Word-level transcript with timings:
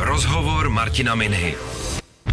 Rozhovor 0.00 0.70
Martina 0.70 1.14
Minhy. 1.14 1.54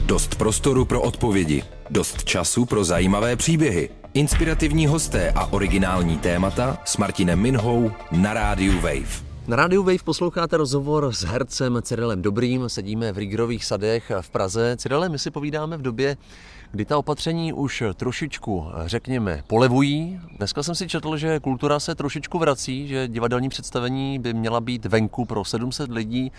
Dost 0.06 0.35
prostoru 0.35 0.85
pro 0.85 1.02
odpovědi, 1.02 1.64
dost 1.90 2.23
času 2.23 2.65
pro 2.65 2.84
zajímavé 2.84 3.35
příběhy, 3.35 3.90
inspirativní 4.13 4.88
hosté 4.88 5.31
a 5.31 5.45
originální 5.45 6.17
témata 6.17 6.78
s 6.86 6.97
Martinem 6.97 7.39
Minhou 7.39 7.91
na 8.12 8.33
rádiu 8.33 8.73
Wave. 8.73 9.25
Na 9.47 9.55
rádiu 9.55 9.83
Wave 9.83 10.04
posloucháte 10.04 10.57
rozhovor 10.57 11.13
s 11.13 11.23
hercem 11.23 11.78
Cyrilem 11.81 12.21
Dobrým. 12.21 12.70
Sedíme 12.70 13.12
v 13.12 13.18
Rigrových 13.18 13.66
sadech 13.66 14.11
v 14.21 14.29
Praze. 14.29 14.77
Cyrilem, 14.77 15.11
my 15.11 15.20
si 15.20 15.32
povídáme 15.32 15.77
v 15.77 15.82
době, 15.82 16.18
kdy 16.71 16.86
ta 16.86 16.97
opatření 16.97 17.54
už 17.54 17.84
trošičku, 17.95 18.66
řekněme, 18.86 19.43
polevují. 19.47 20.20
Dneska 20.38 20.63
jsem 20.63 20.75
si 20.75 20.88
četl, 20.88 21.18
že 21.18 21.39
kultura 21.39 21.79
se 21.79 21.95
trošičku 21.95 22.39
vrací, 22.39 22.88
že 22.88 23.07
divadelní 23.07 23.50
představení 23.50 24.20
by 24.20 24.34
měla 24.34 24.61
být 24.61 24.86
venku 24.86 25.25
pro 25.25 25.45
700 25.45 25.91
lidí. 25.91 26.32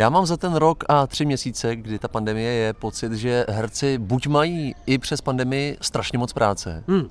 Já 0.00 0.08
mám 0.08 0.26
za 0.26 0.36
ten 0.36 0.54
rok 0.54 0.84
a 0.88 1.06
tři 1.06 1.24
měsíce, 1.24 1.76
kdy 1.76 1.98
ta 1.98 2.08
pandemie 2.08 2.52
je, 2.52 2.72
pocit, 2.72 3.12
že 3.12 3.44
herci 3.48 3.98
buď 3.98 4.26
mají 4.26 4.74
i 4.86 4.98
přes 4.98 5.20
pandemii 5.20 5.76
strašně 5.80 6.18
moc 6.18 6.32
práce, 6.32 6.84
hmm. 6.88 7.08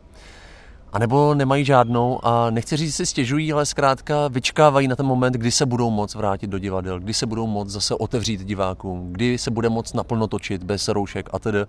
A 0.94 0.99
nebo 0.99 1.34
nemají 1.34 1.66
žádnou 1.66 2.26
a 2.26 2.49
nechci 2.49 2.77
říct, 2.77 2.88
že 2.88 2.94
si 2.94 3.05
stěžují, 3.05 3.54
ale 3.54 3.66
zkrátka 3.66 4.27
vyčkávají 4.27 4.88
na 4.88 4.96
ten 4.96 5.05
moment, 5.05 5.34
kdy 5.34 5.52
se 5.52 5.66
budou 5.66 5.90
moc 5.90 6.16
vrátit 6.16 6.48
do 6.48 6.60
divadel, 6.60 6.99
kdy 6.99 7.13
se 7.13 7.26
budou 7.26 7.48
moc 7.48 7.70
zase 7.70 7.96
otevřít 7.96 8.46
divákům, 8.46 9.13
kdy 9.13 9.38
se 9.38 9.52
bude 9.52 9.70
moc 9.70 9.94
naplno 9.94 10.27
točit 10.27 10.63
bez 10.63 10.88
roušek 10.88 11.30
a 11.34 11.40
tedy. 11.40 11.60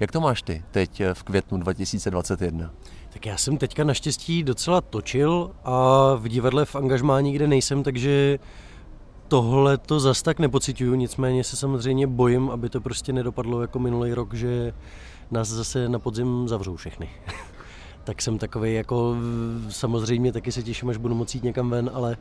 Jak 0.00 0.12
to 0.12 0.20
máš 0.20 0.42
ty 0.42 0.64
teď 0.70 1.02
v 1.12 1.22
květnu 1.22 1.58
2021? 1.58 2.70
Tak 3.12 3.26
já 3.26 3.36
jsem 3.36 3.56
teďka 3.56 3.84
naštěstí 3.84 4.42
docela 4.42 4.80
točil 4.80 5.50
a 5.64 6.14
v 6.14 6.28
divadle 6.28 6.64
v 6.64 6.76
angažmání, 6.76 7.32
kde 7.32 7.46
nejsem, 7.46 7.82
takže 7.82 8.38
tohle 9.28 9.78
to 9.78 10.00
zas 10.00 10.22
tak 10.22 10.38
nepocituju, 10.38 10.94
nicméně 10.94 11.44
se 11.44 11.56
samozřejmě 11.56 12.06
bojím, 12.06 12.50
aby 12.50 12.68
to 12.68 12.80
prostě 12.80 13.12
nedopadlo 13.12 13.60
jako 13.60 13.78
minulý 13.78 14.14
rok, 14.14 14.34
že 14.34 14.72
nás 15.30 15.48
zase 15.48 15.88
na 15.88 15.98
podzim 15.98 16.48
zavřou 16.48 16.76
všechny. 16.76 17.10
tak 18.04 18.22
jsem 18.22 18.38
takový 18.38 18.74
jako 18.74 19.16
samozřejmě 19.68 20.32
taky 20.32 20.52
se 20.52 20.62
těším, 20.62 20.88
až 20.88 20.96
budu 20.96 21.14
moct 21.14 21.34
jít 21.34 21.44
někam 21.44 21.70
ven, 21.70 21.90
ale 21.94 22.16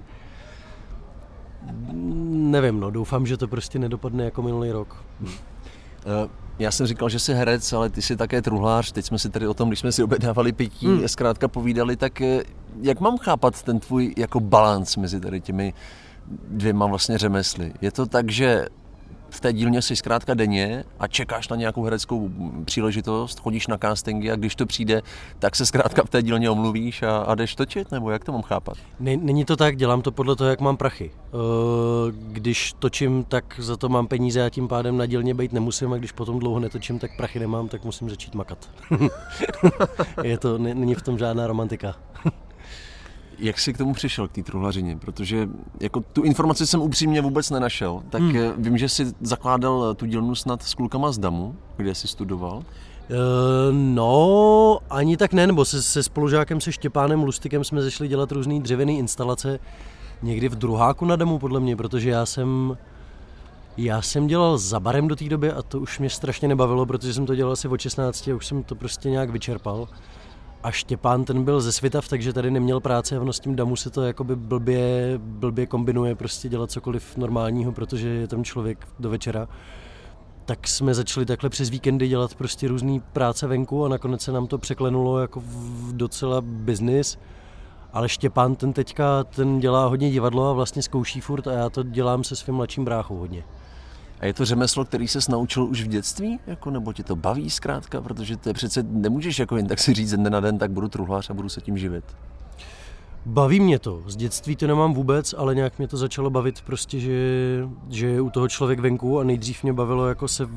nevím, 2.32 2.80
no, 2.80 2.92
doufám, 2.92 3.26
že 3.26 3.38
to 3.38 3.48
prostě 3.48 3.80
nedopadne 3.80 4.24
jako 4.24 4.42
minulý 4.42 4.72
rok. 4.72 5.04
Eh, 5.26 6.30
já 6.60 6.72
jsem 6.72 6.88
říkal, 6.88 7.10
že 7.10 7.20
jsi 7.20 7.34
herec, 7.34 7.74
ale 7.74 7.90
ty 7.90 8.02
jsi 8.02 8.18
také 8.18 8.42
truhlář. 8.42 8.92
Teď 8.92 9.06
jsme 9.06 9.20
si 9.20 9.30
tady 9.30 9.48
o 9.48 9.54
tom, 9.54 9.70
když 9.70 9.80
jsme 9.80 9.92
si 9.92 10.04
objednávali 10.04 10.52
pití, 10.52 10.88
hmm. 10.88 11.08
zkrátka 11.08 11.48
povídali, 11.48 11.96
tak 11.96 12.22
eh, 12.22 12.44
jak 12.82 13.00
mám 13.00 13.18
chápat 13.18 13.64
ten 13.64 13.80
tvůj 13.80 14.14
jako 14.18 14.40
balans 14.40 14.98
mezi 14.98 15.20
tady 15.20 15.42
těmi 15.42 15.74
dvěma 16.48 16.86
vlastně 16.86 17.18
řemesly? 17.18 17.74
Je 17.82 17.92
to 17.92 18.06
tak, 18.06 18.32
že 18.32 18.66
v 19.34 19.40
té 19.40 19.54
dílně 19.54 19.82
jsi 19.82 19.96
zkrátka 19.96 20.34
denně 20.34 20.84
a 21.00 21.08
čekáš 21.08 21.50
na 21.50 21.56
nějakou 21.56 21.84
hereckou 21.84 22.30
příležitost, 22.66 23.40
chodíš 23.40 23.68
na 23.68 23.78
castingy 23.78 24.32
a 24.32 24.36
když 24.36 24.56
to 24.56 24.66
přijde, 24.66 25.02
tak 25.40 25.56
se 25.56 25.66
zkrátka 25.66 26.04
v 26.04 26.10
té 26.10 26.22
dílně 26.22 26.50
omluvíš 26.50 27.04
a, 27.04 27.18
a 27.18 27.36
jdeš 27.36 27.56
točit, 27.56 27.92
nebo 27.92 28.12
jak 28.12 28.24
to 28.24 28.32
mám 28.32 28.42
chápat? 28.42 28.78
Není 29.00 29.46
to 29.46 29.56
tak, 29.56 29.76
dělám 29.76 30.02
to 30.02 30.12
podle 30.12 30.36
toho, 30.36 30.50
jak 30.50 30.62
mám 30.62 30.78
prachy. 30.78 31.12
Eh, 31.14 31.28
když 32.12 32.74
točím, 32.80 33.24
tak 33.24 33.60
za 33.60 33.78
to 33.78 33.90
mám 33.90 34.08
peníze 34.08 34.46
a 34.46 34.50
tím 34.50 34.68
pádem 34.68 34.98
na 34.98 35.06
dílně 35.06 35.34
být 35.34 35.54
nemusím 35.54 35.94
a 35.94 35.98
když 35.98 36.12
potom 36.12 36.40
dlouho 36.40 36.60
netočím, 36.60 37.00
tak 37.00 37.18
prachy 37.18 37.40
nemám, 37.40 37.68
tak 37.68 37.86
musím 37.86 38.10
začít 38.10 38.36
makat. 38.36 38.70
Je 40.24 40.38
to, 40.38 40.58
není 40.58 40.96
v 40.96 41.02
tom 41.02 41.18
žádná 41.18 41.48
romantika. 41.48 41.96
Jak 43.44 43.60
jsi 43.60 43.74
k 43.74 43.78
tomu 43.78 43.94
přišel, 43.94 44.28
k 44.28 44.32
té 44.32 44.44
truhlařině? 44.44 44.98
Protože 44.98 45.50
jako 45.80 46.02
tu 46.02 46.22
informaci 46.22 46.68
jsem 46.68 46.82
upřímně 46.82 47.22
vůbec 47.22 47.50
nenašel. 47.50 48.04
Tak 48.10 48.22
hmm. 48.22 48.36
Eh, 48.38 48.54
vím, 48.58 48.78
že 48.78 48.90
jsi 48.90 49.14
zakládal 49.22 49.90
eh, 49.92 49.96
tu 49.96 50.06
dílnu 50.06 50.36
snad 50.36 50.64
s 50.64 50.74
klukama 50.74 51.12
z 51.12 51.18
Damu, 51.18 51.56
kde 51.78 51.96
jsi 51.96 52.08
studoval. 52.08 52.58
Uh, 52.58 53.16
no, 53.72 54.80
ani 54.90 55.18
tak 55.18 55.34
ne, 55.34 55.48
nebo 55.48 55.66
se, 55.66 55.82
se 55.82 56.04
spolužákem, 56.04 56.62
se 56.62 56.72
Štěpánem 56.72 57.24
Lustikem 57.24 57.64
jsme 57.64 57.82
zešli 57.82 58.08
dělat 58.08 58.32
různé 58.32 58.60
dřevěné 58.60 58.94
instalace 58.94 59.60
někdy 60.22 60.50
v 60.50 60.56
druháku 60.56 61.06
na 61.06 61.16
Damu, 61.16 61.40
podle 61.40 61.60
mě, 61.60 61.76
protože 61.76 62.10
já 62.10 62.26
jsem 62.26 62.78
já 63.78 64.02
jsem 64.02 64.28
dělal 64.28 64.58
za 64.58 64.80
barem 64.80 65.08
do 65.08 65.16
té 65.16 65.30
doby 65.30 65.52
a 65.52 65.62
to 65.62 65.80
už 65.80 66.00
mě 66.00 66.10
strašně 66.10 66.48
nebavilo, 66.48 66.86
protože 66.86 67.14
jsem 67.14 67.26
to 67.26 67.36
dělal 67.36 67.54
asi 67.54 67.68
od 67.68 67.82
16 67.82 68.28
a 68.28 68.36
už 68.36 68.48
jsem 68.48 68.64
to 68.64 68.76
prostě 68.76 69.10
nějak 69.10 69.30
vyčerpal 69.30 69.88
a 70.64 70.72
Štěpán 70.72 71.26
ten 71.26 71.44
byl 71.44 71.62
ze 71.62 71.72
Svitav, 71.72 72.08
takže 72.08 72.34
tady 72.34 72.52
neměl 72.52 72.80
práce 72.80 73.18
a 73.18 73.22
ono 73.22 73.34
s 73.34 73.40
tím 73.40 73.56
damu 73.56 73.76
se 73.76 73.90
to 73.90 74.02
jakoby 74.02 74.36
blbě, 74.36 75.14
blbě 75.18 75.66
kombinuje 75.66 76.16
prostě 76.16 76.50
dělat 76.50 76.72
cokoliv 76.72 77.18
normálního, 77.18 77.72
protože 77.72 78.10
je 78.10 78.28
tam 78.28 78.44
člověk 78.44 78.88
do 79.00 79.10
večera. 79.10 79.48
Tak 80.46 80.68
jsme 80.68 80.94
začali 80.94 81.26
takhle 81.26 81.50
přes 81.50 81.70
víkendy 81.70 82.08
dělat 82.08 82.36
prostě 82.36 82.68
různé 82.68 83.00
práce 83.14 83.48
venku 83.48 83.86
a 83.86 83.90
nakonec 83.90 84.22
se 84.22 84.32
nám 84.32 84.48
to 84.48 84.58
překlenulo 84.58 85.20
jako 85.20 85.40
v 85.46 85.98
docela 85.98 86.42
biznis. 86.42 87.20
Ale 87.94 88.10
Štěpán 88.10 88.56
ten 88.56 88.74
teďka 88.74 89.24
ten 89.24 89.60
dělá 89.60 89.86
hodně 89.86 90.12
divadlo 90.12 90.50
a 90.50 90.54
vlastně 90.54 90.82
zkouší 90.82 91.22
furt 91.22 91.48
a 91.48 91.52
já 91.52 91.70
to 91.70 91.84
dělám 91.84 92.24
se 92.24 92.36
svým 92.36 92.56
mladším 92.56 92.86
bráchou 92.86 93.18
hodně. 93.18 93.44
A 94.24 94.26
je 94.26 94.34
to 94.34 94.46
řemeslo, 94.46 94.86
který 94.86 95.08
se 95.08 95.20
naučil 95.30 95.64
už 95.64 95.84
v 95.84 95.88
dětství, 95.88 96.40
jako, 96.48 96.72
nebo 96.72 96.94
tě 96.94 97.04
to 97.04 97.16
baví 97.16 97.50
zkrátka, 97.50 98.02
protože 98.02 98.38
to 98.38 98.54
přece 98.54 98.84
nemůžeš 98.84 99.40
jako 99.40 99.58
jen 99.58 99.68
tak 99.68 99.80
si 99.80 99.94
říct 99.94 100.12
den 100.12 100.32
na 100.32 100.40
den, 100.40 100.58
tak 100.58 100.72
budu 100.72 100.88
truhlář 100.88 101.30
a 101.30 101.34
budu 101.34 101.50
se 101.50 101.62
tím 101.62 101.78
živit. 101.78 102.04
Baví 103.26 103.60
mě 103.60 103.80
to. 103.80 104.04
Z 104.08 104.16
dětství 104.16 104.56
to 104.56 104.68
nemám 104.68 104.94
vůbec, 104.94 105.36
ale 105.38 105.56
nějak 105.56 105.78
mě 105.78 105.88
to 105.88 105.98
začalo 105.98 106.30
bavit 106.30 106.62
prostě, 106.62 107.00
že, 107.00 107.68
že 107.90 108.08
je 108.08 108.22
u 108.22 108.30
toho 108.30 108.48
člověk 108.48 108.80
venku 108.80 109.20
a 109.20 109.24
nejdřív 109.24 109.64
mě 109.64 109.74
bavilo 109.74 110.08
jako 110.08 110.28
se, 110.28 110.50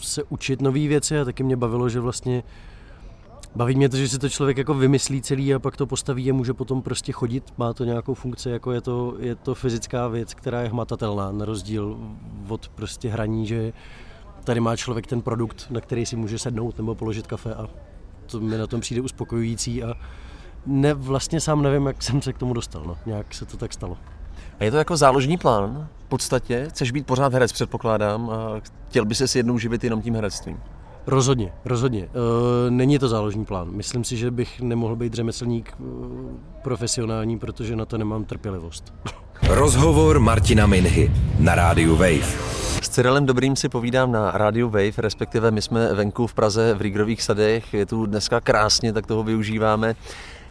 se 0.00 0.22
učit 0.22 0.62
nové 0.62 0.88
věci 0.88 1.20
a 1.20 1.24
taky 1.24 1.42
mě 1.42 1.56
bavilo, 1.56 1.88
že 1.88 2.00
vlastně 2.00 2.42
Baví 3.56 3.76
mě 3.76 3.88
to, 3.88 3.96
že 3.96 4.08
si 4.08 4.18
to 4.18 4.28
člověk 4.28 4.56
jako 4.56 4.74
vymyslí 4.74 5.22
celý 5.22 5.54
a 5.54 5.58
pak 5.58 5.76
to 5.76 5.86
postaví 5.86 6.30
a 6.30 6.34
může 6.34 6.54
potom 6.54 6.82
prostě 6.82 7.12
chodit. 7.12 7.52
Má 7.58 7.72
to 7.72 7.84
nějakou 7.84 8.14
funkci, 8.14 8.50
jako 8.50 8.72
je 8.72 8.80
to, 8.80 9.14
je 9.18 9.34
to 9.34 9.54
fyzická 9.54 10.08
věc, 10.08 10.34
která 10.34 10.60
je 10.60 10.68
hmatatelná, 10.68 11.32
na 11.32 11.44
rozdíl 11.44 11.98
od 12.48 12.68
prostě 12.68 13.08
hraní, 13.08 13.46
že 13.46 13.72
tady 14.44 14.60
má 14.60 14.76
člověk 14.76 15.06
ten 15.06 15.22
produkt, 15.22 15.66
na 15.70 15.80
který 15.80 16.06
si 16.06 16.16
může 16.16 16.38
sednout 16.38 16.76
nebo 16.76 16.94
položit 16.94 17.26
kafe 17.26 17.54
a 17.54 17.68
to 18.26 18.40
mi 18.40 18.58
na 18.58 18.66
tom 18.66 18.80
přijde 18.80 19.00
uspokojující 19.00 19.84
a 19.84 19.94
ne, 20.66 20.94
vlastně 20.94 21.40
sám 21.40 21.62
nevím, 21.62 21.86
jak 21.86 22.02
jsem 22.02 22.22
se 22.22 22.32
k 22.32 22.38
tomu 22.38 22.54
dostal. 22.54 22.82
No. 22.86 22.96
Nějak 23.06 23.34
se 23.34 23.46
to 23.46 23.56
tak 23.56 23.72
stalo. 23.72 23.96
A 24.60 24.64
je 24.64 24.70
to 24.70 24.76
jako 24.76 24.96
záložní 24.96 25.38
plán 25.38 25.88
v 25.98 26.08
podstatě? 26.08 26.66
Chceš 26.68 26.90
být 26.90 27.06
pořád 27.06 27.32
herec, 27.32 27.52
předpokládám, 27.52 28.30
a 28.30 28.60
chtěl 28.88 29.04
by 29.04 29.14
se 29.14 29.38
jednou 29.38 29.58
živit 29.58 29.84
jenom 29.84 30.02
tím 30.02 30.14
herectvím? 30.14 30.60
Rozhodně, 31.06 31.52
rozhodně. 31.64 32.02
E, 32.04 32.70
není 32.70 32.98
to 32.98 33.08
záložní 33.08 33.44
plán. 33.44 33.70
Myslím 33.70 34.04
si, 34.04 34.16
že 34.16 34.30
bych 34.30 34.60
nemohl 34.60 34.96
být 34.96 35.14
řemeslník 35.14 35.72
e, 35.72 35.82
profesionální, 36.62 37.38
protože 37.38 37.76
na 37.76 37.84
to 37.84 37.98
nemám 37.98 38.24
trpělivost. 38.24 38.94
Rozhovor 39.48 40.20
Martina 40.20 40.66
Minhy 40.66 41.10
na 41.38 41.54
rádiu 41.54 41.96
Wave. 41.96 42.38
S 42.82 42.88
Cyrilem 42.88 43.26
Dobrým 43.26 43.56
si 43.56 43.68
povídám 43.68 44.12
na 44.12 44.30
rádiu 44.30 44.68
Wave, 44.68 44.92
respektive 44.98 45.50
my 45.50 45.62
jsme 45.62 45.94
venku 45.94 46.26
v 46.26 46.34
Praze 46.34 46.74
v 46.74 46.80
Rígrových 46.80 47.22
sadech, 47.22 47.74
je 47.74 47.86
tu 47.86 48.06
dneska 48.06 48.40
krásně, 48.40 48.92
tak 48.92 49.06
toho 49.06 49.22
využíváme. 49.22 49.94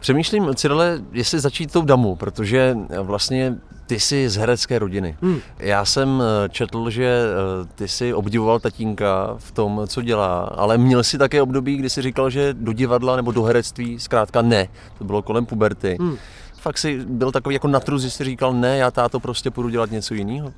Přemýšlím, 0.00 0.54
Cyrile, 0.54 1.00
jestli 1.12 1.40
začít 1.40 1.72
tou 1.72 1.82
damu, 1.82 2.16
protože 2.16 2.76
vlastně 3.02 3.54
ty 3.86 4.00
jsi 4.00 4.28
z 4.28 4.36
herecké 4.36 4.78
rodiny. 4.78 5.16
Hmm. 5.22 5.40
Já 5.58 5.84
jsem 5.84 6.22
eh, 6.22 6.48
četl, 6.48 6.90
že 6.90 7.04
eh, 7.04 7.68
ty 7.74 7.88
jsi 7.88 8.14
obdivoval 8.14 8.60
tatínka 8.60 9.34
v 9.38 9.52
tom, 9.52 9.80
co 9.86 10.02
dělá, 10.02 10.40
ale 10.44 10.78
měl 10.78 11.04
si 11.04 11.18
také 11.18 11.42
období, 11.42 11.76
kdy 11.76 11.90
jsi 11.90 12.02
říkal, 12.02 12.30
že 12.30 12.54
do 12.54 12.72
divadla 12.72 13.16
nebo 13.16 13.32
do 13.32 13.42
herectví 13.42 14.00
zkrátka 14.00 14.42
ne. 14.42 14.68
To 14.98 15.04
bylo 15.04 15.22
kolem 15.22 15.46
puberty. 15.46 15.96
Hmm. 16.00 16.16
Fakt 16.62 16.78
jsi 16.78 17.04
byl 17.04 17.32
takový 17.32 17.54
jako 17.54 17.68
natruz, 17.68 18.02
že 18.02 18.10
jsi 18.10 18.24
říkal 18.24 18.52
ne, 18.54 18.76
já 18.76 18.90
táto 18.90 19.20
prostě 19.20 19.50
půjdu 19.50 19.68
dělat 19.68 19.90
něco 19.90 20.14
jiného? 20.14 20.52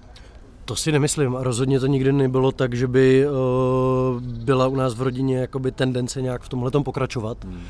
To 0.64 0.76
si 0.76 0.92
nemyslím 0.92 1.36
a 1.36 1.42
rozhodně 1.42 1.80
to 1.80 1.86
nikdy 1.86 2.12
nebylo 2.12 2.52
tak, 2.52 2.74
že 2.74 2.86
by 2.86 3.26
uh, 3.26 4.20
byla 4.20 4.66
u 4.66 4.76
nás 4.76 4.94
v 4.94 5.02
rodině 5.02 5.38
jakoby 5.38 5.72
tendence 5.72 6.22
nějak 6.22 6.42
v 6.42 6.48
tomhle 6.48 6.70
pokračovat. 6.70 7.44
Hmm. 7.44 7.60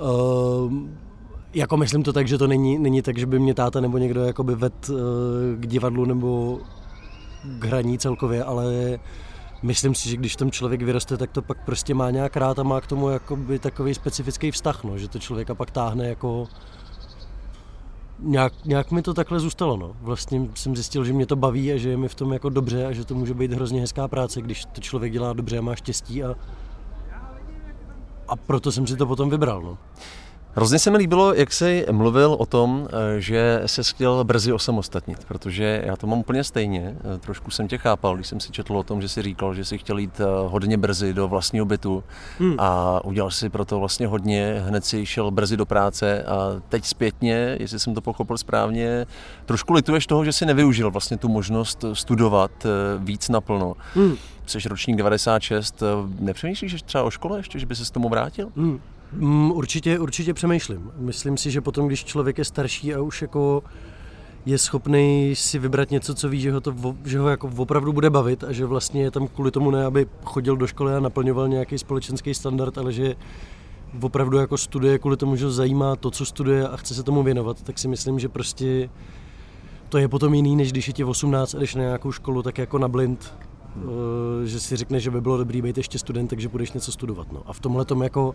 Uh, 0.00 0.72
jako 1.54 1.76
myslím 1.76 2.02
to 2.02 2.12
tak, 2.12 2.28
že 2.28 2.38
to 2.38 2.46
není, 2.46 2.78
není 2.78 3.02
tak, 3.02 3.18
že 3.18 3.26
by 3.26 3.38
mě 3.38 3.54
táta 3.54 3.80
nebo 3.80 3.98
někdo 3.98 4.24
jakoby 4.24 4.54
ved 4.54 4.88
uh, 4.88 4.96
k 5.60 5.66
divadlu 5.66 6.04
nebo 6.04 6.60
k 7.58 7.64
hraní 7.64 7.98
celkově, 7.98 8.44
ale 8.44 8.98
myslím 9.62 9.94
si, 9.94 10.08
že 10.08 10.16
když 10.16 10.36
tam 10.36 10.50
člověk 10.50 10.82
vyroste, 10.82 11.16
tak 11.16 11.30
to 11.30 11.42
pak 11.42 11.64
prostě 11.64 11.94
má 11.94 12.10
nějak 12.10 12.36
rád 12.36 12.58
a 12.58 12.62
má 12.62 12.80
k 12.80 12.86
tomu 12.86 13.08
jakoby 13.08 13.58
takový 13.58 13.94
specifický 13.94 14.50
vztah, 14.50 14.84
no, 14.84 14.98
že 14.98 15.08
to 15.08 15.18
člověka 15.18 15.54
pak 15.54 15.70
táhne 15.70 16.08
jako 16.08 16.48
nějak, 18.22 18.52
nějak 18.64 18.90
mi 18.90 19.02
to 19.02 19.14
takhle 19.14 19.40
zůstalo. 19.40 19.76
No. 19.76 19.92
Vlastně 20.00 20.48
jsem 20.54 20.76
zjistil, 20.76 21.04
že 21.04 21.12
mě 21.12 21.26
to 21.26 21.36
baví 21.36 21.72
a 21.72 21.76
že 21.76 21.88
je 21.88 21.96
mi 21.96 22.08
v 22.08 22.14
tom 22.14 22.32
jako 22.32 22.48
dobře 22.48 22.86
a 22.86 22.92
že 22.92 23.04
to 23.04 23.14
může 23.14 23.34
být 23.34 23.52
hrozně 23.52 23.80
hezká 23.80 24.08
práce, 24.08 24.42
když 24.42 24.64
to 24.64 24.80
člověk 24.80 25.12
dělá 25.12 25.32
dobře 25.32 25.58
a 25.58 25.60
má 25.60 25.74
štěstí 25.74 26.24
a, 26.24 26.34
a 28.28 28.36
proto 28.36 28.72
jsem 28.72 28.86
si 28.86 28.96
to 28.96 29.06
potom 29.06 29.30
vybral. 29.30 29.62
No. 29.62 29.78
Hrozně 30.54 30.78
se 30.78 30.90
mi 30.90 30.96
líbilo, 30.96 31.34
jak 31.34 31.52
jsi 31.52 31.86
mluvil 31.90 32.36
o 32.38 32.46
tom, 32.46 32.88
eh, 32.88 33.20
že 33.20 33.62
se 33.66 33.82
chtěl 33.82 34.24
brzy 34.24 34.52
osamostatnit, 34.52 35.24
protože 35.24 35.82
já 35.86 35.96
to 35.96 36.06
mám 36.06 36.18
úplně 36.18 36.44
stejně. 36.44 36.96
Eh, 37.14 37.18
trošku 37.18 37.50
jsem 37.50 37.68
tě 37.68 37.78
chápal, 37.78 38.14
když 38.14 38.26
jsem 38.26 38.40
si 38.40 38.52
četl 38.52 38.76
o 38.76 38.82
tom, 38.82 39.02
že 39.02 39.08
jsi 39.08 39.22
říkal, 39.22 39.54
že 39.54 39.64
jsi 39.64 39.78
chtěl 39.78 39.98
jít 39.98 40.20
eh, 40.20 40.24
hodně 40.46 40.78
brzy 40.78 41.14
do 41.14 41.28
vlastního 41.28 41.66
bytu 41.66 42.04
hmm. 42.38 42.54
a 42.58 43.00
udělal 43.04 43.30
si 43.30 43.48
pro 43.48 43.64
to 43.64 43.78
vlastně 43.78 44.06
hodně, 44.06 44.62
hned 44.66 44.84
si 44.84 45.06
šel 45.06 45.30
brzy 45.30 45.56
do 45.56 45.66
práce 45.66 46.22
a 46.22 46.60
teď 46.68 46.84
zpětně, 46.84 47.56
jestli 47.60 47.78
jsem 47.78 47.94
to 47.94 48.00
pochopil 48.00 48.38
správně, 48.38 49.06
trošku 49.46 49.72
lituješ 49.72 50.06
toho, 50.06 50.24
že 50.24 50.32
si 50.32 50.46
nevyužil 50.46 50.90
vlastně 50.90 51.16
tu 51.16 51.28
možnost 51.28 51.84
studovat 51.92 52.66
víc 52.98 53.28
naplno. 53.28 53.74
Hmm. 53.94 54.16
Jsi 54.46 54.68
ročník 54.68 54.96
96, 54.96 55.82
nepřemýšlíš 56.18 56.82
třeba 56.82 57.04
o 57.04 57.10
škole 57.10 57.38
ještě, 57.38 57.58
že 57.58 57.66
by 57.66 57.76
se 57.76 57.84
s 57.84 57.90
tomu 57.90 58.08
vrátil? 58.08 58.48
Hmm. 58.56 58.80
Mm, 59.12 59.52
určitě, 59.52 59.98
určitě 59.98 60.34
přemýšlím. 60.34 60.90
Myslím 60.96 61.36
si, 61.36 61.50
že 61.50 61.60
potom, 61.60 61.86
když 61.86 62.04
člověk 62.04 62.38
je 62.38 62.44
starší 62.44 62.94
a 62.94 63.00
už 63.00 63.22
jako 63.22 63.62
je 64.46 64.58
schopný 64.58 65.32
si 65.36 65.58
vybrat 65.58 65.90
něco, 65.90 66.14
co 66.14 66.28
ví, 66.28 66.40
že 66.40 66.52
ho, 66.52 66.60
to, 66.60 66.74
že 67.04 67.18
ho 67.18 67.28
jako 67.28 67.50
opravdu 67.56 67.92
bude 67.92 68.10
bavit 68.10 68.44
a 68.44 68.52
že 68.52 68.66
vlastně 68.66 69.02
je 69.02 69.10
tam 69.10 69.28
kvůli 69.28 69.50
tomu 69.50 69.70
ne, 69.70 69.84
aby 69.84 70.06
chodil 70.24 70.56
do 70.56 70.66
školy 70.66 70.94
a 70.94 71.00
naplňoval 71.00 71.48
nějaký 71.48 71.78
společenský 71.78 72.34
standard, 72.34 72.78
ale 72.78 72.92
že 72.92 73.16
opravdu 74.00 74.38
jako 74.38 74.58
studuje 74.58 74.98
kvůli 74.98 75.16
tomu, 75.16 75.36
že 75.36 75.44
ho 75.44 75.50
zajímá 75.50 75.96
to, 75.96 76.10
co 76.10 76.24
studuje 76.24 76.68
a 76.68 76.76
chce 76.76 76.94
se 76.94 77.02
tomu 77.02 77.22
věnovat, 77.22 77.62
tak 77.62 77.78
si 77.78 77.88
myslím, 77.88 78.18
že 78.18 78.28
prostě 78.28 78.90
to 79.88 79.98
je 79.98 80.08
potom 80.08 80.34
jiný, 80.34 80.56
než 80.56 80.72
když 80.72 80.86
je 80.86 80.92
ti 80.92 81.04
18 81.04 81.54
a 81.54 81.58
jdeš 81.58 81.74
na 81.74 81.82
nějakou 81.82 82.12
školu, 82.12 82.42
tak 82.42 82.58
jako 82.58 82.78
na 82.78 82.88
blind, 82.88 83.34
hmm. 83.76 84.46
že 84.46 84.60
si 84.60 84.76
řekne, 84.76 85.00
že 85.00 85.10
by 85.10 85.20
bylo 85.20 85.38
dobrý 85.38 85.62
být 85.62 85.76
ještě 85.76 85.98
student, 85.98 86.30
takže 86.30 86.48
budeš 86.48 86.72
něco 86.72 86.92
studovat. 86.92 87.32
No. 87.32 87.42
A 87.46 87.52
v 87.52 87.60
tomhle 87.60 87.84
tom 87.84 88.02
jako 88.02 88.34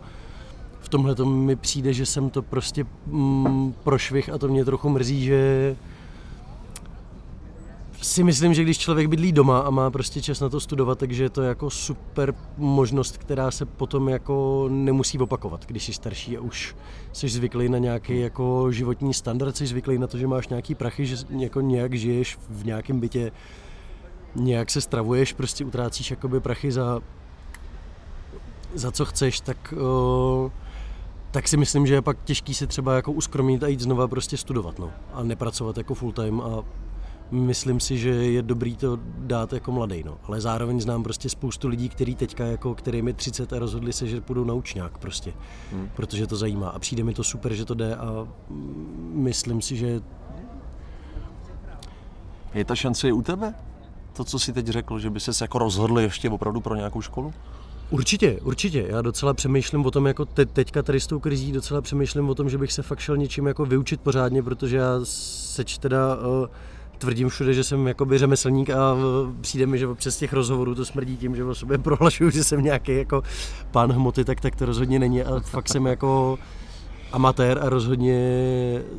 v 0.86 0.88
tomhle 0.88 1.14
mi 1.24 1.56
přijde, 1.56 1.92
že 1.92 2.06
jsem 2.06 2.30
to 2.30 2.42
prostě 2.42 2.86
mm, 3.06 3.74
prošvih 3.84 4.28
a 4.28 4.38
to 4.38 4.48
mě 4.48 4.64
trochu 4.64 4.88
mrzí, 4.88 5.24
že 5.24 5.76
si 8.02 8.24
myslím, 8.24 8.54
že 8.54 8.62
když 8.62 8.78
člověk 8.78 9.08
bydlí 9.08 9.32
doma 9.32 9.58
a 9.58 9.70
má 9.70 9.90
prostě 9.90 10.22
čas 10.22 10.40
na 10.40 10.48
to 10.48 10.60
studovat, 10.60 10.98
takže 10.98 11.22
je 11.22 11.30
to 11.30 11.42
jako 11.42 11.70
super 11.70 12.34
možnost, 12.56 13.18
která 13.18 13.50
se 13.50 13.66
potom 13.66 14.08
jako 14.08 14.66
nemusí 14.70 15.18
opakovat, 15.18 15.66
když 15.66 15.84
jsi 15.84 15.92
starší 15.92 16.36
a 16.36 16.40
už 16.40 16.76
jsi 17.12 17.28
zvyklý 17.28 17.68
na 17.68 17.78
nějaký 17.78 18.20
jako 18.20 18.72
životní 18.72 19.14
standard, 19.14 19.56
jsi 19.56 19.66
zvyklý 19.66 19.98
na 19.98 20.06
to, 20.06 20.18
že 20.18 20.26
máš 20.26 20.48
nějaký 20.48 20.74
prachy, 20.74 21.06
že 21.06 21.16
jako 21.38 21.60
nějak 21.60 21.94
žiješ 21.94 22.38
v 22.50 22.66
nějakém 22.66 23.00
bytě, 23.00 23.32
nějak 24.34 24.70
se 24.70 24.80
stravuješ, 24.80 25.32
prostě 25.32 25.64
utrácíš 25.64 26.10
jakoby 26.10 26.40
prachy 26.40 26.72
za, 26.72 27.00
za 28.74 28.92
co 28.92 29.04
chceš, 29.04 29.40
tak 29.40 29.74
uh, 29.76 30.50
tak 31.36 31.48
si 31.48 31.56
myslím, 31.56 31.86
že 31.86 31.94
je 31.94 32.02
pak 32.02 32.24
těžký 32.24 32.54
si 32.54 32.66
třeba 32.66 32.94
jako 32.94 33.12
uskromit 33.12 33.62
a 33.62 33.66
jít 33.66 33.80
znova 33.80 34.08
prostě 34.08 34.36
studovat, 34.36 34.78
no. 34.78 34.90
A 35.12 35.22
nepracovat 35.22 35.78
jako 35.78 35.94
full 35.94 36.12
time 36.12 36.40
a 36.40 36.62
myslím 37.30 37.80
si, 37.80 37.98
že 37.98 38.08
je 38.08 38.42
dobrý 38.42 38.76
to 38.76 38.98
dát 39.18 39.52
jako 39.52 39.72
mladý, 39.72 40.02
no. 40.04 40.18
Ale 40.24 40.40
zároveň 40.40 40.80
znám 40.80 41.02
prostě 41.02 41.28
spoustu 41.28 41.68
lidí, 41.68 41.88
který 41.88 42.14
teďka 42.14 42.44
jako, 42.44 42.74
kterým 42.74 43.08
je 43.08 43.14
30 43.14 43.52
a 43.52 43.58
rozhodli 43.58 43.92
se, 43.92 44.06
že 44.06 44.20
půjdou 44.20 44.44
na 44.44 44.54
učňák 44.54 44.98
prostě, 44.98 45.32
hmm. 45.72 45.90
protože 45.94 46.26
to 46.26 46.36
zajímá. 46.36 46.68
A 46.68 46.78
přijde 46.78 47.04
mi 47.04 47.14
to 47.14 47.24
super, 47.24 47.54
že 47.54 47.64
to 47.64 47.74
jde 47.74 47.96
a 47.96 48.28
myslím 49.12 49.62
si, 49.62 49.76
že... 49.76 50.00
Je 52.54 52.64
ta 52.64 52.74
šance 52.74 53.08
i 53.08 53.12
u 53.12 53.22
tebe? 53.22 53.54
To, 54.12 54.24
co 54.24 54.38
jsi 54.38 54.52
teď 54.52 54.66
řekl, 54.66 54.98
že 54.98 55.10
by 55.10 55.20
se 55.20 55.44
jako 55.44 55.58
rozhodl 55.58 56.00
ještě 56.00 56.30
opravdu 56.30 56.60
pro 56.60 56.74
nějakou 56.74 57.00
školu? 57.00 57.34
Určitě, 57.90 58.38
určitě. 58.42 58.86
Já 58.88 59.02
docela 59.02 59.34
přemýšlím 59.34 59.86
o 59.86 59.90
tom, 59.90 60.06
jako 60.06 60.24
te, 60.24 60.46
teďka 60.46 60.82
tady 60.82 61.00
s 61.00 61.06
tou 61.06 61.18
krizí, 61.18 61.52
docela 61.52 61.80
přemýšlím 61.80 62.28
o 62.28 62.34
tom, 62.34 62.50
že 62.50 62.58
bych 62.58 62.72
se 62.72 62.82
fakt 62.82 62.98
šel 62.98 63.16
něčím 63.16 63.46
jako 63.46 63.66
vyučit 63.66 64.00
pořádně, 64.00 64.42
protože 64.42 64.76
já 64.76 65.00
seč 65.04 65.78
teda 65.78 66.16
uh, 66.16 66.46
tvrdím 66.98 67.28
všude, 67.28 67.54
že 67.54 67.64
jsem 67.64 67.88
jakoby 67.88 68.18
řemeslník 68.18 68.70
a 68.70 68.92
uh, 68.92 69.00
přijde 69.40 69.66
mi, 69.66 69.78
že 69.78 69.86
přes 69.94 70.18
těch 70.18 70.32
rozhovorů 70.32 70.74
to 70.74 70.84
smrdí 70.84 71.16
tím, 71.16 71.36
že 71.36 71.44
o 71.44 71.54
sobě 71.54 71.78
prohlašuju, 71.88 72.30
že 72.30 72.44
jsem 72.44 72.64
nějaký 72.64 72.96
jako 72.96 73.22
pán 73.70 73.92
hmoty, 73.92 74.24
tak, 74.24 74.40
tak 74.40 74.56
to 74.56 74.66
rozhodně 74.66 74.98
není 74.98 75.22
a 75.22 75.40
fakt 75.40 75.68
jsem 75.68 75.86
jako 75.86 76.38
amatér 77.12 77.58
a 77.62 77.68
rozhodně 77.68 78.18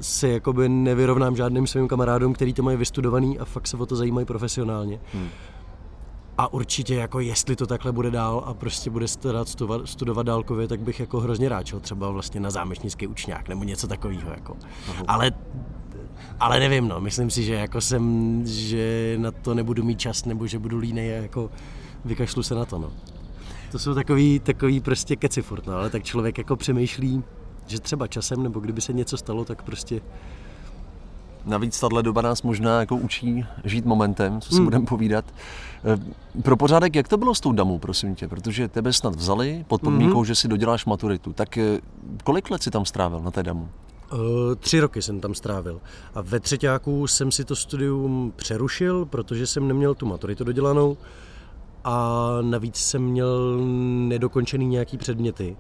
se 0.02 0.30
jakoby 0.30 0.70
nevyrovnám 0.70 1.36
žádným 1.36 1.68
svým 1.68 1.88
kamarádům, 1.88 2.34
který 2.34 2.54
to 2.54 2.64
mají 2.64 2.78
vystudovaný 2.78 3.40
a 3.40 3.46
fakt 3.46 3.68
se 3.68 3.78
o 3.78 3.86
to 3.86 3.96
zajímají 3.96 4.26
profesionálně. 4.26 5.00
Hmm. 5.14 5.30
A 6.38 6.54
určitě 6.54 6.96
jako 6.96 7.20
jestli 7.20 7.56
to 7.56 7.68
takhle 7.68 7.92
bude 7.92 8.12
dál 8.12 8.44
a 8.46 8.54
prostě 8.54 8.90
bude 8.90 9.08
studovat, 9.08 9.48
studovat 9.86 10.26
dálkově, 10.26 10.68
tak 10.68 10.80
bych 10.80 11.00
jako 11.00 11.20
hrozně 11.20 11.50
rád 11.50 11.68
šel 11.68 11.80
třeba 11.80 12.10
vlastně 12.10 12.40
na 12.40 12.52
zámečnický 12.52 13.08
učňák 13.08 13.50
nebo 13.50 13.64
něco 13.64 13.88
takového. 13.88 14.32
Jako. 14.32 14.58
Ale 15.08 15.32
ale 16.40 16.60
nevím, 16.60 16.88
no, 16.88 17.02
myslím 17.02 17.30
si, 17.30 17.44
že 17.44 17.54
jako 17.54 17.82
jsem, 17.82 18.42
že 18.46 19.16
na 19.18 19.32
to 19.32 19.54
nebudu 19.54 19.84
mít 19.84 20.00
čas, 20.00 20.26
nebo 20.26 20.48
že 20.48 20.60
budu 20.60 20.78
línej 20.78 21.18
a 21.18 21.22
jako 21.22 21.50
vykašlu 22.06 22.44
se 22.44 22.56
na 22.56 22.66
to, 22.66 22.80
no. 22.80 22.92
To 23.72 23.80
jsou 23.80 23.94
takový, 23.94 24.40
takový 24.40 24.80
prostě 24.80 25.16
keci 25.16 25.42
furt, 25.42 25.66
no, 25.66 25.74
ale 25.74 25.90
tak 25.90 26.04
člověk 26.04 26.38
jako 26.38 26.56
přemýšlí, 26.56 27.24
že 27.68 27.80
třeba 27.80 28.08
časem, 28.08 28.44
nebo 28.44 28.60
kdyby 28.60 28.82
se 28.82 28.94
něco 28.94 29.18
stalo, 29.18 29.46
tak 29.46 29.64
prostě 29.64 30.02
Navíc 31.48 31.80
tahle 31.80 32.04
doba 32.04 32.22
nás 32.22 32.42
možná 32.42 32.80
jako 32.80 32.96
učí 32.96 33.46
žít 33.64 33.86
momentem, 33.86 34.42
co 34.42 34.50
si 34.50 34.56
hmm. 34.56 34.66
budeme 34.66 34.86
povídat. 34.86 35.26
Eh, 35.86 36.42
pro 36.42 36.58
pořádek, 36.58 36.96
jak 36.96 37.08
to 37.08 37.18
bylo 37.18 37.36
s 37.36 37.40
tou 37.40 37.52
damou, 37.52 37.80
prosím 37.80 38.16
tě? 38.16 38.28
Protože 38.28 38.68
tebe 38.68 38.94
snad 38.94 39.16
vzali 39.16 39.66
pod 39.68 39.82
podmínkou, 39.82 40.18
hmm. 40.18 40.26
že 40.26 40.36
si 40.36 40.48
doděláš 40.48 40.86
maturitu. 40.86 41.34
Tak 41.34 41.58
eh, 41.58 41.80
kolik 42.24 42.52
let 42.52 42.64
si 42.64 42.72
tam 42.72 42.86
strávil 42.86 43.20
na 43.20 43.32
té 43.32 43.44
damu? 43.44 43.70
Uh, 44.14 44.20
tři 44.56 44.80
roky 44.80 45.02
jsem 45.02 45.20
tam 45.20 45.34
strávil. 45.34 45.82
A 46.16 46.22
ve 46.22 46.40
třetíku 46.40 47.08
jsem 47.08 47.32
si 47.32 47.46
to 47.46 47.56
studium 47.56 48.34
přerušil, 48.36 49.06
protože 49.06 49.48
jsem 49.48 49.68
neměl 49.68 49.96
tu 49.96 50.06
maturitu 50.06 50.44
dodělanou 50.44 50.98
a 51.84 52.18
navíc 52.42 52.76
jsem 52.76 53.02
měl 53.02 53.58
nedokončený 54.08 54.68
nějaký 54.68 54.98
předměty. 54.98 55.58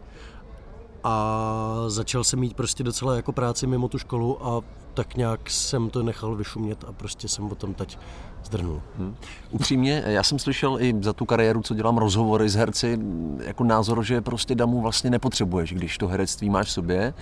A 1.03 1.83
začal 1.87 2.23
jsem 2.23 2.39
mít 2.39 2.53
prostě 2.53 2.83
docela 2.83 3.15
jako 3.15 3.31
práci 3.31 3.67
mimo 3.67 3.87
tu 3.87 3.97
školu 3.97 4.47
a 4.47 4.61
tak 4.97 5.15
nějak 5.15 5.49
jsem 5.49 5.89
to 5.89 6.03
nechal 6.03 6.35
vyšumět 6.35 6.83
a 6.87 6.91
prostě 6.91 7.27
jsem 7.27 7.51
o 7.51 7.55
tom 7.55 7.73
teď 7.73 7.99
zdrnul. 8.43 8.81
Hmm. 8.97 9.15
Upřímně, 9.51 10.03
já 10.05 10.23
jsem 10.23 10.39
slyšel 10.39 10.77
i 10.81 10.95
za 11.01 11.13
tu 11.13 11.25
kariéru, 11.25 11.61
co 11.61 11.73
dělám 11.73 11.97
rozhovory 11.97 12.49
s 12.49 12.55
herci, 12.55 12.99
jako 13.45 13.63
názor, 13.63 14.03
že 14.03 14.21
prostě 14.21 14.55
damu 14.55 14.81
vlastně 14.81 15.09
nepotřebuješ, 15.09 15.73
když 15.73 15.97
to 15.97 16.07
herectví 16.07 16.49
máš 16.49 16.67
v 16.67 16.71
sobě. 16.71 17.13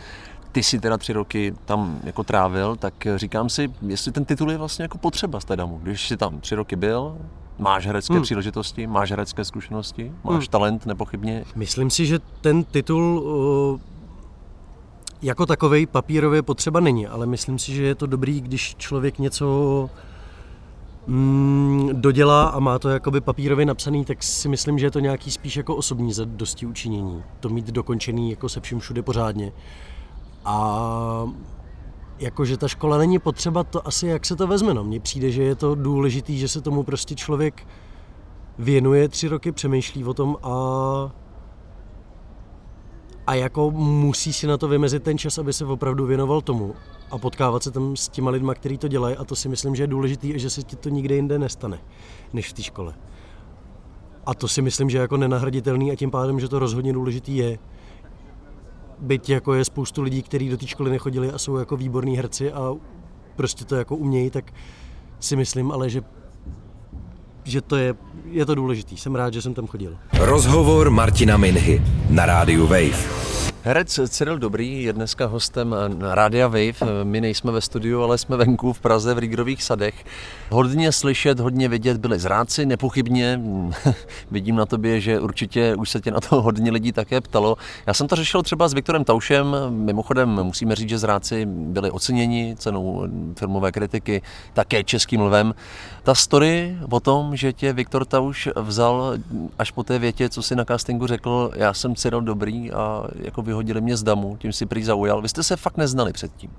Ty 0.51 0.63
si 0.63 0.79
teda 0.79 0.97
tři 0.97 1.13
roky 1.13 1.53
tam 1.65 1.99
jako 2.03 2.23
trávil, 2.23 2.75
tak 2.75 3.07
říkám 3.15 3.49
si, 3.49 3.71
jestli 3.87 4.11
ten 4.11 4.25
titul 4.25 4.51
je 4.51 4.57
vlastně 4.57 4.83
jako 4.83 4.97
potřeba 4.97 5.39
z 5.39 5.45
té 5.45 5.55
damu. 5.55 5.79
Když 5.83 6.07
jsi 6.07 6.17
tam 6.17 6.39
tři 6.39 6.55
roky 6.55 6.75
byl, 6.75 7.17
Máš 7.59 7.87
herecké 7.87 8.13
hmm. 8.13 8.23
příležitosti, 8.23 8.87
máš 8.87 9.09
herecké 9.09 9.45
zkušenosti, 9.45 10.11
máš 10.23 10.35
hmm. 10.35 10.47
talent 10.49 10.85
nepochybně. 10.85 11.45
Myslím 11.55 11.89
si, 11.89 12.05
že 12.05 12.19
ten 12.41 12.63
titul 12.63 13.19
uh, 13.19 13.79
jako 15.25 15.45
takovej 15.45 15.85
papírově 15.85 16.41
potřeba 16.41 16.79
není, 16.79 17.07
ale 17.07 17.25
myslím 17.25 17.59
si, 17.59 17.73
že 17.73 17.83
je 17.83 17.95
to 17.95 18.07
dobrý, 18.07 18.41
když 18.41 18.75
člověk 18.75 19.19
něco 19.19 19.89
mm, 21.07 21.89
dodělá 21.93 22.47
a 22.47 22.59
má 22.59 22.79
to 22.79 22.89
jakoby 22.89 23.21
papírově 23.21 23.65
napsaný, 23.65 24.05
tak 24.05 24.23
si 24.23 24.49
myslím, 24.49 24.79
že 24.79 24.85
je 24.85 24.91
to 24.91 24.99
nějaký 24.99 25.31
spíš 25.31 25.57
jako 25.57 25.75
osobní 25.75 26.13
zadosti 26.13 26.65
učinění. 26.65 27.23
To 27.39 27.49
mít 27.49 27.65
dokončený 27.65 28.29
jako 28.29 28.49
se 28.49 28.61
vším 28.61 28.79
všude 28.79 29.01
pořádně. 29.01 29.51
A 30.45 31.27
jakože 32.19 32.57
ta 32.57 32.67
škola 32.67 32.97
není 32.97 33.19
potřeba, 33.19 33.63
to 33.63 33.87
asi 33.87 34.07
jak 34.07 34.25
se 34.25 34.35
to 34.35 34.47
vezme. 34.47 34.73
No. 34.73 34.83
Mně 34.83 34.99
přijde, 34.99 35.31
že 35.31 35.43
je 35.43 35.55
to 35.55 35.75
důležitý, 35.75 36.37
že 36.37 36.47
se 36.47 36.61
tomu 36.61 36.83
prostě 36.83 37.15
člověk 37.15 37.67
věnuje 38.59 39.09
tři 39.09 39.27
roky, 39.27 39.51
přemýšlí 39.51 40.03
o 40.03 40.13
tom 40.13 40.37
a 40.43 40.55
a 43.27 43.33
jako 43.35 43.71
musí 43.71 44.33
si 44.33 44.47
na 44.47 44.57
to 44.57 44.67
vymezit 44.67 45.03
ten 45.03 45.17
čas, 45.17 45.37
aby 45.37 45.53
se 45.53 45.65
opravdu 45.65 46.05
věnoval 46.05 46.41
tomu 46.41 46.75
a 47.11 47.17
potkávat 47.17 47.63
se 47.63 47.71
tam 47.71 47.95
s 47.95 48.09
těma 48.09 48.31
lidma, 48.31 48.53
kteří 48.53 48.77
to 48.77 48.87
dělají 48.87 49.15
a 49.15 49.23
to 49.23 49.35
si 49.35 49.49
myslím, 49.49 49.75
že 49.75 49.83
je 49.83 49.87
důležitý 49.87 50.35
a 50.35 50.37
že 50.37 50.49
se 50.49 50.63
ti 50.63 50.75
to 50.75 50.89
nikde 50.89 51.15
jinde 51.15 51.39
nestane, 51.39 51.79
než 52.33 52.49
v 52.49 52.53
té 52.53 52.63
škole. 52.63 52.93
A 54.25 54.33
to 54.33 54.47
si 54.47 54.61
myslím, 54.61 54.89
že 54.89 54.97
je 54.97 55.01
jako 55.01 55.17
nenahraditelný 55.17 55.91
a 55.91 55.95
tím 55.95 56.11
pádem, 56.11 56.39
že 56.39 56.47
to 56.49 56.59
rozhodně 56.59 56.93
důležitý 56.93 57.37
je. 57.37 57.59
Byť 58.99 59.29
jako 59.29 59.53
je 59.53 59.65
spoustu 59.65 60.01
lidí, 60.01 60.23
kteří 60.23 60.49
do 60.49 60.57
té 60.57 60.67
školy 60.67 60.91
nechodili 60.91 61.31
a 61.31 61.37
jsou 61.37 61.55
jako 61.57 61.77
výborní 61.77 62.17
herci 62.17 62.51
a 62.51 62.73
prostě 63.35 63.65
to 63.65 63.75
jako 63.75 63.95
umějí, 63.95 64.29
tak 64.29 64.53
si 65.19 65.35
myslím 65.35 65.71
ale, 65.71 65.89
že 65.89 66.01
že 67.45 67.61
to 67.61 67.75
je, 67.75 67.95
je 68.25 68.45
to 68.45 68.55
důležitý. 68.55 68.97
Jsem 68.97 69.15
rád, 69.15 69.33
že 69.33 69.41
jsem 69.41 69.53
tam 69.53 69.67
chodil. 69.67 69.97
Rozhovor 70.19 70.89
Martina 70.89 71.37
Minhy 71.37 71.81
na 72.09 72.25
rádiu 72.25 72.67
Wave. 72.67 73.25
Herec 73.67 73.99
Cyril 74.07 74.37
Dobrý 74.39 74.83
je 74.83 74.93
dneska 74.93 75.25
hostem 75.25 75.75
Rádia 75.99 76.47
Wave. 76.47 77.03
My 77.03 77.21
nejsme 77.21 77.51
ve 77.51 77.61
studiu, 77.61 78.01
ale 78.01 78.17
jsme 78.17 78.37
venku 78.37 78.73
v 78.73 78.79
Praze 78.79 79.13
v 79.13 79.17
Rígrových 79.17 79.63
sadech. 79.63 80.05
Hodně 80.49 80.91
slyšet, 80.91 81.39
hodně 81.39 81.69
vidět 81.69 81.97
byli 81.97 82.19
zráci, 82.19 82.65
nepochybně. 82.65 83.41
Vidím 84.31 84.55
na 84.55 84.65
tobě, 84.65 85.01
že 85.01 85.19
určitě 85.19 85.75
už 85.75 85.89
se 85.89 86.01
tě 86.01 86.11
na 86.11 86.19
to 86.19 86.41
hodně 86.41 86.71
lidí 86.71 86.91
také 86.91 87.21
ptalo. 87.21 87.57
Já 87.87 87.93
jsem 87.93 88.07
to 88.07 88.15
řešil 88.15 88.43
třeba 88.43 88.67
s 88.67 88.73
Viktorem 88.73 89.03
Taušem. 89.03 89.55
Mimochodem 89.69 90.29
musíme 90.29 90.75
říct, 90.75 90.89
že 90.89 90.97
zráci 90.97 91.45
byli 91.45 91.91
oceněni 91.91 92.55
cenou 92.57 93.07
filmové 93.39 93.71
kritiky, 93.71 94.21
také 94.53 94.83
českým 94.83 95.21
lvem. 95.21 95.53
Ta 96.03 96.15
story 96.15 96.77
o 96.89 96.99
tom, 96.99 97.35
že 97.35 97.53
tě 97.53 97.73
Viktor 97.73 98.05
Tauš 98.05 98.49
vzal 98.55 99.13
až 99.59 99.71
po 99.71 99.83
té 99.83 99.99
větě, 99.99 100.29
co 100.29 100.41
si 100.41 100.55
na 100.55 100.65
castingu 100.65 101.07
řekl, 101.07 101.51
já 101.55 101.73
jsem 101.73 101.95
Cyril 101.95 102.21
Dobrý 102.21 102.71
a 102.71 103.03
jako 103.15 103.41
vyhodili 103.55 103.81
mě 103.81 103.97
z 103.97 104.03
damu, 104.03 104.37
tím 104.37 104.53
si 104.53 104.65
prý 104.65 104.83
zaujal. 104.83 105.21
Vy 105.21 105.29
jste 105.29 105.43
se 105.43 105.55
fakt 105.55 105.77
neznali 105.77 106.13
předtím? 106.13 106.51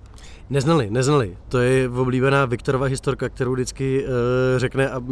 Neznali, 0.51 0.91
neznali. 0.91 1.37
To 1.49 1.59
je 1.59 1.89
oblíbená 1.89 2.45
Viktorova 2.45 2.87
historka, 2.87 3.29
kterou 3.29 3.53
vždycky 3.53 4.05
uh, 4.05 4.11
řekne 4.57 4.91
a 4.91 5.03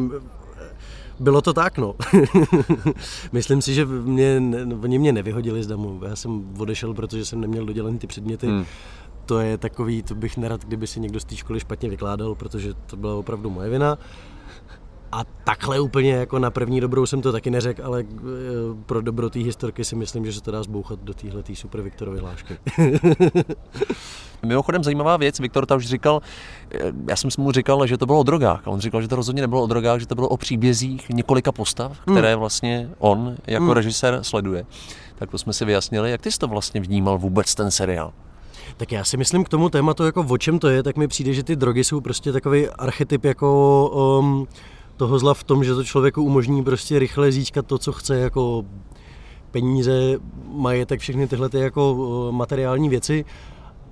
bylo 1.20 1.40
to 1.40 1.52
tak, 1.52 1.78
no. 1.78 1.94
Myslím 3.32 3.62
si, 3.62 3.74
že 3.74 3.84
mě, 3.86 4.42
oni 4.82 4.98
mě 4.98 5.12
nevyhodili 5.12 5.62
z 5.62 5.66
damu. 5.66 6.00
Já 6.08 6.16
jsem 6.16 6.44
odešel, 6.58 6.94
protože 6.94 7.24
jsem 7.24 7.40
neměl 7.40 7.66
dodělaný 7.66 7.98
ty 7.98 8.06
předměty. 8.06 8.46
Hmm. 8.46 8.64
To 9.26 9.38
je 9.38 9.58
takový, 9.58 10.02
to 10.02 10.14
bych 10.14 10.36
nerad, 10.36 10.64
kdyby 10.64 10.86
si 10.86 11.00
někdo 11.00 11.20
z 11.20 11.24
té 11.24 11.36
školy 11.36 11.60
špatně 11.60 11.88
vykládal, 11.88 12.34
protože 12.34 12.74
to 12.86 12.96
byla 12.96 13.14
opravdu 13.14 13.50
moje 13.50 13.70
vina. 13.70 13.98
A 15.12 15.24
takhle 15.44 15.80
úplně 15.80 16.12
jako 16.12 16.38
na 16.38 16.50
první 16.50 16.80
dobrou 16.80 17.06
jsem 17.06 17.22
to 17.22 17.32
taky 17.32 17.50
neřekl, 17.50 17.82
ale 17.84 18.04
eh, 18.04 18.22
pro 18.86 19.02
dobro 19.02 19.30
té 19.30 19.38
historky 19.38 19.84
si 19.84 19.96
myslím, 19.96 20.26
že 20.26 20.32
se 20.32 20.40
to 20.40 20.50
dá 20.50 20.62
zbouchat 20.62 20.98
do 21.00 21.14
téhle 21.14 21.42
super 21.54 21.82
Viktorovy 21.82 22.18
hlášky. 22.18 22.56
Mimochodem 24.46 24.84
zajímavá 24.84 25.16
věc, 25.16 25.40
Viktor 25.40 25.66
ta 25.66 25.76
už 25.76 25.86
říkal, 25.86 26.20
eh, 26.70 26.92
já 27.08 27.16
jsem 27.16 27.30
mu 27.38 27.52
říkal, 27.52 27.86
že 27.86 27.98
to 27.98 28.06
bylo 28.06 28.20
o 28.20 28.22
drogách 28.22 28.68
a 28.68 28.70
on 28.70 28.80
říkal, 28.80 29.02
že 29.02 29.08
to 29.08 29.16
rozhodně 29.16 29.42
nebylo 29.42 29.62
o 29.62 29.66
drogách, 29.66 30.00
že 30.00 30.06
to 30.06 30.14
bylo 30.14 30.28
o 30.28 30.36
příbězích 30.36 31.08
několika 31.08 31.52
postav, 31.52 31.98
hmm. 32.06 32.16
které 32.16 32.36
vlastně 32.36 32.90
on 32.98 33.36
jako 33.46 33.64
hmm. 33.64 33.72
režisér 33.72 34.18
sleduje. 34.22 34.66
Tak 35.14 35.30
to 35.30 35.38
jsme 35.38 35.52
si 35.52 35.64
vyjasnili, 35.64 36.10
jak 36.10 36.20
ty 36.20 36.32
jsi 36.32 36.38
to 36.38 36.48
vlastně 36.48 36.80
vnímal 36.80 37.18
vůbec 37.18 37.54
ten 37.54 37.70
seriál? 37.70 38.12
Tak 38.76 38.92
já 38.92 39.04
si 39.04 39.16
myslím 39.16 39.44
k 39.44 39.48
tomu 39.48 39.68
tématu, 39.68 40.04
jako 40.04 40.26
o 40.30 40.38
čem 40.38 40.58
to 40.58 40.68
je, 40.68 40.82
tak 40.82 40.96
mi 40.96 41.08
přijde, 41.08 41.32
že 41.32 41.42
ty 41.42 41.56
drogy 41.56 41.84
jsou 41.84 42.00
prostě 42.00 42.32
takový 42.32 42.68
archetyp 42.68 43.24
jako 43.24 43.88
um, 44.20 44.46
toho 44.96 45.18
zla 45.18 45.34
v 45.34 45.44
tom, 45.44 45.64
že 45.64 45.74
to 45.74 45.84
člověku 45.84 46.22
umožní 46.22 46.64
prostě 46.64 46.98
rychle 46.98 47.32
získat 47.32 47.66
to, 47.66 47.78
co 47.78 47.92
chce, 47.92 48.18
jako 48.18 48.64
peníze, 49.50 50.18
majetek, 50.52 51.00
všechny 51.00 51.28
tyhle 51.28 51.48
ty 51.48 51.58
jako 51.58 51.96
materiální 52.30 52.88
věci. 52.88 53.24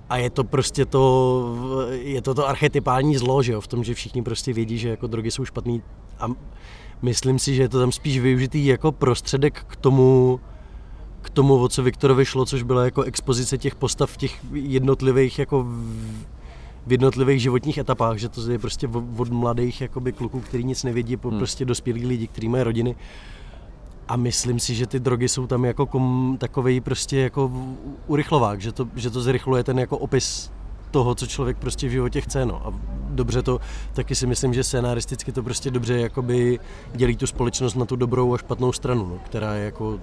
A 0.08 0.16
je 0.16 0.30
to 0.30 0.44
prostě 0.44 0.86
to, 0.86 1.56
je 1.90 2.22
to 2.22 2.34
to 2.34 2.48
archetypální 2.48 3.16
zlo, 3.16 3.42
že 3.42 3.52
jo, 3.52 3.60
v 3.60 3.66
tom, 3.66 3.84
že 3.84 3.94
všichni 3.94 4.22
prostě 4.22 4.52
vědí, 4.52 4.78
že 4.78 4.88
jako 4.88 5.06
drogy 5.06 5.30
jsou 5.30 5.44
špatný 5.44 5.82
a 6.18 6.26
myslím 7.02 7.38
si, 7.38 7.54
že 7.54 7.62
je 7.62 7.68
to 7.68 7.78
tam 7.80 7.92
spíš 7.92 8.18
využitý 8.18 8.66
jako 8.66 8.92
prostředek 8.92 9.64
k 9.68 9.76
tomu, 9.76 10.40
k 11.22 11.30
tomu, 11.30 11.62
o 11.62 11.68
co 11.68 11.82
Viktorovi 11.82 12.24
šlo, 12.24 12.46
což 12.46 12.62
byla 12.62 12.84
jako 12.84 13.02
expozice 13.02 13.58
těch 13.58 13.74
postav 13.74 14.10
v 14.10 14.16
těch 14.16 14.40
jednotlivých 14.52 15.38
jako 15.38 15.66
v 16.86 16.92
jednotlivých 16.92 17.42
životních 17.42 17.78
etapách, 17.78 18.16
že 18.16 18.28
to 18.28 18.50
je 18.50 18.58
prostě 18.58 18.88
od 19.16 19.28
mladých 19.28 19.80
jakoby 19.80 20.12
kluků, 20.12 20.40
který 20.40 20.64
nic 20.64 20.84
nevědí, 20.84 21.16
po 21.16 21.28
hmm. 21.28 21.38
prostě 21.38 21.64
dospělí 21.64 22.06
lidi, 22.06 22.26
kteří 22.26 22.48
mají 22.48 22.64
rodiny. 22.64 22.96
A 24.08 24.16
myslím 24.16 24.60
si, 24.60 24.74
že 24.74 24.86
ty 24.86 25.00
drogy 25.00 25.28
jsou 25.28 25.46
tam 25.46 25.64
jako 25.64 25.86
kom, 25.86 26.36
takový 26.40 26.80
prostě 26.80 27.18
jako 27.18 27.52
urychlovák, 28.06 28.60
že 28.60 28.72
to, 28.72 28.88
že 28.96 29.10
to 29.10 29.20
zrychluje 29.20 29.64
ten 29.64 29.78
jako 29.78 29.98
opis 29.98 30.52
toho, 30.90 31.14
co 31.14 31.26
člověk 31.26 31.56
prostě 31.56 31.88
v 31.88 31.90
životě 31.90 32.20
chce. 32.20 32.46
No. 32.46 32.66
A 32.66 32.74
dobře 33.10 33.42
to, 33.42 33.60
taky 33.92 34.14
si 34.14 34.26
myslím, 34.26 34.54
že 34.54 34.64
scénaristicky 34.64 35.32
to 35.32 35.42
prostě 35.42 35.70
dobře 35.70 36.00
jakoby 36.00 36.58
dělí 36.94 37.16
tu 37.16 37.26
společnost 37.26 37.74
na 37.74 37.84
tu 37.84 37.96
dobrou 37.96 38.34
a 38.34 38.38
špatnou 38.38 38.72
stranu, 38.72 39.06
no, 39.06 39.18
která 39.24 39.54
je 39.54 39.64
jako 39.64 40.00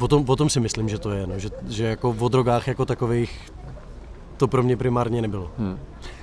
O 0.00 0.08
tom, 0.08 0.24
o 0.28 0.36
tom 0.36 0.50
si 0.50 0.60
myslím, 0.60 0.88
že 0.88 0.98
to 0.98 1.10
je, 1.10 1.26
no, 1.26 1.38
že, 1.38 1.48
že 1.68 1.84
jako 1.84 2.16
o 2.20 2.28
drogách 2.28 2.68
jako 2.68 2.84
takových 2.84 3.52
to 4.36 4.48
pro 4.48 4.62
mě 4.62 4.76
primárně 4.76 5.22
nebylo. 5.22 5.50
Hmm. 5.58 5.78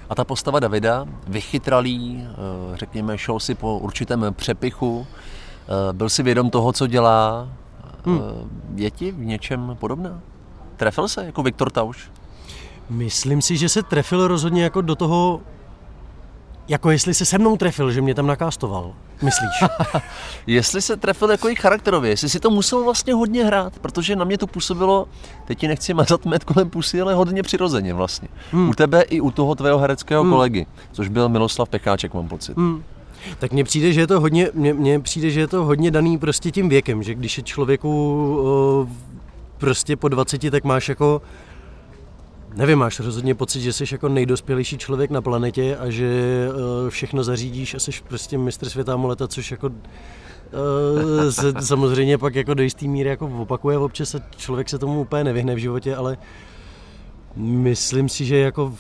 A 0.09 0.15
ta 0.15 0.23
postava 0.23 0.59
Davida, 0.59 1.05
vychytralý, 1.27 2.27
eh, 2.27 2.77
řekněme, 2.77 3.17
šel 3.17 3.39
si 3.39 3.55
po 3.55 3.79
určitém 3.79 4.25
přepichu, 4.31 5.07
eh, 5.09 5.93
byl 5.93 6.09
si 6.09 6.23
vědom 6.23 6.49
toho, 6.49 6.73
co 6.73 6.87
dělá. 6.87 7.49
Hmm. 8.05 8.19
Eh, 8.19 8.47
je 8.75 8.91
ti 8.91 9.11
v 9.11 9.19
něčem 9.19 9.77
podobná? 9.79 10.21
Trefil 10.77 11.07
se 11.07 11.25
jako 11.25 11.43
Viktor 11.43 11.69
Tauš? 11.69 12.11
Myslím 12.89 13.41
si, 13.41 13.57
že 13.57 13.69
se 13.69 13.83
trefil 13.83 14.27
rozhodně 14.27 14.63
jako 14.63 14.81
do 14.81 14.95
toho 14.95 15.41
jako 16.67 16.91
jestli 16.91 17.13
se 17.13 17.25
se 17.25 17.37
mnou 17.37 17.57
trefil, 17.57 17.91
že 17.91 18.01
mě 18.01 18.15
tam 18.15 18.27
nakástoval, 18.27 18.93
myslíš? 19.21 19.69
jestli 20.47 20.81
se 20.81 20.97
trefil 20.97 21.31
jako 21.31 21.49
i 21.49 21.55
charakterově, 21.55 22.11
jestli 22.11 22.29
si 22.29 22.39
to 22.39 22.49
musel 22.49 22.83
vlastně 22.83 23.13
hodně 23.13 23.45
hrát, 23.45 23.79
protože 23.79 24.15
na 24.15 24.25
mě 24.25 24.37
to 24.37 24.47
působilo, 24.47 25.07
teď 25.45 25.59
ti 25.59 25.67
nechci 25.67 25.93
mazat 25.93 26.25
med 26.25 26.43
kolem 26.43 26.69
pusy, 26.69 27.01
ale 27.01 27.13
hodně 27.13 27.43
přirozeně 27.43 27.93
vlastně. 27.93 28.27
Hmm. 28.51 28.69
U 28.69 28.73
tebe 28.73 29.01
i 29.01 29.21
u 29.21 29.31
toho 29.31 29.55
tvého 29.55 29.79
hereckého 29.79 30.23
hmm. 30.23 30.31
kolegy, 30.31 30.65
což 30.91 31.07
byl 31.07 31.29
Miloslav 31.29 31.69
Pecháček, 31.69 32.13
mám 32.13 32.27
pocit. 32.27 32.57
Hmm. 32.57 32.83
Tak 33.39 33.51
mně 33.51 33.63
přijde, 33.63 33.93
že 33.93 34.01
je 34.01 34.07
to 34.07 34.19
hodně, 34.19 34.49
mně, 34.53 34.73
mně 34.73 34.99
přijde, 34.99 35.29
že 35.29 35.39
je 35.39 35.47
to 35.47 35.65
hodně 35.65 35.91
daný 35.91 36.17
prostě 36.17 36.51
tím 36.51 36.69
věkem, 36.69 37.03
že 37.03 37.15
když 37.15 37.37
je 37.37 37.43
člověku 37.43 37.89
o, 38.39 38.87
prostě 39.57 39.95
po 39.95 40.07
20, 40.07 40.51
tak 40.51 40.63
máš 40.63 40.89
jako 40.89 41.21
Nevím, 42.55 42.79
máš 42.79 42.99
rozhodně 42.99 43.35
pocit, 43.35 43.61
že 43.61 43.73
jsi 43.73 43.83
jako 43.91 44.09
nejdospělejší 44.09 44.77
člověk 44.77 45.11
na 45.11 45.21
planetě 45.21 45.77
a 45.77 45.89
že 45.89 46.47
uh, 46.49 46.89
všechno 46.89 47.23
zařídíš 47.23 47.75
a 47.75 47.79
jsi 47.79 47.91
prostě 48.07 48.37
mistr 48.37 48.69
světa 48.69 48.97
moleta, 48.97 49.27
což 49.27 49.51
jako 49.51 49.67
uh, 49.67 49.73
se 51.29 51.53
samozřejmě 51.61 52.17
pak 52.17 52.35
jako 52.35 52.53
do 52.53 52.63
jistý 52.63 52.87
míry 52.87 53.09
jako 53.09 53.27
opakuje. 53.27 53.77
Občas 53.77 54.15
a 54.15 54.19
člověk 54.37 54.69
se 54.69 54.79
tomu 54.79 55.01
úplně 55.01 55.23
nevyhne 55.23 55.55
v 55.55 55.57
životě, 55.57 55.95
ale 55.95 56.17
myslím 57.35 58.09
si, 58.09 58.25
že 58.25 58.37
jako 58.37 58.73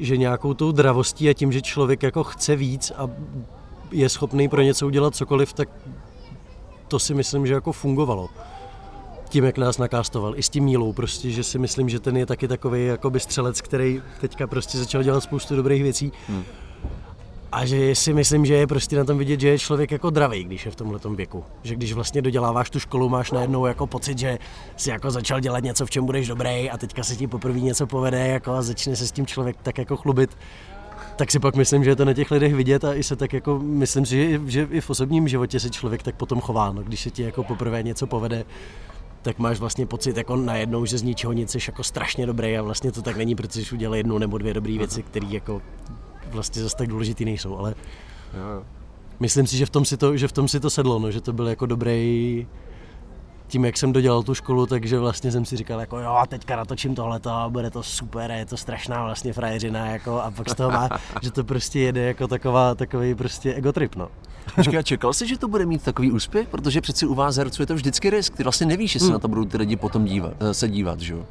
že 0.00 0.16
nějakou 0.16 0.54
tou 0.54 0.72
dravostí 0.72 1.28
a 1.28 1.32
tím, 1.32 1.52
že 1.52 1.62
člověk 1.62 2.02
jako 2.02 2.24
chce 2.24 2.56
víc 2.56 2.92
a 2.96 3.08
je 3.90 4.08
schopný 4.08 4.48
pro 4.48 4.62
něco 4.62 4.86
udělat 4.86 5.14
cokoliv, 5.14 5.52
tak 5.52 5.68
to 6.88 6.98
si 6.98 7.14
myslím, 7.14 7.46
že 7.46 7.54
jako 7.54 7.72
fungovalo 7.72 8.28
tím, 9.28 9.44
jak 9.44 9.58
nás 9.58 9.78
nakástoval, 9.78 10.34
i 10.36 10.42
s 10.42 10.48
tím 10.48 10.64
Mílou 10.64 10.92
prostě, 10.92 11.30
že 11.30 11.42
si 11.42 11.58
myslím, 11.58 11.88
že 11.88 12.00
ten 12.00 12.16
je 12.16 12.26
taky 12.26 12.48
takový 12.48 12.86
jakoby 12.86 13.20
střelec, 13.20 13.60
který 13.60 14.02
teďka 14.20 14.46
prostě 14.46 14.78
začal 14.78 15.02
dělat 15.02 15.20
spoustu 15.20 15.56
dobrých 15.56 15.82
věcí. 15.82 16.12
Hmm. 16.28 16.44
A 17.52 17.66
že 17.66 17.94
si 17.94 18.12
myslím, 18.12 18.46
že 18.46 18.54
je 18.54 18.66
prostě 18.66 18.96
na 18.96 19.04
tom 19.04 19.18
vidět, 19.18 19.40
že 19.40 19.48
je 19.48 19.58
člověk 19.58 19.90
jako 19.90 20.10
dravý, 20.10 20.44
když 20.44 20.64
je 20.64 20.70
v 20.70 20.76
tomhle 20.76 20.98
věku. 21.14 21.44
Že 21.62 21.74
když 21.74 21.92
vlastně 21.92 22.22
doděláváš 22.22 22.70
tu 22.70 22.80
školu, 22.80 23.08
máš 23.08 23.30
najednou 23.30 23.66
jako 23.66 23.86
pocit, 23.86 24.18
že 24.18 24.38
si 24.76 24.90
jako 24.90 25.10
začal 25.10 25.40
dělat 25.40 25.64
něco, 25.64 25.86
v 25.86 25.90
čem 25.90 26.06
budeš 26.06 26.28
dobrý 26.28 26.70
a 26.70 26.78
teďka 26.78 27.02
se 27.02 27.16
ti 27.16 27.26
poprvé 27.26 27.60
něco 27.60 27.86
povede 27.86 28.28
jako 28.28 28.52
a 28.52 28.62
začne 28.62 28.96
se 28.96 29.06
s 29.06 29.12
tím 29.12 29.26
člověk 29.26 29.56
tak 29.62 29.78
jako 29.78 29.96
chlubit 29.96 30.36
tak 31.16 31.30
si 31.30 31.38
pak 31.38 31.56
myslím, 31.56 31.84
že 31.84 31.90
je 31.90 31.96
to 31.96 32.04
na 32.04 32.12
těch 32.12 32.30
lidech 32.30 32.54
vidět 32.54 32.84
a 32.84 32.94
i 32.94 33.02
se 33.02 33.16
tak 33.16 33.32
jako, 33.32 33.58
myslím 33.58 34.06
si, 34.06 34.30
že, 34.30 34.40
že 34.46 34.68
i 34.70 34.80
v 34.80 34.90
osobním 34.90 35.28
životě 35.28 35.60
se 35.60 35.70
člověk 35.70 36.02
tak 36.02 36.14
potom 36.14 36.40
chová, 36.40 36.72
no, 36.72 36.82
když 36.82 37.00
se 37.00 37.10
ti 37.10 37.22
jako 37.22 37.44
poprvé 37.44 37.82
něco 37.82 38.06
povede, 38.06 38.44
tak 39.24 39.38
máš 39.38 39.60
vlastně 39.60 39.86
pocit 39.86 40.16
jako 40.16 40.36
najednou, 40.36 40.84
že 40.84 40.98
z 40.98 41.02
ničeho 41.02 41.32
nic 41.32 41.50
jsi 41.50 41.58
jako 41.68 41.82
strašně 41.82 42.26
dobrý 42.26 42.58
a 42.58 42.62
vlastně 42.62 42.92
to 42.92 43.02
tak 43.02 43.16
není, 43.16 43.34
protože 43.34 43.64
jsi 43.64 43.74
udělal 43.74 43.96
jednu 43.96 44.18
nebo 44.18 44.38
dvě 44.38 44.54
dobré 44.54 44.78
věci, 44.78 45.02
které 45.02 45.26
jako 45.30 45.62
vlastně 46.30 46.62
zase 46.62 46.76
tak 46.76 46.88
důležitý 46.88 47.24
nejsou, 47.24 47.56
ale 47.56 47.74
myslím 49.20 49.46
si, 49.46 49.56
že 49.56 49.66
v 49.66 49.70
tom 49.70 49.84
si 49.84 49.96
to, 49.96 50.16
že 50.16 50.28
v 50.28 50.32
tom 50.32 50.48
si 50.48 50.60
to 50.60 50.70
sedlo, 50.70 50.98
no, 50.98 51.10
že 51.10 51.20
to 51.20 51.32
byl 51.32 51.48
jako 51.48 51.66
dobrý, 51.66 52.46
tím, 53.48 53.64
jak 53.64 53.76
jsem 53.76 53.92
dodělal 53.92 54.22
tu 54.22 54.34
školu, 54.34 54.66
takže 54.66 54.98
vlastně 54.98 55.32
jsem 55.32 55.44
si 55.44 55.56
říkal, 55.56 55.80
jako 55.80 55.98
jo, 55.98 56.22
teďka 56.28 56.56
natočím 56.56 56.94
tohle 56.94 57.20
a 57.30 57.48
bude 57.48 57.70
to 57.70 57.82
super, 57.82 58.30
je 58.30 58.46
to 58.46 58.56
strašná 58.56 59.04
vlastně 59.04 59.32
frajeřina, 59.32 59.86
jako, 59.86 60.20
a 60.20 60.30
pak 60.30 60.50
z 60.50 60.54
toho 60.54 60.70
má, 60.70 60.88
že 61.22 61.30
to 61.30 61.44
prostě 61.44 61.80
jede 61.80 62.02
jako 62.02 62.28
taková, 62.28 62.74
takový 62.74 63.14
prostě 63.14 63.54
egotrip, 63.54 63.96
no. 63.96 64.08
Počkej, 64.54 64.78
a 64.78 64.82
čekal 64.82 65.12
jsi, 65.12 65.26
že 65.26 65.38
to 65.38 65.48
bude 65.48 65.66
mít 65.66 65.82
takový 65.82 66.12
úspěch? 66.12 66.48
Protože 66.48 66.80
přeci 66.80 67.06
u 67.06 67.14
vás 67.14 67.36
herců 67.36 67.62
je 67.62 67.66
to 67.66 67.74
vždycky 67.74 68.10
risk. 68.10 68.36
Ty 68.36 68.42
vlastně 68.42 68.66
nevíš, 68.66 68.94
jestli 68.94 69.06
hmm. 69.06 69.12
na 69.12 69.18
to 69.18 69.28
budou 69.28 69.44
ty 69.44 69.56
lidi 69.56 69.76
potom 69.76 70.04
dívat, 70.04 70.32
eh, 70.40 70.54
se 70.54 70.68
dívat, 70.68 71.00
že 71.00 71.12
jo? 71.12 71.24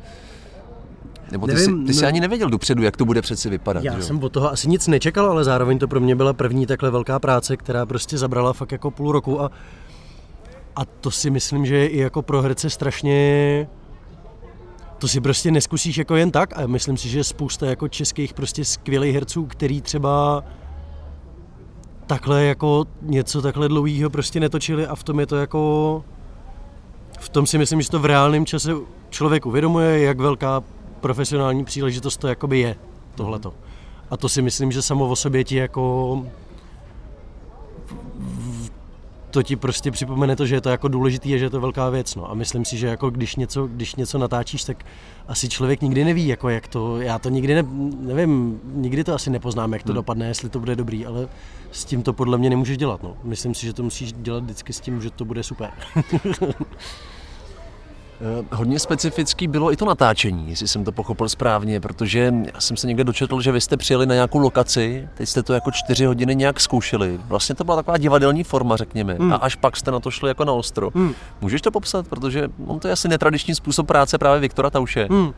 Nebo 1.31 1.47
ty, 1.47 1.53
Nevím, 1.53 1.81
jsi, 1.81 1.87
ty 1.87 1.93
jsi 1.93 2.01
no, 2.01 2.07
ani 2.07 2.19
nevěděl 2.19 2.49
dopředu, 2.49 2.83
jak 2.83 2.97
to 2.97 3.05
bude 3.05 3.21
přeci 3.21 3.49
vypadat. 3.49 3.83
Já 3.83 3.95
že? 3.95 4.03
jsem 4.03 4.23
od 4.23 4.31
toho 4.31 4.51
asi 4.51 4.69
nic 4.69 4.87
nečekal, 4.87 5.25
ale 5.25 5.43
zároveň 5.43 5.79
to 5.79 5.87
pro 5.87 5.99
mě 5.99 6.15
byla 6.15 6.33
první 6.33 6.65
takhle 6.65 6.91
velká 6.91 7.19
práce, 7.19 7.57
která 7.57 7.85
prostě 7.85 8.17
zabrala 8.17 8.53
fakt 8.53 8.71
jako 8.71 8.91
půl 8.91 9.11
roku 9.11 9.41
a, 9.41 9.51
a 10.75 10.85
to 10.85 11.11
si 11.11 11.29
myslím, 11.29 11.65
že 11.65 11.75
je 11.75 11.87
i 11.87 11.97
jako 11.97 12.21
pro 12.21 12.41
herce 12.41 12.69
strašně 12.69 13.67
to 14.97 15.07
si 15.07 15.21
prostě 15.21 15.51
neskusíš 15.51 15.97
jako 15.97 16.15
jen 16.15 16.31
tak 16.31 16.59
a 16.59 16.67
myslím 16.67 16.97
si, 16.97 17.09
že 17.09 17.19
je 17.19 17.23
spousta 17.23 17.65
jako 17.65 17.87
českých 17.87 18.33
prostě 18.33 18.65
skvělých 18.65 19.13
herců, 19.13 19.45
který 19.45 19.81
třeba 19.81 20.43
takhle 22.07 22.43
jako 22.43 22.85
něco 23.01 23.41
takhle 23.41 23.67
dlouhého 23.67 24.09
prostě 24.09 24.39
netočili 24.39 24.87
a 24.87 24.95
v 24.95 25.03
tom 25.03 25.19
je 25.19 25.25
to 25.25 25.35
jako 25.35 26.03
v 27.19 27.29
tom 27.29 27.47
si 27.47 27.57
myslím, 27.57 27.81
že 27.81 27.89
to 27.89 27.99
v 27.99 28.05
reálném 28.05 28.45
čase 28.45 28.71
člověk 29.09 29.45
uvědomuje, 29.45 29.99
jak 29.99 30.19
velká 30.19 30.63
profesionální 31.01 31.65
příležitost 31.65 32.17
to 32.17 32.27
jakoby 32.27 32.59
je, 32.59 32.75
tohleto. 33.15 33.53
A 34.09 34.17
to 34.17 34.29
si 34.29 34.41
myslím, 34.41 34.71
že 34.71 34.81
samo 34.81 35.09
o 35.09 35.15
sobě 35.15 35.43
ti 35.43 35.55
jako 35.55 36.25
to 39.33 39.43
ti 39.43 39.55
prostě 39.55 39.91
připomene 39.91 40.35
to, 40.35 40.45
že 40.45 40.55
je 40.55 40.61
to 40.61 40.69
jako 40.69 40.87
důležitý 40.87 41.35
a 41.35 41.37
že 41.37 41.45
je 41.45 41.49
to 41.49 41.61
velká 41.61 41.89
věc. 41.89 42.15
No. 42.15 42.31
A 42.31 42.33
myslím 42.33 42.65
si, 42.65 42.77
že 42.77 42.87
jako 42.87 43.09
když 43.09 43.35
něco, 43.35 43.67
když 43.67 43.95
něco 43.95 44.17
natáčíš, 44.17 44.63
tak 44.63 44.85
asi 45.27 45.49
člověk 45.49 45.81
nikdy 45.81 46.03
neví, 46.03 46.27
jako 46.27 46.49
jak 46.49 46.67
to, 46.67 47.01
já 47.01 47.19
to 47.19 47.29
nikdy 47.29 47.55
ne, 47.55 47.63
nevím, 47.99 48.59
nikdy 48.73 49.03
to 49.03 49.13
asi 49.13 49.29
nepoznám, 49.29 49.73
jak 49.73 49.83
to 49.83 49.89
hmm. 49.89 49.95
dopadne, 49.95 50.27
jestli 50.27 50.49
to 50.49 50.59
bude 50.59 50.75
dobrý, 50.75 51.05
ale 51.05 51.27
s 51.71 51.85
tím 51.85 52.03
to 52.03 52.13
podle 52.13 52.37
mě 52.37 52.49
nemůžeš 52.49 52.77
dělat. 52.77 53.03
No. 53.03 53.17
Myslím 53.23 53.53
si, 53.53 53.65
že 53.65 53.73
to 53.73 53.83
musíš 53.83 54.13
dělat 54.13 54.43
vždycky 54.43 54.73
s 54.73 54.79
tím, 54.79 55.01
že 55.01 55.09
to 55.09 55.25
bude 55.25 55.43
super. 55.43 55.71
Eh, 58.23 58.45
hodně 58.51 58.79
specifický 58.79 59.47
bylo 59.47 59.73
i 59.73 59.77
to 59.77 59.85
natáčení, 59.85 60.49
jestli 60.49 60.67
jsem 60.67 60.83
to 60.83 60.91
pochopil 60.91 61.29
správně, 61.29 61.79
protože 61.79 62.33
já 62.53 62.59
jsem 62.61 62.77
se 62.77 62.87
někde 62.87 63.03
dočetl, 63.03 63.41
že 63.41 63.51
vy 63.51 63.61
jste 63.61 63.77
přijeli 63.77 64.05
na 64.05 64.13
nějakou 64.13 64.39
lokaci, 64.39 65.09
teď 65.13 65.29
jste 65.29 65.43
to 65.43 65.53
jako 65.53 65.71
čtyři 65.71 66.05
hodiny 66.05 66.35
nějak 66.35 66.59
zkoušeli. 66.59 67.19
Vlastně 67.27 67.55
to 67.55 67.63
byla 67.63 67.75
taková 67.75 67.97
divadelní 67.97 68.43
forma, 68.43 68.77
řekněme, 68.77 69.15
mm. 69.19 69.33
a 69.33 69.35
až 69.35 69.55
pak 69.55 69.77
jste 69.77 69.91
na 69.91 69.99
to 69.99 70.11
šli 70.11 70.29
jako 70.29 70.45
na 70.45 70.53
ostro. 70.53 70.89
Mm. 70.93 71.13
Můžeš 71.41 71.61
to 71.61 71.71
popsat, 71.71 72.07
protože 72.07 72.47
on 72.67 72.79
to 72.79 72.87
je 72.87 72.91
asi 72.91 73.07
netradiční 73.07 73.55
způsob 73.55 73.87
práce 73.87 74.17
právě 74.17 74.39
Viktora 74.39 74.69
Tauše. 74.69 75.07
Mm. 75.09 75.33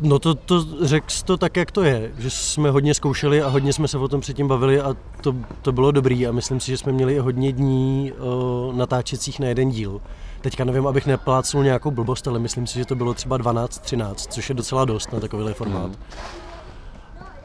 No 0.00 0.18
to, 0.18 0.34
to 0.34 0.86
řekl 0.86 1.06
to 1.24 1.36
tak, 1.36 1.56
jak 1.56 1.70
to 1.70 1.82
je, 1.82 2.12
že 2.18 2.30
jsme 2.30 2.70
hodně 2.70 2.94
zkoušeli 2.94 3.42
a 3.42 3.48
hodně 3.48 3.72
jsme 3.72 3.88
se 3.88 3.98
o 3.98 4.08
tom 4.08 4.20
předtím 4.20 4.48
bavili 4.48 4.80
a 4.80 4.96
to, 5.20 5.34
to 5.62 5.72
bylo 5.72 5.90
dobrý 5.90 6.26
a 6.26 6.32
myslím 6.32 6.60
si, 6.60 6.70
že 6.70 6.78
jsme 6.78 6.92
měli 6.92 7.18
hodně 7.18 7.52
dní 7.52 8.12
uh, 8.12 8.76
natáčecích 8.76 9.40
na 9.40 9.48
jeden 9.48 9.70
díl. 9.70 10.00
Teďka 10.40 10.64
nevím, 10.64 10.86
abych 10.86 11.06
neplácnul 11.06 11.64
nějakou 11.64 11.90
blbost, 11.90 12.28
ale 12.28 12.38
myslím 12.38 12.66
si, 12.66 12.78
že 12.78 12.84
to 12.84 12.94
bylo 12.94 13.14
třeba 13.14 13.38
12-13, 13.38 14.14
což 14.14 14.48
je 14.48 14.54
docela 14.54 14.84
dost 14.84 15.12
na 15.12 15.20
takovýhle 15.20 15.54
formát. 15.54 15.86
Hmm. 15.86 15.94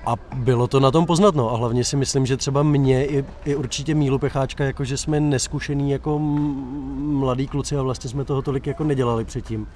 A 0.06 0.14
bylo 0.36 0.68
to 0.68 0.80
na 0.80 0.92
tom 0.92 1.06
poznat, 1.06 1.36
no. 1.36 1.54
A 1.54 1.58
hlavně 1.58 1.84
si 1.84 1.98
myslím, 1.98 2.26
že 2.26 2.38
třeba 2.38 2.64
mě 2.64 3.06
i, 3.06 3.26
i 3.46 3.56
určitě 3.56 3.96
Mílu 3.96 4.20
Pecháčka, 4.20 4.64
jako 4.64 4.86
že 4.86 4.98
jsme 4.98 5.20
neskušený 5.20 5.92
jako 5.92 6.20
mladí 6.20 7.48
kluci 7.48 7.78
a 7.78 7.82
vlastně 7.82 8.10
jsme 8.10 8.26
toho 8.26 8.42
tolik 8.42 8.68
jako 8.68 8.84
nedělali 8.84 9.26
předtím. 9.26 9.68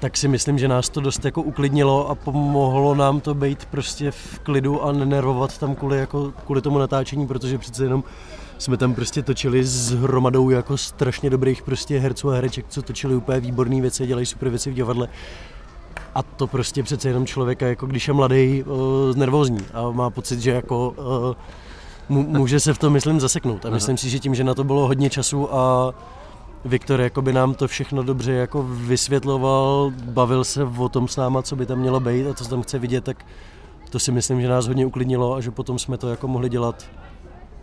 Tak 0.00 0.16
si 0.16 0.28
myslím, 0.28 0.58
že 0.58 0.68
nás 0.68 0.88
to 0.88 1.00
dost 1.00 1.24
jako 1.24 1.42
uklidnilo 1.42 2.08
a 2.08 2.14
pomohlo 2.14 2.94
nám 2.94 3.20
to 3.20 3.34
být 3.34 3.64
prostě 3.64 4.10
v 4.10 4.38
klidu 4.38 4.82
a 4.84 4.92
nenervovat 4.92 5.58
tam 5.58 5.74
kvůli, 5.74 5.98
jako, 5.98 6.32
kvůli 6.44 6.62
tomu 6.62 6.78
natáčení, 6.78 7.26
protože 7.26 7.58
přece 7.58 7.84
jenom 7.84 8.04
jsme 8.60 8.76
tam 8.76 8.94
prostě 8.94 9.22
točili 9.22 9.64
s 9.64 9.90
hromadou 9.90 10.50
jako 10.50 10.76
strašně 10.76 11.30
dobrých 11.30 11.62
prostě 11.62 11.98
herců 11.98 12.30
a 12.30 12.34
hereček, 12.34 12.66
co 12.68 12.82
točili 12.82 13.14
úplně 13.14 13.40
výborné 13.40 13.80
věci, 13.80 14.06
dělají 14.06 14.26
super 14.26 14.48
věci 14.48 14.70
v 14.70 14.74
divadle. 14.74 15.08
A 16.14 16.22
to 16.22 16.46
prostě 16.46 16.82
přece 16.82 17.08
jenom 17.08 17.26
člověka, 17.26 17.66
jako 17.66 17.86
když 17.86 18.08
je 18.08 18.14
mladý, 18.14 18.62
uh, 18.62 19.16
nervózní 19.16 19.58
a 19.74 19.90
má 19.90 20.10
pocit, 20.10 20.40
že 20.40 20.50
jako 20.50 20.94
uh, 22.08 22.26
může 22.26 22.60
se 22.60 22.74
v 22.74 22.78
tom, 22.78 22.92
myslím, 22.92 23.20
zaseknout. 23.20 23.66
A 23.66 23.70
myslím 23.70 23.96
si, 23.96 24.10
že 24.10 24.18
tím, 24.18 24.34
že 24.34 24.44
na 24.44 24.54
to 24.54 24.64
bylo 24.64 24.86
hodně 24.86 25.10
času 25.10 25.54
a 25.54 25.94
Viktor 26.64 27.00
jakoby 27.00 27.32
nám 27.32 27.54
to 27.54 27.68
všechno 27.68 28.02
dobře 28.02 28.32
jako 28.32 28.62
vysvětloval, 28.62 29.92
bavil 30.04 30.44
se 30.44 30.64
o 30.64 30.88
tom 30.88 31.08
s 31.08 31.16
náma, 31.16 31.42
co 31.42 31.56
by 31.56 31.66
tam 31.66 31.78
mělo 31.78 32.00
být 32.00 32.26
a 32.26 32.34
co 32.34 32.44
tam 32.44 32.62
chce 32.62 32.78
vidět, 32.78 33.04
tak 33.04 33.26
to 33.90 33.98
si 33.98 34.12
myslím, 34.12 34.40
že 34.40 34.48
nás 34.48 34.66
hodně 34.66 34.86
uklidnilo 34.86 35.34
a 35.34 35.40
že 35.40 35.50
potom 35.50 35.78
jsme 35.78 35.98
to 35.98 36.08
jako 36.08 36.28
mohli 36.28 36.48
dělat 36.48 36.86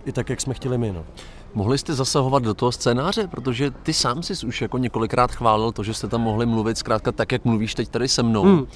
i 0.08 0.12
tak, 0.12 0.30
jak 0.30 0.42
jsme 0.42 0.54
chtěli 0.54 0.78
my. 0.78 0.92
No. 0.92 1.06
Mohli 1.54 1.78
jste 1.78 1.94
zasahovat 1.94 2.44
do 2.44 2.54
toho 2.54 2.72
scénáře, 2.72 3.28
protože 3.28 3.72
ty 3.72 3.94
sám 3.94 4.24
jsi 4.24 4.48
už 4.48 4.62
jako 4.62 4.78
několikrát 4.78 5.32
chválil 5.32 5.72
to, 5.72 5.84
že 5.84 5.94
jste 5.94 6.08
tam 6.08 6.22
mohli 6.22 6.46
mluvit 6.46 6.78
zkrátka 6.78 7.12
tak, 7.12 7.32
jak 7.32 7.46
mluvíš 7.46 7.76
teď 7.76 7.90
tady 7.90 8.08
se 8.08 8.24
mnou. 8.24 8.44
Hmm. 8.44 8.68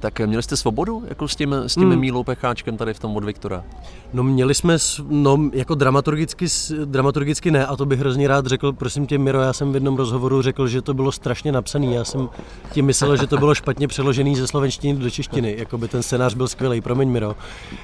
Tak 0.00 0.20
měli 0.20 0.42
jste 0.42 0.56
svobodu 0.56 1.02
jako 1.08 1.28
s 1.28 1.36
tím, 1.36 1.54
s 1.54 1.74
tím 1.74 1.90
hmm. 1.90 2.00
Mílou 2.00 2.24
Pecháčkem 2.24 2.76
tady 2.76 2.94
v 2.94 2.98
tom 2.98 3.16
od 3.16 3.24
Viktora? 3.24 3.64
No 4.12 4.22
měli 4.22 4.54
jsme, 4.54 4.76
no 5.08 5.50
jako 5.52 5.74
dramaturgicky, 5.74 6.46
dramaturgicky 6.84 7.50
ne 7.50 7.66
a 7.66 7.76
to 7.76 7.86
bych 7.86 8.00
hrozně 8.00 8.28
rád 8.28 8.46
řekl, 8.46 8.72
prosím 8.72 9.06
tě 9.06 9.18
Miro, 9.18 9.40
já 9.40 9.52
jsem 9.52 9.72
v 9.72 9.74
jednom 9.74 9.96
rozhovoru 9.96 10.42
řekl, 10.42 10.68
že 10.68 10.82
to 10.82 10.94
bylo 10.94 11.12
strašně 11.12 11.52
napsané, 11.52 11.86
já 11.86 12.04
jsem 12.04 12.28
tím 12.72 12.86
myslel, 12.86 13.16
že 13.16 13.26
to 13.26 13.36
bylo 13.36 13.54
špatně 13.54 13.88
přeložený 13.88 14.36
ze 14.36 14.46
slovenštiny 14.46 14.98
do 14.98 15.10
češtiny, 15.10 15.54
jako 15.58 15.78
by 15.78 15.88
ten 15.88 16.02
scénář 16.02 16.34
byl 16.34 16.48
skvělý, 16.48 16.80
promiň 16.80 17.08
Miro. 17.08 17.36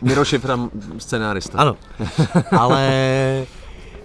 Miro 0.02 0.24
Šifram, 0.24 0.70
scénárista. 0.98 1.58
Ano, 1.58 1.76
ale 2.58 3.46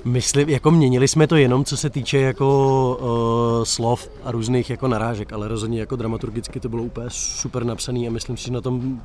Myslím, 0.06 0.50
jako 0.50 0.72
měnili 0.72 1.08
jsme 1.08 1.28
to 1.28 1.36
jenom 1.36 1.66
co 1.66 1.78
se 1.78 1.90
týče 1.90 2.18
jako 2.18 2.98
uh, 3.02 3.64
slov 3.64 4.10
a 4.24 4.32
různých 4.32 4.70
jako 4.70 4.88
narážek, 4.88 5.34
ale 5.34 5.48
rozhodně 5.48 5.80
jako 5.80 5.96
dramaturgicky 5.96 6.60
to 6.60 6.70
bylo 6.70 6.84
úplně 6.84 7.08
super 7.10 7.64
napsaný 7.64 8.08
a 8.08 8.12
myslím 8.12 8.38
si, 8.38 8.46
že 8.46 8.52
na 8.52 8.62
tom 8.62 9.02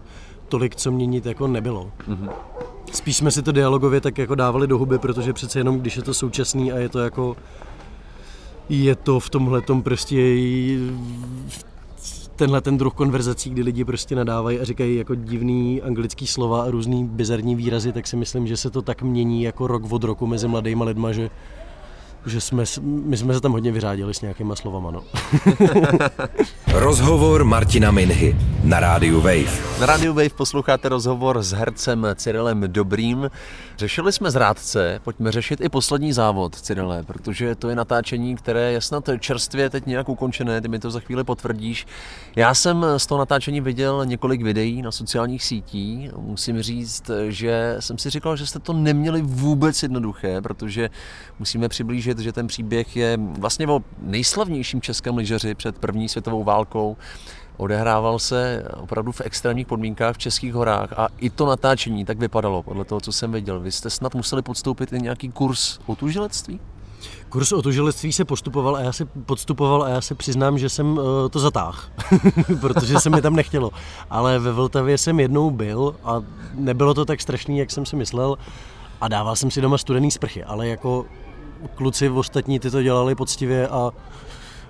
tolik 0.48 0.76
co 0.76 0.92
měnit 0.92 1.26
jako 1.26 1.46
nebylo. 1.46 1.90
Mm-hmm. 2.08 2.30
Spíš 2.92 3.16
jsme 3.16 3.30
si 3.30 3.42
to 3.42 3.52
dialogově 3.52 4.00
tak 4.00 4.18
jako 4.18 4.34
dávali 4.34 4.66
do 4.66 4.78
huby, 4.78 4.98
protože 4.98 5.32
přece 5.32 5.60
jenom 5.60 5.80
když 5.80 5.96
je 5.96 6.02
to 6.02 6.14
současný 6.14 6.72
a 6.72 6.78
je 6.78 6.88
to 6.88 6.98
jako 6.98 7.36
je 8.68 8.94
to 8.94 9.20
v 9.20 9.30
tomhle 9.30 9.60
tom 9.60 9.82
prostě 9.82 10.36
tenhle 12.36 12.60
ten 12.60 12.78
druh 12.78 12.94
konverzací, 12.94 13.50
kdy 13.50 13.62
lidi 13.62 13.84
prostě 13.84 14.16
nadávají 14.16 14.60
a 14.60 14.64
říkají 14.64 14.96
jako 14.96 15.14
divný 15.14 15.82
anglický 15.82 16.26
slova 16.26 16.62
a 16.62 16.70
různý 16.70 17.04
bizarní 17.04 17.54
výrazy, 17.54 17.92
tak 17.92 18.06
si 18.06 18.16
myslím, 18.16 18.46
že 18.46 18.56
se 18.56 18.70
to 18.70 18.82
tak 18.82 19.02
mění 19.02 19.42
jako 19.42 19.66
rok 19.66 19.92
od 19.92 20.04
roku 20.04 20.26
mezi 20.26 20.48
mladýma 20.48 20.84
lidma, 20.84 21.12
že 21.12 21.30
že 22.26 22.40
jsme, 22.40 22.64
my 22.82 23.16
jsme 23.16 23.34
se 23.34 23.40
tam 23.40 23.52
hodně 23.52 23.72
vyřádili 23.72 24.14
s 24.14 24.20
nějakýma 24.20 24.56
slovama. 24.56 24.90
No. 24.90 25.02
rozhovor 26.72 27.44
Martina 27.44 27.90
Minhy 27.90 28.36
na 28.64 28.80
rádiu 28.80 29.20
Wave. 29.20 29.80
Na 29.80 29.86
rádiu 29.86 30.12
Wave 30.12 30.28
posloucháte 30.28 30.88
rozhovor 30.88 31.42
s 31.42 31.52
hercem 31.52 32.06
Cyrilem 32.14 32.64
Dobrým. 32.66 33.30
Řešili 33.78 34.12
jsme 34.12 34.30
zrádce, 34.30 35.00
pojďme 35.04 35.32
řešit 35.32 35.60
i 35.60 35.68
poslední 35.68 36.12
závod, 36.12 36.54
Cyrile, 36.54 37.02
protože 37.02 37.54
to 37.54 37.68
je 37.68 37.76
natáčení, 37.76 38.36
které 38.36 38.72
je 38.72 38.80
snad 38.80 39.08
čerstvě 39.18 39.70
teď 39.70 39.86
nějak 39.86 40.08
ukončené, 40.08 40.60
ty 40.60 40.68
mi 40.68 40.78
to 40.78 40.90
za 40.90 41.00
chvíli 41.00 41.24
potvrdíš. 41.24 41.86
Já 42.36 42.54
jsem 42.54 42.86
z 42.96 43.06
toho 43.06 43.18
natáčení 43.18 43.60
viděl 43.60 44.06
několik 44.06 44.42
videí 44.42 44.82
na 44.82 44.92
sociálních 44.92 45.44
sítích. 45.44 46.12
Musím 46.16 46.62
říct, 46.62 47.10
že 47.28 47.76
jsem 47.80 47.98
si 47.98 48.10
říkal, 48.10 48.36
že 48.36 48.46
jste 48.46 48.58
to 48.58 48.72
neměli 48.72 49.22
vůbec 49.22 49.82
jednoduché, 49.82 50.40
protože 50.40 50.90
musíme 51.38 51.68
přiblížit, 51.68 52.18
že 52.18 52.32
ten 52.32 52.46
příběh 52.46 52.96
je 52.96 53.18
vlastně 53.38 53.66
o 53.66 53.80
nejslavnějším 53.98 54.80
českém 54.80 55.16
lyžeři 55.16 55.54
před 55.54 55.78
první 55.78 56.08
světovou 56.08 56.44
válkou. 56.44 56.96
Odehrával 57.56 58.18
se 58.18 58.64
opravdu 58.76 59.12
v 59.12 59.20
extrémních 59.20 59.66
podmínkách 59.66 60.14
v 60.14 60.18
českých 60.18 60.54
horách 60.54 60.92
a 60.98 61.08
i 61.18 61.30
to 61.30 61.46
natáčení 61.46 62.04
tak 62.04 62.18
vypadalo, 62.18 62.62
podle 62.62 62.84
toho, 62.84 63.00
co 63.00 63.12
jsem 63.12 63.32
viděl. 63.32 63.60
Vy 63.60 63.72
jste 63.72 63.90
snad 63.90 64.14
museli 64.14 64.42
podstoupit 64.42 64.92
i 64.92 65.02
nějaký 65.02 65.28
kurz 65.28 65.78
otužilectví? 65.86 66.60
Kurz 67.28 67.52
otužilectví 67.52 68.12
se 68.12 68.24
postupoval 68.24 68.76
a 68.76 68.80
já 68.80 68.92
se 68.92 69.04
podstupoval 69.04 69.82
a 69.82 69.88
já 69.88 70.00
se 70.00 70.14
přiznám, 70.14 70.58
že 70.58 70.68
jsem 70.68 70.98
uh, 70.98 71.04
to 71.30 71.38
zatáhl, 71.38 71.78
protože 72.60 73.00
se 73.00 73.10
mi 73.10 73.22
tam 73.22 73.36
nechtělo. 73.36 73.70
Ale 74.10 74.38
ve 74.38 74.52
Vltavě 74.52 74.98
jsem 74.98 75.20
jednou 75.20 75.50
byl 75.50 75.94
a 76.04 76.22
nebylo 76.54 76.94
to 76.94 77.04
tak 77.04 77.20
strašný, 77.20 77.58
jak 77.58 77.70
jsem 77.70 77.86
si 77.86 77.96
myslel 77.96 78.36
a 79.00 79.08
dával 79.08 79.36
jsem 79.36 79.50
si 79.50 79.60
doma 79.60 79.78
studený 79.78 80.10
sprchy, 80.10 80.44
ale 80.44 80.68
jako 80.68 81.06
kluci 81.74 82.10
ostatní 82.10 82.60
ty 82.60 82.70
to 82.70 82.82
dělali 82.82 83.14
poctivě 83.14 83.68
a 83.68 83.92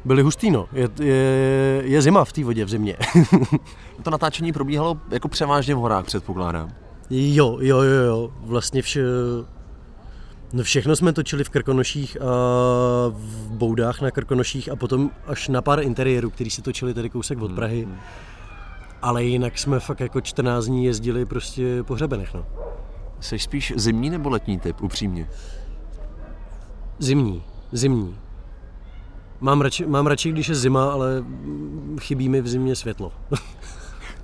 byli 0.07 0.23
hustý, 0.23 0.51
no. 0.51 0.69
Je, 0.73 0.88
je, 1.01 1.14
je 1.85 2.03
zima 2.03 2.25
v 2.25 2.33
té 2.33 2.45
vodě 2.45 2.64
v 2.64 2.69
zimě. 2.69 2.97
to 4.03 4.11
natáčení 4.11 4.53
probíhalo 4.53 4.99
jako 5.11 5.29
převážně 5.29 5.75
v 5.75 5.79
horách, 5.79 6.05
předpokládám. 6.05 6.73
Jo, 7.11 7.59
jo, 7.61 7.83
jo, 7.83 8.03
jo. 8.03 8.31
Vlastně 8.40 8.83
vše, 8.83 9.05
no 10.53 10.62
všechno 10.62 10.97
jsme 10.97 11.12
točili 11.12 11.45
v 11.45 11.49
Krkonoších 11.49 12.16
a 12.21 12.25
v 13.09 13.51
Boudách 13.51 14.01
na 14.01 14.11
Krkonoších 14.11 14.69
a 14.73 14.77
potom 14.77 15.11
až 15.27 15.49
na 15.49 15.62
pár 15.62 15.83
interiérů, 15.83 16.31
který 16.31 16.51
se 16.51 16.62
točili 16.62 16.95
tady 16.95 17.11
kousek 17.11 17.42
od 17.42 17.47
hmm, 17.47 17.57
Prahy. 17.57 17.85
Hmm. 17.85 17.97
Ale 19.03 19.25
jinak 19.25 19.59
jsme 19.59 19.81
fakt 19.81 20.01
jako 20.01 20.21
14 20.21 20.64
dní 20.64 20.85
jezdili 20.85 21.25
prostě 21.25 21.83
po 21.83 21.95
hřebenech, 21.95 22.35
no. 22.35 22.47
Jsi 23.21 23.38
spíš 23.38 23.73
zimní 23.77 24.11
nebo 24.11 24.29
letní 24.29 24.61
typ, 24.61 24.83
upřímně? 24.83 25.29
Zimní, 26.99 27.42
zimní. 27.73 28.16
Mám 29.40 29.61
radši, 29.61 29.87
mám 29.87 30.07
radši, 30.07 30.33
když 30.33 30.49
je 30.49 30.55
zima, 30.55 30.92
ale 30.92 31.25
chybí 32.01 32.29
mi 32.29 32.40
v 32.40 32.49
zimě 32.49 32.77
světlo. 32.77 33.12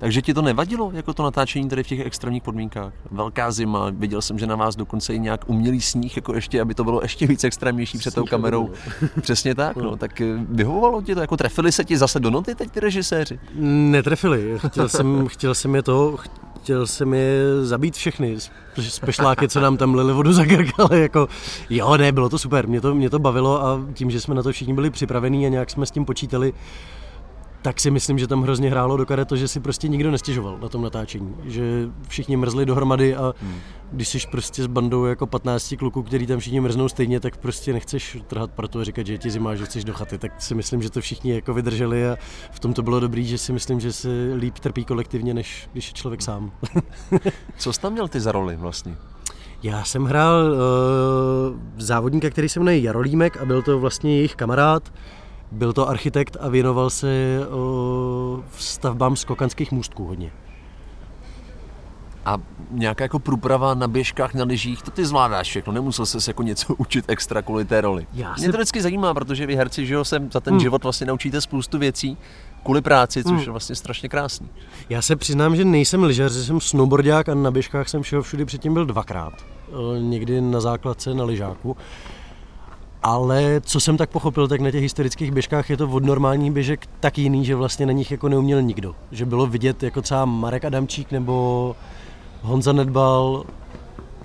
Takže 0.03 0.21
ti 0.21 0.33
to 0.33 0.41
nevadilo, 0.41 0.91
jako 0.93 1.13
to 1.13 1.23
natáčení 1.23 1.69
tady 1.69 1.83
v 1.83 1.87
těch 1.87 1.99
extrémních 1.99 2.43
podmínkách? 2.43 2.93
Velká 3.11 3.51
zima, 3.51 3.89
viděl 3.89 4.21
jsem, 4.21 4.39
že 4.39 4.47
na 4.47 4.55
vás 4.55 4.75
dokonce 4.75 5.13
i 5.13 5.19
nějak 5.19 5.49
umělý 5.49 5.81
sníh, 5.81 6.15
jako 6.15 6.35
ještě, 6.35 6.61
aby 6.61 6.73
to 6.73 6.83
bylo 6.83 7.01
ještě 7.01 7.27
víc 7.27 7.43
extrémnější 7.43 7.97
před 7.97 8.15
tou 8.15 8.25
kamerou. 8.25 8.71
Přesně 9.21 9.55
tak, 9.55 9.75
no. 9.75 9.83
no. 9.83 9.97
Tak 9.97 10.21
eh, 10.21 10.25
vyhovovalo 10.49 11.01
ti 11.01 11.15
to, 11.15 11.21
jako 11.21 11.37
trefili 11.37 11.71
se 11.71 11.83
ti 11.83 11.97
zase 11.97 12.19
do 12.19 12.29
noty 12.29 12.55
teď 12.55 12.71
ty 12.71 12.79
režiséři? 12.79 13.39
Netrefili, 13.55 14.59
chtěl 14.67 14.89
jsem, 14.89 15.27
chtěl 15.27 15.55
jsem 15.55 15.75
je 15.75 15.83
to, 15.83 16.17
chtěl 16.61 16.87
jsem 16.87 17.13
je 17.13 17.43
zabít 17.61 17.95
všechny, 17.95 18.37
spešláky, 18.79 19.47
co 19.47 19.59
nám 19.59 19.77
tam 19.77 19.95
lili 19.95 20.13
vodu 20.13 20.33
za 20.33 20.45
krk, 20.45 20.79
ale 20.79 20.99
jako, 20.99 21.27
jo, 21.69 21.97
ne, 21.97 22.11
bylo 22.11 22.29
to 22.29 22.37
super, 22.37 22.67
mě 22.67 22.81
to, 22.81 22.95
mě 22.95 23.09
to 23.09 23.19
bavilo 23.19 23.65
a 23.65 23.79
tím, 23.93 24.11
že 24.11 24.21
jsme 24.21 24.35
na 24.35 24.43
to 24.43 24.51
všichni 24.51 24.73
byli 24.73 24.89
připravení 24.89 25.45
a 25.45 25.49
nějak 25.49 25.69
jsme 25.69 25.85
s 25.85 25.91
tím 25.91 26.05
počítali, 26.05 26.53
tak 27.63 27.79
si 27.79 27.91
myslím, 27.91 28.19
že 28.19 28.27
tam 28.27 28.41
hrozně 28.41 28.69
hrálo 28.69 28.97
do 28.97 29.05
karet 29.05 29.27
to, 29.27 29.35
že 29.35 29.47
si 29.47 29.59
prostě 29.59 29.87
nikdo 29.87 30.11
nestěžoval 30.11 30.57
na 30.61 30.69
tom 30.69 30.81
natáčení. 30.81 31.35
Že 31.45 31.89
všichni 32.07 32.37
mrzli 32.37 32.65
dohromady 32.65 33.15
a 33.15 33.33
hmm. 33.41 33.55
když 33.91 34.07
jsi 34.07 34.19
prostě 34.31 34.63
s 34.63 34.67
bandou 34.67 35.05
jako 35.05 35.27
15 35.27 35.75
kluků, 35.79 36.03
který 36.03 36.27
tam 36.27 36.39
všichni 36.39 36.61
mrznou 36.61 36.89
stejně, 36.89 37.19
tak 37.19 37.37
prostě 37.37 37.73
nechceš 37.73 38.17
trhat 38.27 38.51
partu 38.51 38.79
a 38.79 38.83
říkat, 38.83 39.07
že 39.07 39.13
je 39.13 39.17
ti 39.17 39.29
zima, 39.29 39.55
že 39.55 39.65
chceš 39.65 39.83
do 39.83 39.93
chaty. 39.93 40.17
Tak 40.17 40.41
si 40.41 40.55
myslím, 40.55 40.81
že 40.81 40.89
to 40.89 41.01
všichni 41.01 41.31
jako 41.31 41.53
vydrželi 41.53 42.09
a 42.09 42.17
v 42.51 42.59
tom 42.59 42.73
to 42.73 42.81
bylo 42.81 42.99
dobrý, 42.99 43.25
že 43.25 43.37
si 43.37 43.53
myslím, 43.53 43.79
že 43.79 43.93
se 43.93 44.09
líp 44.35 44.59
trpí 44.59 44.85
kolektivně, 44.85 45.33
než 45.33 45.69
když 45.71 45.87
je 45.87 45.93
člověk 45.93 46.21
sám. 46.21 46.51
Co 47.57 47.73
jsi 47.73 47.81
tam 47.81 47.93
měl 47.93 48.07
ty 48.07 48.19
za 48.19 48.31
roli 48.31 48.55
vlastně? 48.55 48.95
Já 49.63 49.83
jsem 49.83 50.03
hrál 50.05 50.51
uh, 50.51 50.57
závodníka, 51.77 52.29
který 52.29 52.49
se 52.49 52.59
jmenuje 52.59 52.79
Jarolímek 52.79 53.37
a 53.37 53.45
byl 53.45 53.61
to 53.61 53.79
vlastně 53.79 54.15
jejich 54.15 54.35
kamarád. 54.35 54.93
Byl 55.53 55.73
to 55.73 55.89
architekt 55.89 56.37
a 56.39 56.49
věnoval 56.49 56.89
se 56.89 57.39
stavbám 58.57 59.15
skokanských 59.15 59.71
můstků 59.71 60.05
hodně. 60.05 60.31
A 62.25 62.37
nějaká 62.71 63.03
jako 63.03 63.19
průprava 63.19 63.73
na 63.73 63.87
běžkách, 63.87 64.33
na 64.33 64.43
lyžích, 64.45 64.81
to 64.81 64.91
ty 64.91 65.05
zvládáš 65.05 65.47
všechno, 65.47 65.73
nemusel 65.73 66.05
ses 66.05 66.27
jako 66.27 66.43
něco 66.43 66.75
učit 66.77 67.05
extra 67.07 67.41
kvůli 67.41 67.65
té 67.65 67.81
roli. 67.81 68.07
Já 68.13 68.33
Mě 68.33 68.45
se... 68.45 68.51
to 68.51 68.57
vždycky 68.57 68.81
zajímá, 68.81 69.13
protože 69.13 69.45
vy 69.45 69.55
herci, 69.55 69.85
že 69.85 69.93
jo, 69.93 70.05
se 70.05 70.27
za 70.31 70.39
ten 70.39 70.53
hmm. 70.53 70.59
život 70.59 70.83
vlastně 70.83 71.07
naučíte 71.07 71.41
spoustu 71.41 71.77
věcí 71.79 72.17
kvůli 72.63 72.81
práci, 72.81 73.23
což 73.23 73.31
hmm. 73.31 73.41
je 73.41 73.51
vlastně 73.51 73.75
strašně 73.75 74.09
krásný. 74.09 74.49
Já 74.89 75.01
se 75.01 75.15
přiznám, 75.15 75.55
že 75.55 75.65
nejsem 75.65 76.03
lyžař, 76.03 76.31
že 76.31 76.43
jsem 76.43 76.61
snowboardák 76.61 77.29
a 77.29 77.35
na 77.35 77.51
běžkách 77.51 77.89
jsem 77.89 78.01
všeho 78.01 78.21
všude 78.21 78.45
předtím 78.45 78.73
byl 78.73 78.85
dvakrát. 78.85 79.33
Někdy 79.99 80.41
na 80.41 80.61
základce, 80.61 81.13
na 81.13 81.23
lyžáku. 81.23 81.77
Ale 83.03 83.61
co 83.61 83.79
jsem 83.79 83.97
tak 83.97 84.09
pochopil, 84.09 84.47
tak 84.47 84.61
na 84.61 84.71
těch 84.71 84.81
historických 84.81 85.31
běžkách 85.31 85.69
je 85.69 85.77
to 85.77 85.89
od 85.89 86.03
normálních 86.03 86.51
běžek 86.51 86.87
tak 86.99 87.17
jiný, 87.17 87.45
že 87.45 87.55
vlastně 87.55 87.85
na 87.85 87.91
nich 87.91 88.11
jako 88.11 88.29
neuměl 88.29 88.61
nikdo. 88.61 88.95
Že 89.11 89.25
bylo 89.25 89.47
vidět 89.47 89.83
jako 89.83 90.01
třeba 90.01 90.25
Marek 90.25 90.65
Adamčík 90.65 91.11
nebo 91.11 91.75
Honza 92.41 92.73
Nedbal, 92.73 93.43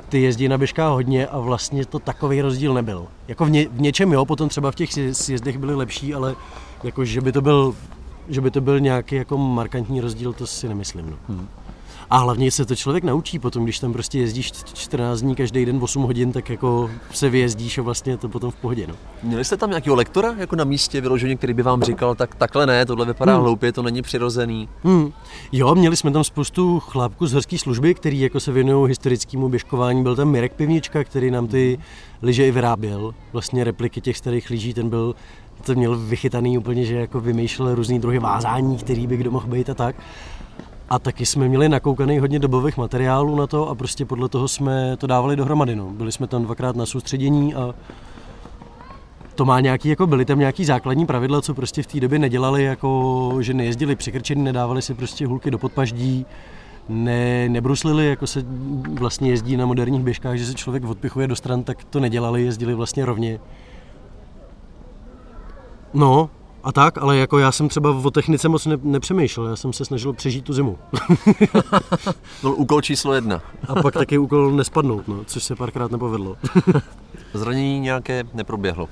ty 0.09 0.23
jezdí 0.23 0.49
na 0.49 0.59
běžkách 0.59 0.93
hodně 0.93 1.27
a 1.27 1.39
vlastně 1.39 1.87
to 1.87 1.99
takový 1.99 2.43
rozdíl 2.43 2.75
nebyl. 2.75 3.07
Jako 3.29 3.45
v, 3.45 3.51
ně, 3.51 3.69
v 3.69 3.81
něčem 3.81 4.13
jo, 4.13 4.25
potom 4.25 4.49
třeba 4.49 4.71
v 4.71 4.75
těch 4.75 4.91
sjezdech 5.13 5.59
byly 5.59 5.75
lepší, 5.75 6.15
ale 6.15 6.37
jako 6.85 7.05
že 7.05 7.21
by 7.21 7.33
to 7.33 7.41
byl, 7.41 7.75
že 8.29 8.41
by 8.41 8.51
to 8.51 8.61
byl 8.61 8.81
nějaký 8.81 9.15
jako 9.15 9.39
markantní 9.39 10.01
rozdíl, 10.01 10.33
to 10.33 10.47
si 10.47 10.69
nemyslím. 10.69 11.11
No. 11.11 11.17
Hmm. 11.29 11.49
A 12.11 12.19
hlavně 12.19 12.51
se 12.51 12.65
to 12.65 12.77
člověk 12.77 13.05
naučí 13.05 13.39
potom, 13.39 13.65
když 13.65 13.79
tam 13.79 13.93
prostě 13.93 14.19
jezdíš 14.19 14.53
14 14.75 15.21
dní 15.21 15.35
každý 15.35 15.65
den 15.65 15.79
8 15.83 16.03
hodin, 16.03 16.33
tak 16.33 16.51
jako 16.51 16.91
se 17.11 17.29
vyjezdíš 17.29 17.79
a 17.79 17.83
vlastně 17.83 18.13
je 18.13 18.17
to 18.17 18.29
potom 18.29 18.51
v 18.51 18.55
pohodě. 18.55 18.87
No. 18.87 18.95
Měli 19.23 19.45
jste 19.45 19.57
tam 19.57 19.71
nějakého 19.71 19.97
lektora 19.97 20.35
jako 20.39 20.57
na 20.57 20.65
místě 20.65 21.01
vyloženě, 21.01 21.37
který 21.37 21.55
by 21.55 21.63
vám 21.63 21.83
říkal, 21.83 22.15
tak 22.15 22.35
takhle 22.35 22.67
ne, 22.67 22.87
tohle 22.87 23.07
vypadá 23.07 23.33
hmm. 23.33 23.43
hloupě, 23.43 23.73
to 23.73 23.83
není 23.83 24.03
přirozený. 24.03 24.69
Hmm. 24.85 25.13
Jo, 25.53 25.75
měli 25.75 25.97
jsme 25.97 26.11
tam 26.11 26.25
spoustu 26.25 26.81
chlápků 26.81 27.27
z 27.27 27.33
horské 27.33 27.59
služby, 27.59 27.95
který 27.95 28.21
jako 28.21 28.41
se 28.41 28.53
věnují 28.53 28.89
historickému 28.89 29.49
běžkování. 29.49 30.03
Byl 30.03 30.17
tam 30.17 30.29
Mirek 30.29 30.53
Pivnička, 30.53 31.05
který 31.05 31.31
nám 31.31 31.47
ty 31.47 31.79
lyže 32.23 32.47
i 32.47 32.51
vyráběl. 32.51 33.15
Vlastně 33.33 33.65
repliky 33.65 34.01
těch 34.01 34.17
starých 34.17 34.51
lyží, 34.51 34.75
ten 34.75 34.89
byl 34.89 35.15
to 35.65 35.75
měl 35.75 35.97
vychytaný 35.99 36.59
úplně, 36.59 36.85
že 36.85 36.95
jako 36.95 37.21
vymýšlel 37.21 37.75
různý 37.75 37.99
druhy 37.99 38.19
vázání, 38.19 38.77
který 38.77 39.07
by 39.07 39.17
kdo 39.17 39.31
mohl 39.31 39.47
být 39.47 39.71
a 39.71 39.75
tak. 39.75 39.97
A 40.91 40.99
taky 40.99 41.27
jsme 41.27 41.49
měli 41.49 41.69
nakoukaný 41.69 42.19
hodně 42.19 42.39
dobových 42.39 42.77
materiálů 42.77 43.37
na 43.37 43.47
to 43.47 43.69
a 43.69 43.75
prostě 43.75 44.05
podle 44.05 44.29
toho 44.29 44.49
jsme 44.49 44.97
to 44.97 45.07
dávali 45.07 45.37
dohromady. 45.37 45.77
No. 45.77 45.91
Byli 45.91 46.13
jsme 46.13 46.27
tam 46.27 46.43
dvakrát 46.43 46.77
na 46.77 46.87
soustředění 46.87 47.55
a 47.55 47.75
to 49.35 49.45
má 49.45 49.61
nějaký, 49.61 49.89
jako 49.89 50.07
byly 50.07 50.25
tam 50.25 50.39
nějaký 50.39 50.65
základní 50.65 51.07
pravidla, 51.07 51.43
co 51.43 51.55
prostě 51.55 51.83
v 51.83 51.87
té 51.87 52.01
době 52.01 52.19
nedělali, 52.19 52.65
jako 52.65 53.33
že 53.41 53.55
nejezdili 53.55 53.97
přikrčený, 53.97 54.43
nedávali 54.43 54.83
si 54.83 54.95
prostě 54.95 55.27
hulky 55.27 55.51
do 55.51 55.59
podpaždí, 55.59 56.27
ne, 56.89 57.49
nebruslili, 57.49 58.09
jako 58.09 58.27
se 58.27 58.45
vlastně 59.01 59.31
jezdí 59.31 59.57
na 59.57 59.67
moderních 59.67 60.03
běžkách, 60.03 60.37
že 60.37 60.47
se 60.47 60.55
člověk 60.55 60.85
odpichuje 60.85 61.27
do 61.27 61.37
stran, 61.37 61.63
tak 61.63 61.85
to 61.85 62.01
nedělali, 62.01 62.43
jezdili 62.43 62.75
vlastně 62.75 63.05
rovně. 63.05 63.41
No, 65.95 66.31
a 66.69 66.73
tak, 66.73 66.99
ale 66.99 67.17
jako 67.17 67.39
já 67.39 67.53
jsem 67.53 67.69
třeba 67.69 67.91
o 67.91 68.11
technice 68.11 68.49
moc 68.49 68.67
ne, 68.67 68.77
nepřemýšlel, 68.83 69.47
já 69.47 69.57
jsem 69.57 69.73
se 69.73 69.85
snažil 69.85 70.13
přežít 70.13 70.45
tu 70.45 70.53
zimu. 70.53 70.79
Byl 72.43 72.55
úkol 72.57 72.81
číslo 72.81 73.15
jedna. 73.15 73.43
A 73.69 73.83
pak 73.83 73.95
taky 73.95 74.19
úkol 74.19 74.53
nespadnout, 74.53 75.09
no, 75.09 75.25
což 75.25 75.45
se 75.45 75.57
párkrát 75.57 75.91
nepovedlo. 75.91 76.37
Zranění 77.35 77.81
nějaké 77.81 78.25
neproběhlo? 78.35 78.89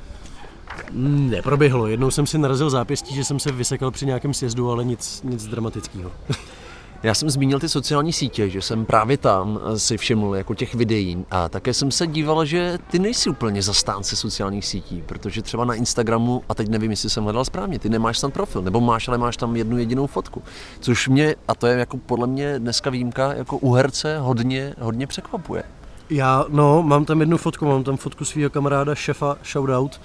Neproběhlo. 0.92 1.86
Jednou 1.86 2.10
jsem 2.10 2.26
si 2.26 2.38
narazil 2.38 2.70
zápěstí, 2.70 3.14
že 3.14 3.24
jsem 3.24 3.38
se 3.38 3.52
vysekal 3.52 3.90
při 3.90 4.06
nějakém 4.06 4.34
sjezdu, 4.34 4.70
ale 4.70 4.84
nic, 4.84 5.22
nic 5.24 5.46
dramatického. 5.46 6.12
Já 7.06 7.14
jsem 7.14 7.30
zmínil 7.30 7.58
ty 7.58 7.68
sociální 7.68 8.12
sítě, 8.12 8.50
že 8.50 8.62
jsem 8.62 8.84
právě 8.84 9.16
tam 9.16 9.60
si 9.76 9.96
všiml 9.96 10.36
jako 10.36 10.54
těch 10.54 10.74
videí. 10.74 11.24
A 11.30 11.48
také 11.48 11.74
jsem 11.74 11.90
se 11.90 12.06
díval, 12.06 12.44
že 12.44 12.78
ty 12.90 12.98
nejsi 12.98 13.30
úplně 13.30 13.62
zastánce 13.62 14.16
sociálních 14.16 14.66
sítí, 14.66 15.02
protože 15.06 15.42
třeba 15.42 15.64
na 15.64 15.74
Instagramu, 15.74 16.42
a 16.48 16.54
teď 16.54 16.68
nevím, 16.68 16.90
jestli 16.90 17.10
jsem 17.10 17.24
hledal 17.24 17.44
správně, 17.44 17.78
ty 17.78 17.88
nemáš 17.88 18.20
tam 18.20 18.30
profil, 18.30 18.62
nebo 18.62 18.80
máš, 18.80 19.08
ale 19.08 19.18
máš 19.18 19.36
tam 19.36 19.56
jednu 19.56 19.78
jedinou 19.78 20.06
fotku, 20.06 20.42
což 20.80 21.08
mě, 21.08 21.34
a 21.48 21.54
to 21.54 21.66
je 21.66 21.78
jako 21.78 21.96
podle 21.96 22.26
mě 22.26 22.58
dneska 22.58 22.90
výjimka, 22.90 23.32
jako 23.32 23.58
u 23.58 23.72
herce 23.72 24.18
hodně, 24.18 24.74
hodně 24.80 25.06
překvapuje. 25.06 25.62
Já, 26.10 26.44
no, 26.48 26.82
mám 26.82 27.04
tam 27.04 27.20
jednu 27.20 27.36
fotku, 27.36 27.66
mám 27.66 27.84
tam 27.84 27.96
fotku 27.96 28.24
svého 28.24 28.50
kamaráda, 28.50 28.94
šefa, 28.94 29.36
shoutout, 29.52 30.00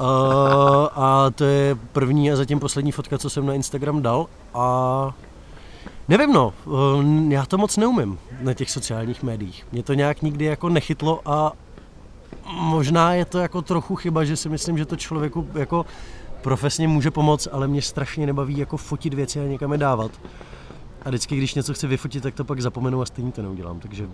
uh, 0.00 0.06
a 0.92 1.30
to 1.34 1.44
je 1.44 1.76
první 1.92 2.32
a 2.32 2.36
zatím 2.36 2.60
poslední 2.60 2.92
fotka, 2.92 3.18
co 3.18 3.30
jsem 3.30 3.46
na 3.46 3.54
Instagram 3.54 4.02
dal. 4.02 4.26
A 4.54 5.14
Nevím 6.08 6.32
no, 6.32 6.54
eh, 6.66 7.34
já 7.34 7.46
to 7.46 7.58
moc 7.58 7.76
neumím 7.76 8.18
na 8.40 8.54
těch 8.54 8.70
sociálních 8.70 9.22
médiích. 9.22 9.66
Mě 9.72 9.82
to 9.82 9.94
nějak 9.94 10.22
nikdy 10.22 10.44
jako 10.44 10.68
nechytlo 10.68 11.20
a 11.24 11.52
možná 12.52 13.14
je 13.14 13.24
to 13.24 13.38
jako 13.38 13.62
trochu 13.62 13.96
chyba, 13.96 14.24
že 14.24 14.36
si 14.36 14.48
myslím, 14.48 14.78
že 14.78 14.86
to 14.86 14.96
člověku 14.96 15.48
jako 15.54 15.86
profesně 16.42 16.88
může 16.88 17.10
pomoct, 17.10 17.48
ale 17.52 17.68
mě 17.68 17.82
strašně 17.82 18.26
nebaví 18.26 18.58
jako 18.58 18.76
fotit 18.76 19.14
věci 19.14 19.40
a 19.40 19.44
někam 19.44 19.72
je 19.72 19.78
dávat. 19.78 20.10
A 21.02 21.08
vždycky, 21.08 21.36
když 21.36 21.54
něco 21.54 21.74
chci 21.74 21.86
vyfotit, 21.86 22.22
tak 22.22 22.34
to 22.34 22.44
pak 22.44 22.60
zapomenu 22.60 23.02
a 23.02 23.06
stejně 23.06 23.32
to 23.32 23.42
neudělám, 23.42 23.80
takže 23.80 24.08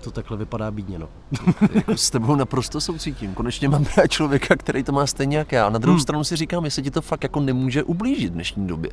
to 0.00 0.10
takhle 0.10 0.36
vypadá 0.36 0.70
bídně, 0.70 0.98
no. 0.98 1.08
jako 1.74 1.96
s 1.96 2.10
tebou 2.10 2.34
naprosto 2.34 2.80
soucítím. 2.80 3.34
Konečně 3.34 3.68
mám 3.68 3.84
právě 3.84 4.08
člověka, 4.08 4.56
který 4.56 4.82
to 4.82 4.92
má 4.92 5.06
stejně 5.06 5.38
jak 5.38 5.52
já. 5.52 5.66
A 5.66 5.70
na 5.70 5.78
druhou 5.78 5.94
hmm. 5.94 6.02
stranu 6.02 6.24
si 6.24 6.36
říkám, 6.36 6.64
jestli 6.64 6.82
ti 6.82 6.90
to 6.90 7.02
fakt 7.02 7.22
jako 7.22 7.40
nemůže 7.40 7.82
ublížit 7.82 8.30
v 8.30 8.34
dnešní 8.34 8.66
době. 8.66 8.90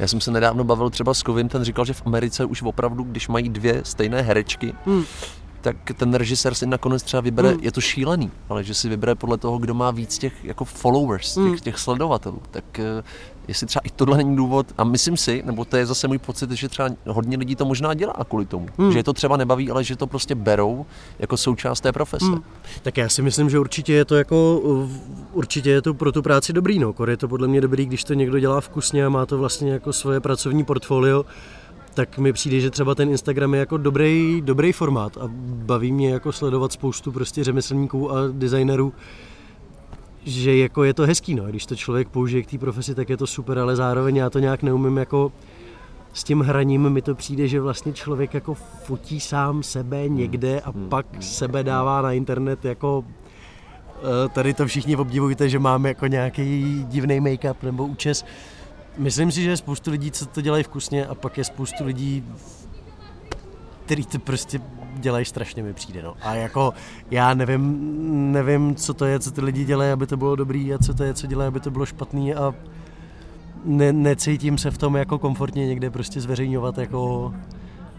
Já 0.00 0.08
jsem 0.08 0.20
se 0.20 0.30
nedávno 0.30 0.64
bavil 0.64 0.90
třeba 0.90 1.14
s 1.14 1.22
Kovim, 1.22 1.48
ten 1.48 1.64
říkal, 1.64 1.84
že 1.84 1.92
v 1.92 2.02
Americe 2.06 2.44
už 2.44 2.62
opravdu, 2.62 3.04
když 3.04 3.28
mají 3.28 3.48
dvě 3.48 3.80
stejné 3.84 4.22
herečky, 4.22 4.74
hmm 4.86 5.04
tak 5.60 5.76
ten 5.96 6.14
režisér 6.14 6.54
si 6.54 6.66
nakonec 6.66 7.02
třeba 7.02 7.20
vybere, 7.20 7.48
hmm. 7.48 7.60
je 7.62 7.72
to 7.72 7.80
šílený, 7.80 8.30
ale 8.48 8.64
že 8.64 8.74
si 8.74 8.88
vybere 8.88 9.14
podle 9.14 9.38
toho, 9.38 9.58
kdo 9.58 9.74
má 9.74 9.90
víc 9.90 10.18
těch 10.18 10.44
jako 10.44 10.64
followers, 10.64 11.34
těch, 11.34 11.44
hmm. 11.44 11.58
těch 11.58 11.78
sledovatelů. 11.78 12.42
Tak 12.50 12.78
eh, 12.78 13.02
jestli 13.50 13.66
třeba 13.66 13.80
i 13.84 13.90
tohle 13.90 14.16
není 14.16 14.36
důvod, 14.36 14.66
a 14.78 14.84
myslím 14.84 15.16
si, 15.16 15.42
nebo 15.46 15.64
to 15.64 15.76
je 15.76 15.86
zase 15.86 16.08
můj 16.08 16.18
pocit, 16.18 16.50
že 16.50 16.68
třeba 16.68 16.88
hodně 17.06 17.36
lidí 17.36 17.56
to 17.56 17.64
možná 17.64 17.94
dělá 17.94 18.14
kvůli 18.28 18.46
tomu. 18.46 18.66
Hmm. 18.78 18.92
Že 18.92 18.98
je 18.98 19.04
to 19.04 19.12
třeba 19.12 19.36
nebaví, 19.36 19.70
ale 19.70 19.84
že 19.84 19.96
to 19.96 20.06
prostě 20.06 20.34
berou 20.34 20.86
jako 21.18 21.36
součást 21.36 21.80
té 21.80 21.92
profese. 21.92 22.26
Hmm. 22.26 22.42
Tak 22.82 22.96
já 22.96 23.08
si 23.08 23.22
myslím, 23.22 23.50
že 23.50 23.58
určitě 23.58 23.92
je 23.92 24.04
to 24.04 24.16
jako, 24.16 24.60
určitě 25.32 25.70
je 25.70 25.82
to 25.82 25.94
pro 25.94 26.12
tu 26.12 26.22
práci 26.22 26.52
dobrý, 26.52 26.78
no. 26.78 26.94
je 27.10 27.16
to 27.16 27.28
podle 27.28 27.48
mě 27.48 27.60
dobrý, 27.60 27.86
když 27.86 28.04
to 28.04 28.14
někdo 28.14 28.38
dělá 28.38 28.60
vkusně 28.60 29.06
a 29.06 29.08
má 29.08 29.26
to 29.26 29.38
vlastně 29.38 29.72
jako 29.72 29.92
svoje 29.92 30.20
pracovní 30.20 30.64
portfolio, 30.64 31.24
tak 31.94 32.18
mi 32.18 32.32
přijde, 32.32 32.60
že 32.60 32.70
třeba 32.70 32.94
ten 32.94 33.10
Instagram 33.10 33.54
je 33.54 33.60
jako 33.60 33.76
dobrý, 33.76 34.42
dobrý 34.44 34.72
formát 34.72 35.16
a 35.16 35.22
baví 35.42 35.92
mě 35.92 36.10
jako 36.10 36.32
sledovat 36.32 36.72
spoustu 36.72 37.12
prostě 37.12 37.44
řemeslníků 37.44 38.12
a 38.12 38.14
designerů, 38.32 38.92
že 40.24 40.56
jako 40.56 40.84
je 40.84 40.94
to 40.94 41.06
hezký, 41.06 41.34
no. 41.34 41.44
Když 41.44 41.66
to 41.66 41.76
člověk 41.76 42.08
použije 42.08 42.42
k 42.42 42.50
té 42.50 42.58
profesi, 42.58 42.94
tak 42.94 43.08
je 43.08 43.16
to 43.16 43.26
super, 43.26 43.58
ale 43.58 43.76
zároveň 43.76 44.16
já 44.16 44.30
to 44.30 44.38
nějak 44.38 44.62
neumím 44.62 44.96
jako 44.96 45.32
s 46.12 46.24
tím 46.24 46.40
hraním 46.40 46.90
mi 46.90 47.02
to 47.02 47.14
přijde, 47.14 47.48
že 47.48 47.60
vlastně 47.60 47.92
člověk 47.92 48.34
jako 48.34 48.54
fotí 48.54 49.20
sám 49.20 49.62
sebe 49.62 50.08
někde 50.08 50.60
a 50.60 50.70
hmm. 50.70 50.88
pak 50.88 51.06
sebe 51.20 51.62
dává 51.62 52.02
na 52.02 52.12
internet 52.12 52.64
jako 52.64 53.04
eh, 53.96 54.28
tady 54.28 54.54
to 54.54 54.66
všichni 54.66 54.96
obdivujte, 54.96 55.48
že 55.48 55.58
mám 55.58 55.86
jako 55.86 56.06
nějaký 56.06 56.84
divný 56.88 57.20
make-up 57.20 57.54
nebo 57.62 57.86
účes. 57.86 58.24
Myslím 58.98 59.32
si, 59.32 59.42
že 59.42 59.50
je 59.50 59.56
spoustu 59.56 59.90
lidí, 59.90 60.10
co 60.10 60.26
to 60.26 60.40
dělají 60.40 60.64
vkusně 60.64 61.06
a 61.06 61.14
pak 61.14 61.38
je 61.38 61.44
spoustu 61.44 61.84
lidí, 61.84 62.24
který 63.90 64.04
to 64.04 64.18
prostě 64.18 64.60
dělají 64.94 65.24
strašně 65.24 65.62
mi 65.62 65.72
přijde. 65.72 66.02
No. 66.02 66.14
A 66.22 66.34
jako 66.34 66.74
já 67.10 67.34
nevím, 67.34 68.32
nevím, 68.32 68.74
co 68.74 68.94
to 68.94 69.04
je, 69.04 69.20
co 69.20 69.30
ty 69.30 69.40
lidi 69.40 69.64
dělají, 69.64 69.92
aby 69.92 70.06
to 70.06 70.16
bylo 70.16 70.36
dobrý 70.36 70.74
a 70.74 70.78
co 70.78 70.94
to 70.94 71.04
je, 71.04 71.14
co 71.14 71.26
dělají, 71.26 71.48
aby 71.48 71.60
to 71.60 71.70
bylo 71.70 71.86
špatný 71.86 72.34
a 72.34 72.54
ne, 73.64 73.92
necítím 73.92 74.58
se 74.58 74.70
v 74.70 74.78
tom 74.78 74.96
jako 74.96 75.18
komfortně 75.18 75.66
někde 75.66 75.90
prostě 75.90 76.20
zveřejňovat 76.20 76.78
jako 76.78 77.34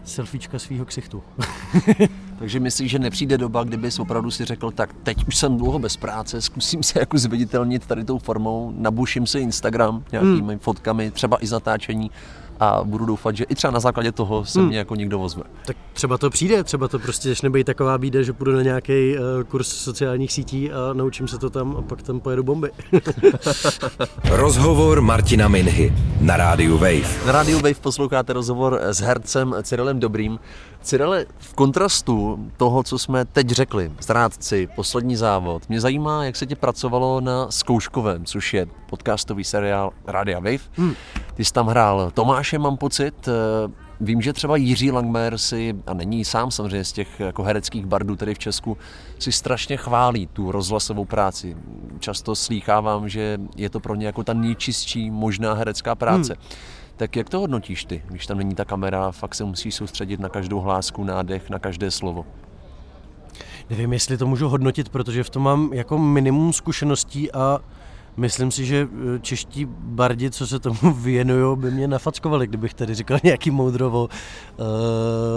selfiečka 0.04 0.58
svýho 0.58 0.84
ksichtu. 0.84 1.22
Takže 2.38 2.60
myslíš, 2.60 2.90
že 2.90 2.98
nepřijde 2.98 3.38
doba, 3.38 3.64
kdybys 3.64 3.98
opravdu 3.98 4.30
si 4.30 4.44
řekl, 4.44 4.70
tak 4.70 4.92
teď 5.02 5.28
už 5.28 5.36
jsem 5.36 5.56
dlouho 5.56 5.78
bez 5.78 5.96
práce, 5.96 6.40
zkusím 6.40 6.82
se 6.82 6.98
jako 6.98 7.18
zviditelnit 7.18 7.86
tady 7.86 8.04
tou 8.04 8.18
formou, 8.18 8.72
nabuším 8.76 9.26
si 9.26 9.38
Instagram 9.38 10.04
nějakými 10.12 10.52
hmm. 10.52 10.58
fotkami, 10.58 11.10
třeba 11.10 11.44
i 11.44 11.46
zatáčení 11.46 12.10
a 12.62 12.84
budu 12.84 13.06
doufat, 13.06 13.36
že 13.36 13.44
i 13.44 13.54
třeba 13.54 13.70
na 13.70 13.80
základě 13.80 14.12
toho 14.12 14.44
se 14.44 14.58
hmm. 14.58 14.68
mě 14.68 14.78
jako 14.78 14.94
někdo 14.94 15.20
ozve. 15.20 15.42
Tak 15.66 15.76
třeba 15.92 16.18
to 16.18 16.30
přijde, 16.30 16.64
třeba 16.64 16.88
to 16.88 16.98
prostě 16.98 17.28
začne 17.28 17.50
být 17.50 17.64
taková 17.64 17.98
bída, 17.98 18.22
že 18.22 18.32
půjdu 18.32 18.52
na 18.52 18.62
nějaký 18.62 19.14
uh, 19.14 19.44
kurz 19.48 19.68
sociálních 19.68 20.32
sítí 20.32 20.72
a 20.72 20.92
naučím 20.92 21.28
se 21.28 21.38
to 21.38 21.50
tam 21.50 21.76
a 21.78 21.82
pak 21.82 22.02
tam 22.02 22.20
pojedu 22.20 22.42
bomby. 22.42 22.70
rozhovor 24.30 25.00
Martina 25.00 25.48
Minhy 25.48 25.92
na 26.20 26.36
rádiu 26.36 26.78
Wave. 26.78 27.26
Na 27.26 27.32
rádiu 27.32 27.56
Wave 27.56 27.74
posloucháte 27.74 28.32
rozhovor 28.32 28.80
s 28.82 29.00
hercem 29.00 29.54
Cyrilem 29.62 30.00
Dobrým. 30.00 30.38
Cyrile, 30.82 31.26
v 31.38 31.54
kontrastu 31.54 32.48
toho, 32.56 32.82
co 32.82 32.98
jsme 32.98 33.24
teď 33.24 33.50
řekli, 33.50 33.92
zrádci, 34.00 34.68
poslední 34.76 35.16
závod, 35.16 35.68
mě 35.68 35.80
zajímá, 35.80 36.24
jak 36.24 36.36
se 36.36 36.46
ti 36.46 36.54
pracovalo 36.54 37.20
na 37.20 37.50
Zkouškovém, 37.50 38.24
což 38.24 38.54
je 38.54 38.66
podcastový 38.90 39.44
seriál 39.44 39.90
Radia 40.06 40.38
Wave. 40.38 40.58
Hmm. 40.72 40.94
Ty 41.34 41.44
jsi 41.44 41.52
tam 41.52 41.66
hrál 41.66 42.10
Tomáše, 42.52 42.62
mám 42.62 42.76
pocit. 42.76 43.28
Eh, 43.28 43.72
vím, 44.00 44.22
že 44.22 44.32
třeba 44.32 44.56
Jiří 44.56 44.90
Langmer 44.90 45.38
si, 45.38 45.74
a 45.86 45.94
není 45.94 46.24
sám 46.24 46.50
samozřejmě 46.50 46.84
z 46.84 46.92
těch 46.92 47.20
jako 47.20 47.42
hereckých 47.42 47.86
bardů 47.86 48.16
tady 48.16 48.34
v 48.34 48.38
Česku, 48.38 48.78
si 49.18 49.32
strašně 49.32 49.76
chválí 49.76 50.26
tu 50.26 50.52
rozhlasovou 50.52 51.04
práci. 51.04 51.56
Často 51.98 52.36
slýchávám, 52.36 53.08
že 53.08 53.38
je 53.56 53.70
to 53.70 53.80
pro 53.80 53.94
ně 53.94 54.06
jako 54.06 54.24
ta 54.24 54.32
nejčistší 54.32 55.10
možná 55.10 55.54
herecká 55.54 55.94
práce. 55.94 56.34
Hmm. 56.34 56.50
Tak 56.96 57.16
jak 57.16 57.30
to 57.30 57.40
hodnotíš 57.40 57.84
ty, 57.84 58.02
když 58.08 58.26
tam 58.26 58.38
není 58.38 58.54
ta 58.54 58.64
kamera, 58.64 59.12
fakt 59.12 59.34
se 59.34 59.44
musíš 59.44 59.74
soustředit 59.74 60.20
na 60.20 60.28
každou 60.28 60.60
hlásku, 60.60 61.04
nádech, 61.04 61.50
na 61.50 61.58
každé 61.58 61.90
slovo? 61.90 62.26
Nevím, 63.70 63.92
jestli 63.92 64.18
to 64.18 64.26
můžu 64.26 64.48
hodnotit, 64.48 64.88
protože 64.88 65.24
v 65.24 65.30
tom 65.30 65.42
mám 65.42 65.72
jako 65.72 65.98
minimum 65.98 66.52
zkušeností 66.52 67.32
a 67.32 67.60
myslím 68.16 68.50
si, 68.50 68.66
že 68.66 68.88
eh, 68.92 69.18
čeští 69.18 69.66
bardi, 69.70 70.30
co 70.30 70.46
se 70.46 70.58
tomu 70.58 70.92
věnují, 70.92 71.58
by 71.58 71.70
mě 71.70 71.88
nafackovali, 71.88 72.46
kdybych 72.46 72.74
tady 72.74 72.94
říkal 72.94 73.18
nějaký 73.24 73.50
moudrovo 73.50 74.08
uh, 74.08 74.66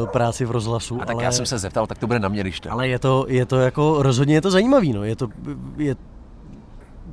práci 0.09 0.45
v 0.45 0.51
rozhlasu. 0.51 1.01
A 1.01 1.05
tak 1.05 1.15
ale, 1.15 1.23
já 1.23 1.31
jsem 1.31 1.45
se 1.45 1.59
zeptal, 1.59 1.87
tak 1.87 1.97
to 1.97 2.07
bude 2.07 2.19
na 2.19 2.29
mě, 2.29 2.41
když 2.41 2.59
to. 2.59 2.71
Ale 2.71 2.87
je 2.87 2.99
to, 2.99 3.25
je 3.29 3.45
to 3.45 3.59
jako, 3.59 4.03
rozhodně 4.03 4.35
je 4.35 4.41
to 4.41 4.51
zajímavý, 4.51 4.93
no. 4.93 5.03
Je 5.03 5.15
to, 5.15 5.27
je, 5.77 5.95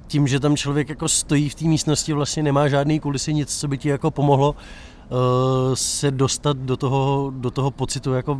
tím, 0.07 0.27
že 0.27 0.40
tam 0.40 0.57
člověk 0.57 0.88
jako 0.88 1.09
stojí 1.09 1.48
v 1.48 1.55
té 1.55 1.64
místnosti, 1.64 2.12
vlastně 2.12 2.42
nemá 2.42 2.68
žádný 2.68 3.01
kulisy, 3.01 3.35
nic, 3.35 3.61
co 3.61 3.68
by 3.68 3.79
ti 3.79 3.88
jako 3.88 4.11
pomohlo 4.11 4.55
se 5.75 6.11
dostat 6.11 6.57
do 6.57 6.77
toho, 6.77 7.33
do 7.37 7.51
toho 7.51 7.70
pocitu 7.70 8.12
jako 8.12 8.38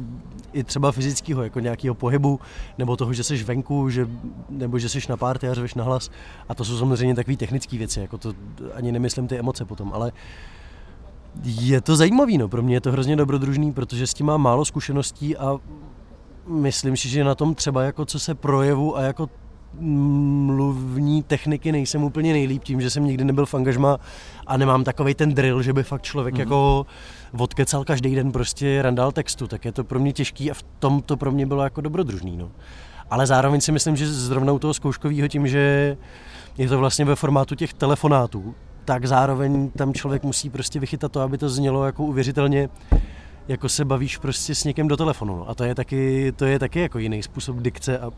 i 0.53 0.65
třeba 0.65 0.93
fyzického, 0.93 1.43
jako 1.43 1.61
nějakého 1.61 1.95
pohybu, 1.95 2.41
nebo 2.79 2.97
toho, 2.97 3.13
že 3.13 3.25
jsi 3.25 3.45
venku, 3.45 3.91
že, 3.91 4.09
nebo 4.51 4.79
že 4.79 4.89
jsi 4.89 5.01
na 5.09 5.17
párty 5.17 5.49
a 5.49 5.55
řveš 5.55 5.75
na 5.75 5.85
hlas. 5.85 6.11
A 6.49 6.55
to 6.55 6.65
jsou 6.65 6.79
samozřejmě 6.79 7.15
takové 7.15 7.37
technické 7.37 7.79
věci, 7.79 8.01
jako 8.01 8.19
to 8.19 8.35
ani 8.75 8.93
nemyslím 8.93 9.29
ty 9.29 9.39
emoce 9.39 9.65
potom, 9.65 9.93
ale 9.95 10.13
je 11.45 11.81
to 11.81 11.97
zajímavý, 11.97 12.39
no. 12.39 12.49
pro 12.49 12.63
mě 12.63 12.77
je 12.77 12.81
to 12.81 12.93
hrozně 12.93 13.17
dobrodružný, 13.17 13.73
protože 13.73 14.07
s 14.07 14.15
tím 14.15 14.27
mám 14.27 14.43
málo 14.43 14.65
zkušeností 14.65 15.37
a 15.37 15.59
myslím 16.47 16.97
si, 16.97 17.09
že 17.09 17.25
na 17.25 17.35
tom 17.35 17.55
třeba 17.55 17.83
jako 17.83 18.05
co 18.05 18.19
se 18.19 18.35
projevu 18.35 18.97
a 18.97 19.03
jako 19.03 19.31
mluvní 19.81 21.23
techniky 21.23 21.73
nejsem 21.73 22.05
úplně 22.05 22.33
nejlíp 22.33 22.65
tím, 22.65 22.81
že 22.81 22.91
jsem 22.91 23.05
nikdy 23.05 23.25
nebyl 23.25 23.47
v 23.47 23.55
angažma 23.55 23.99
a 24.47 24.57
nemám 24.57 24.85
takový 24.85 25.15
ten 25.15 25.35
drill, 25.35 25.63
že 25.63 25.73
by 25.73 25.83
fakt 25.83 26.03
člověk 26.03 26.35
mm-hmm. 26.35 26.41
jako 26.41 26.87
odkecal 27.39 27.85
každý 27.85 28.15
den 28.15 28.33
prostě 28.33 28.83
randál 28.83 29.13
textu, 29.13 29.47
tak 29.47 29.65
je 29.65 29.73
to 29.73 29.85
pro 29.85 29.99
mě 29.99 30.13
těžký 30.13 30.51
a 30.51 30.55
v 30.55 30.63
tom 30.63 31.03
to 31.03 31.17
pro 31.17 31.33
mě 31.33 31.47
bylo 31.47 31.65
jako 31.65 31.81
dobrodružný. 31.81 32.37
No. 32.37 32.51
Ale 33.11 33.27
zároveň 33.27 33.61
si 33.61 33.73
myslím, 33.73 33.97
že 33.97 34.13
zrovna 34.13 34.53
u 34.53 34.59
toho 34.59 34.75
zkouškového 34.75 35.29
tím, 35.29 35.49
že 35.49 35.97
je 36.59 36.69
to 36.69 36.79
vlastně 36.79 37.05
ve 37.05 37.17
formátu 37.17 37.55
těch 37.55 37.75
telefonátů, 37.75 38.55
tak 38.85 39.07
zároveň 39.07 39.71
tam 39.71 39.95
člověk 39.95 40.23
musí 40.23 40.51
prostě 40.51 40.81
vychytat 40.81 41.13
to, 41.13 41.21
aby 41.21 41.39
to 41.39 41.49
znělo 41.49 41.87
jako 41.87 42.05
uvěřitelně 42.05 42.69
jako 43.49 43.69
se 43.69 43.85
bavíš 43.85 44.17
prostě 44.17 44.55
s 44.55 44.65
někým 44.65 44.89
do 44.89 44.97
telefonu. 44.97 45.37
No. 45.37 45.51
A 45.51 45.55
to 45.55 45.65
je 45.65 45.75
taky, 45.75 46.33
to 46.37 46.45
je 46.45 46.59
taky 46.59 46.81
jako 46.81 46.99
jiný 46.99 47.23
způsob 47.23 47.57
dikce 47.57 47.99
a 47.99 48.11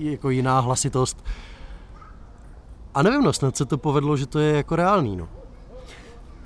jako 0.00 0.30
jiná 0.30 0.60
hlasitost. 0.60 1.24
A 2.94 3.02
nevím, 3.02 3.22
no, 3.22 3.32
snad 3.32 3.56
se 3.56 3.64
to 3.64 3.78
povedlo, 3.78 4.16
že 4.16 4.26
to 4.26 4.38
je 4.38 4.56
jako 4.56 4.76
reálný, 4.76 5.16
no. 5.16 5.28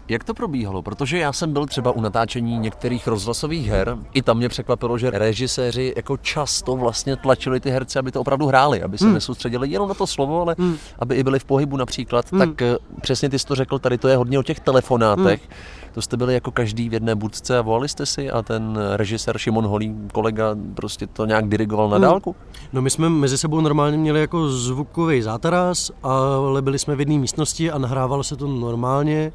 Jak 0.08 0.24
to 0.24 0.34
probíhalo? 0.34 0.82
Protože 0.82 1.18
já 1.18 1.32
jsem 1.32 1.52
byl 1.52 1.66
třeba 1.66 1.90
u 1.90 2.00
natáčení 2.00 2.58
některých 2.58 3.06
rozhlasových 3.06 3.68
her, 3.68 3.98
i 4.14 4.22
tam 4.22 4.36
mě 4.36 4.48
překvapilo, 4.48 4.98
že 4.98 5.10
režiséři 5.10 5.92
jako 5.96 6.16
často 6.16 6.76
vlastně 6.76 7.16
tlačili 7.16 7.60
ty 7.60 7.70
herce, 7.70 7.98
aby 7.98 8.12
to 8.12 8.20
opravdu 8.20 8.46
hráli, 8.46 8.82
aby 8.82 8.98
se 8.98 9.04
hmm. 9.04 9.14
nesoustředili 9.14 9.70
jenom 9.70 9.88
na 9.88 9.94
to 9.94 10.06
slovo, 10.06 10.40
ale 10.40 10.54
hmm. 10.58 10.76
aby 10.98 11.14
i 11.14 11.22
byli 11.22 11.38
v 11.38 11.44
pohybu 11.44 11.76
například. 11.76 12.32
Hmm. 12.32 12.40
Tak 12.40 12.62
eh, 12.62 12.76
přesně 13.00 13.28
ty 13.28 13.38
jsi 13.38 13.46
to 13.46 13.54
řekl, 13.54 13.78
tady 13.78 13.98
to 13.98 14.08
je 14.08 14.16
hodně 14.16 14.38
o 14.38 14.42
těch 14.42 14.60
telefonátech. 14.60 15.40
Hmm. 15.40 15.92
To 15.92 16.02
jste 16.02 16.16
byli 16.16 16.34
jako 16.34 16.50
každý 16.50 16.88
v 16.88 16.92
jedné 16.92 17.14
budce 17.14 17.58
a 17.58 17.62
volali 17.62 17.88
jste 17.88 18.06
si 18.06 18.30
a 18.30 18.42
ten 18.42 18.78
režisér 18.96 19.38
Šimon 19.38 19.66
Holý, 19.66 19.94
kolega, 20.12 20.56
prostě 20.74 21.06
to 21.06 21.26
nějak 21.26 21.48
dirigoval 21.48 21.88
na 21.88 21.96
hmm. 21.96 22.02
dálku? 22.02 22.36
No 22.72 22.82
my 22.82 22.90
jsme 22.90 23.08
mezi 23.08 23.38
sebou 23.38 23.60
normálně 23.60 23.98
měli 23.98 24.20
jako 24.20 24.48
zvukový 24.48 25.22
zátaras, 25.22 25.90
ale 26.02 26.62
byli 26.62 26.78
jsme 26.78 26.96
v 26.96 27.00
jedné 27.00 27.18
místnosti 27.18 27.70
a 27.70 27.78
nahrávalo 27.78 28.24
se 28.24 28.36
to 28.36 28.46
normálně 28.46 29.32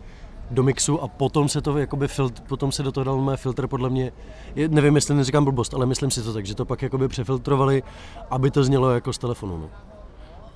do 0.52 0.64
mixu 0.64 1.04
a 1.04 1.08
potom 1.08 1.50
se 1.50 1.62
to 1.62 1.78
jakoby 1.78 2.08
filtr, 2.08 2.42
potom 2.42 2.72
se 2.72 2.84
do 2.84 2.92
toho 2.92 3.04
dal 3.04 3.22
mé 3.22 3.38
filtr 3.38 3.68
podle 3.68 3.90
mě, 3.90 4.12
nevím, 4.68 4.96
jestli 4.96 5.16
neříkám 5.16 5.44
blbost, 5.44 5.74
ale 5.74 5.86
myslím 5.86 6.12
si 6.12 6.24
to 6.24 6.34
tak, 6.34 6.46
že 6.46 6.56
to 6.56 6.66
pak 6.66 6.82
jakoby 6.82 7.08
přefiltrovali, 7.08 7.84
aby 8.30 8.52
to 8.52 8.64
znělo 8.64 8.92
jako 8.92 9.14
z 9.14 9.18
telefonu. 9.18 9.58
No. 9.58 9.70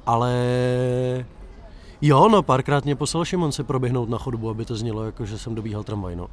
Ale 0.05 0.33
Jo, 2.01 2.29
no 2.29 2.43
párkrát 2.43 2.85
mě 2.85 2.95
poslal 2.95 3.25
Šimon 3.25 3.51
se 3.51 3.63
proběhnout 3.63 4.09
na 4.09 4.17
chodbu, 4.17 4.49
aby 4.49 4.65
to 4.65 4.75
znělo 4.75 5.03
jako, 5.03 5.25
že 5.25 5.37
jsem 5.37 5.55
dobíhal 5.55 5.83
tramvaj, 5.83 6.15
no. 6.15 6.27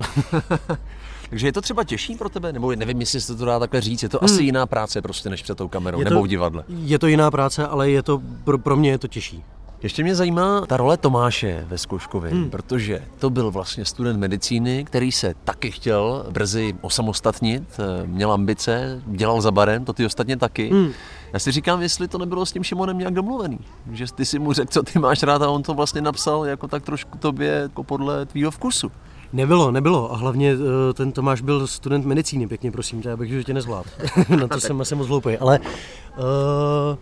Takže 1.31 1.47
je 1.47 1.53
to 1.53 1.61
třeba 1.61 1.85
těžší 1.85 2.15
pro 2.15 2.29
tebe? 2.29 2.53
Nebo 2.53 2.73
nevím, 2.73 3.01
jestli 3.01 3.21
se 3.21 3.37
to 3.37 3.45
dá 3.45 3.59
takhle 3.59 3.81
říct, 3.81 4.03
je 4.03 4.09
to 4.09 4.19
hmm. 4.19 4.25
asi 4.25 4.43
jiná 4.43 4.67
práce 4.67 5.03
prostě 5.03 5.31
než 5.31 5.43
před 5.43 5.59
tou 5.59 5.69
kamerou, 5.69 5.99
je 5.99 6.05
nebo 6.05 6.17
to, 6.17 6.23
v 6.23 6.27
divadle. 6.27 6.65
Je 6.69 6.99
to 6.99 7.07
jiná 7.07 7.31
práce, 7.31 7.67
ale 7.67 7.91
je 7.91 8.03
to, 8.03 8.23
pro, 8.45 8.59
pro 8.59 8.77
mě 8.77 8.91
je 8.91 8.99
to 8.99 9.09
těžší. 9.09 9.45
Ještě 9.83 10.03
mě 10.03 10.15
zajímá 10.15 10.67
ta 10.67 10.77
role 10.77 10.97
Tomáše 10.97 11.65
ve 11.69 11.79
Zkouškově, 11.79 12.31
hmm. 12.31 12.51
protože 12.51 13.03
to 13.19 13.31
byl 13.31 13.51
vlastně 13.51 13.85
student 13.85 14.19
medicíny, 14.19 14.85
který 14.85 15.13
se 15.13 15.35
taky 15.45 15.71
chtěl 15.71 16.27
brzy 16.31 16.75
osamostatnit, 16.81 17.63
eh, 17.79 18.07
měl 18.07 18.33
ambice, 18.33 19.03
dělal 19.07 19.41
za 19.41 19.51
barem, 19.51 19.85
to 19.85 19.93
ty 19.93 20.07
ostatně 20.07 20.37
taky. 20.37 20.71
Hmm. 20.71 20.91
Já 21.33 21.39
si 21.39 21.53
říkám, 21.53 21.83
jestli 21.83 22.09
to 22.09 22.19
nebylo 22.19 22.47
s 22.47 22.53
tím 22.53 22.65
Šimonem 22.65 22.99
nějak 22.99 23.15
domluvený, 23.15 23.59
že 23.93 24.07
ty 24.15 24.25
si 24.25 24.39
mu 24.39 24.53
řekl, 24.53 24.73
co 24.73 24.83
ty 24.83 24.99
máš 24.99 25.23
rád 25.23 25.43
a 25.43 25.51
on 25.51 25.63
to 25.63 25.75
vlastně 25.75 26.01
napsal 26.01 26.47
jako 26.47 26.69
tak 26.69 26.83
trošku 26.83 27.19
tobě 27.19 27.51
jako 27.51 27.85
podle 27.85 28.27
tvýho 28.27 28.51
vkusu. 28.51 28.91
Nebylo, 29.33 29.71
nebylo. 29.71 30.13
A 30.13 30.17
hlavně 30.17 30.53
eh, 30.53 30.93
ten 30.93 31.13
Tomáš 31.13 31.41
byl 31.41 31.67
student 31.67 32.07
medicíny, 32.07 32.47
pěkně 32.47 32.71
prosím 32.71 33.03
tě, 33.03 33.13
abych 33.13 33.47
tě 33.47 33.55
nezvládl. 33.55 33.89
Na 34.41 34.49
to 34.49 34.61
jsem 34.61 34.81
asi 34.81 34.95
moc 34.95 35.09
hloupý. 35.09 35.39
Ale 35.39 35.59
uh, 35.59 36.99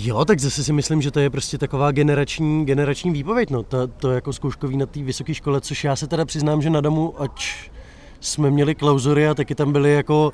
Jo, 0.00 0.24
tak 0.24 0.40
zase 0.40 0.64
si 0.64 0.72
myslím, 0.72 1.02
že 1.02 1.10
to 1.10 1.20
je 1.20 1.30
prostě 1.30 1.58
taková 1.58 1.92
generační, 1.92 2.64
generační 2.64 3.10
výpověď, 3.10 3.50
no, 3.50 3.62
to, 3.62 3.86
to 3.86 4.10
jako 4.10 4.32
zkouškový 4.32 4.76
na 4.76 4.86
té 4.86 5.02
vysoké 5.02 5.34
škole, 5.34 5.60
což 5.60 5.84
já 5.84 5.96
se 5.96 6.06
teda 6.06 6.24
přiznám, 6.24 6.62
že 6.62 6.70
na 6.70 6.80
domu, 6.80 7.22
ač 7.22 7.70
jsme 8.20 8.50
měli 8.50 8.74
klauzury 8.74 9.28
a 9.28 9.34
taky 9.34 9.54
tam 9.54 9.72
byly 9.72 9.94
jako, 9.94 10.32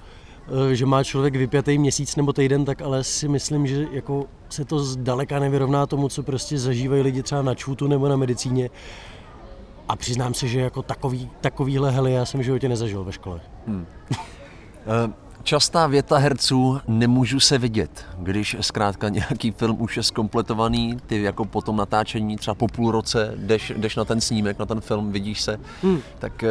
eh, 0.70 0.74
že 0.74 0.86
má 0.86 1.04
člověk 1.04 1.36
vypjatý 1.36 1.78
měsíc 1.78 2.16
nebo 2.16 2.32
týden, 2.32 2.64
tak 2.64 2.82
ale 2.82 3.04
si 3.04 3.28
myslím, 3.28 3.66
že 3.66 3.86
jako 3.92 4.26
se 4.48 4.64
to 4.64 4.78
zdaleka 4.78 5.38
nevyrovná 5.38 5.86
tomu, 5.86 6.08
co 6.08 6.22
prostě 6.22 6.58
zažívají 6.58 7.02
lidi 7.02 7.22
třeba 7.22 7.42
na 7.42 7.54
čůtu 7.54 7.86
nebo 7.86 8.08
na 8.08 8.16
medicíně. 8.16 8.70
A 9.88 9.96
přiznám 9.96 10.34
se, 10.34 10.48
že 10.48 10.60
jako 10.60 10.82
takový, 10.82 11.30
takovýhle 11.40 11.90
hely 11.90 12.12
já 12.12 12.24
jsem 12.24 12.40
v 12.40 12.44
životě 12.44 12.68
nezažil 12.68 13.04
ve 13.04 13.12
škole. 13.12 13.40
Hmm. 13.66 13.86
Častá 15.44 15.86
věta 15.86 16.18
herců, 16.18 16.80
nemůžu 16.88 17.40
se 17.40 17.58
vidět. 17.58 18.06
Když 18.18 18.56
zkrátka 18.60 19.08
nějaký 19.28 19.50
film 19.50 19.82
už 19.82 19.96
je 19.96 20.02
zkompletovaný, 20.02 20.96
ty 21.06 21.22
jako 21.22 21.44
po 21.44 21.62
tom 21.62 21.76
natáčení 21.76 22.36
třeba 22.36 22.54
po 22.54 22.66
půl 22.66 22.90
roce 22.90 23.34
jdeš, 23.36 23.72
jdeš 23.76 23.96
na 23.96 24.04
ten 24.04 24.20
snímek, 24.20 24.58
na 24.58 24.66
ten 24.66 24.80
film, 24.80 25.12
vidíš 25.12 25.40
se, 25.40 25.60
hmm. 25.82 26.00
tak 26.18 26.44
eh, 26.44 26.48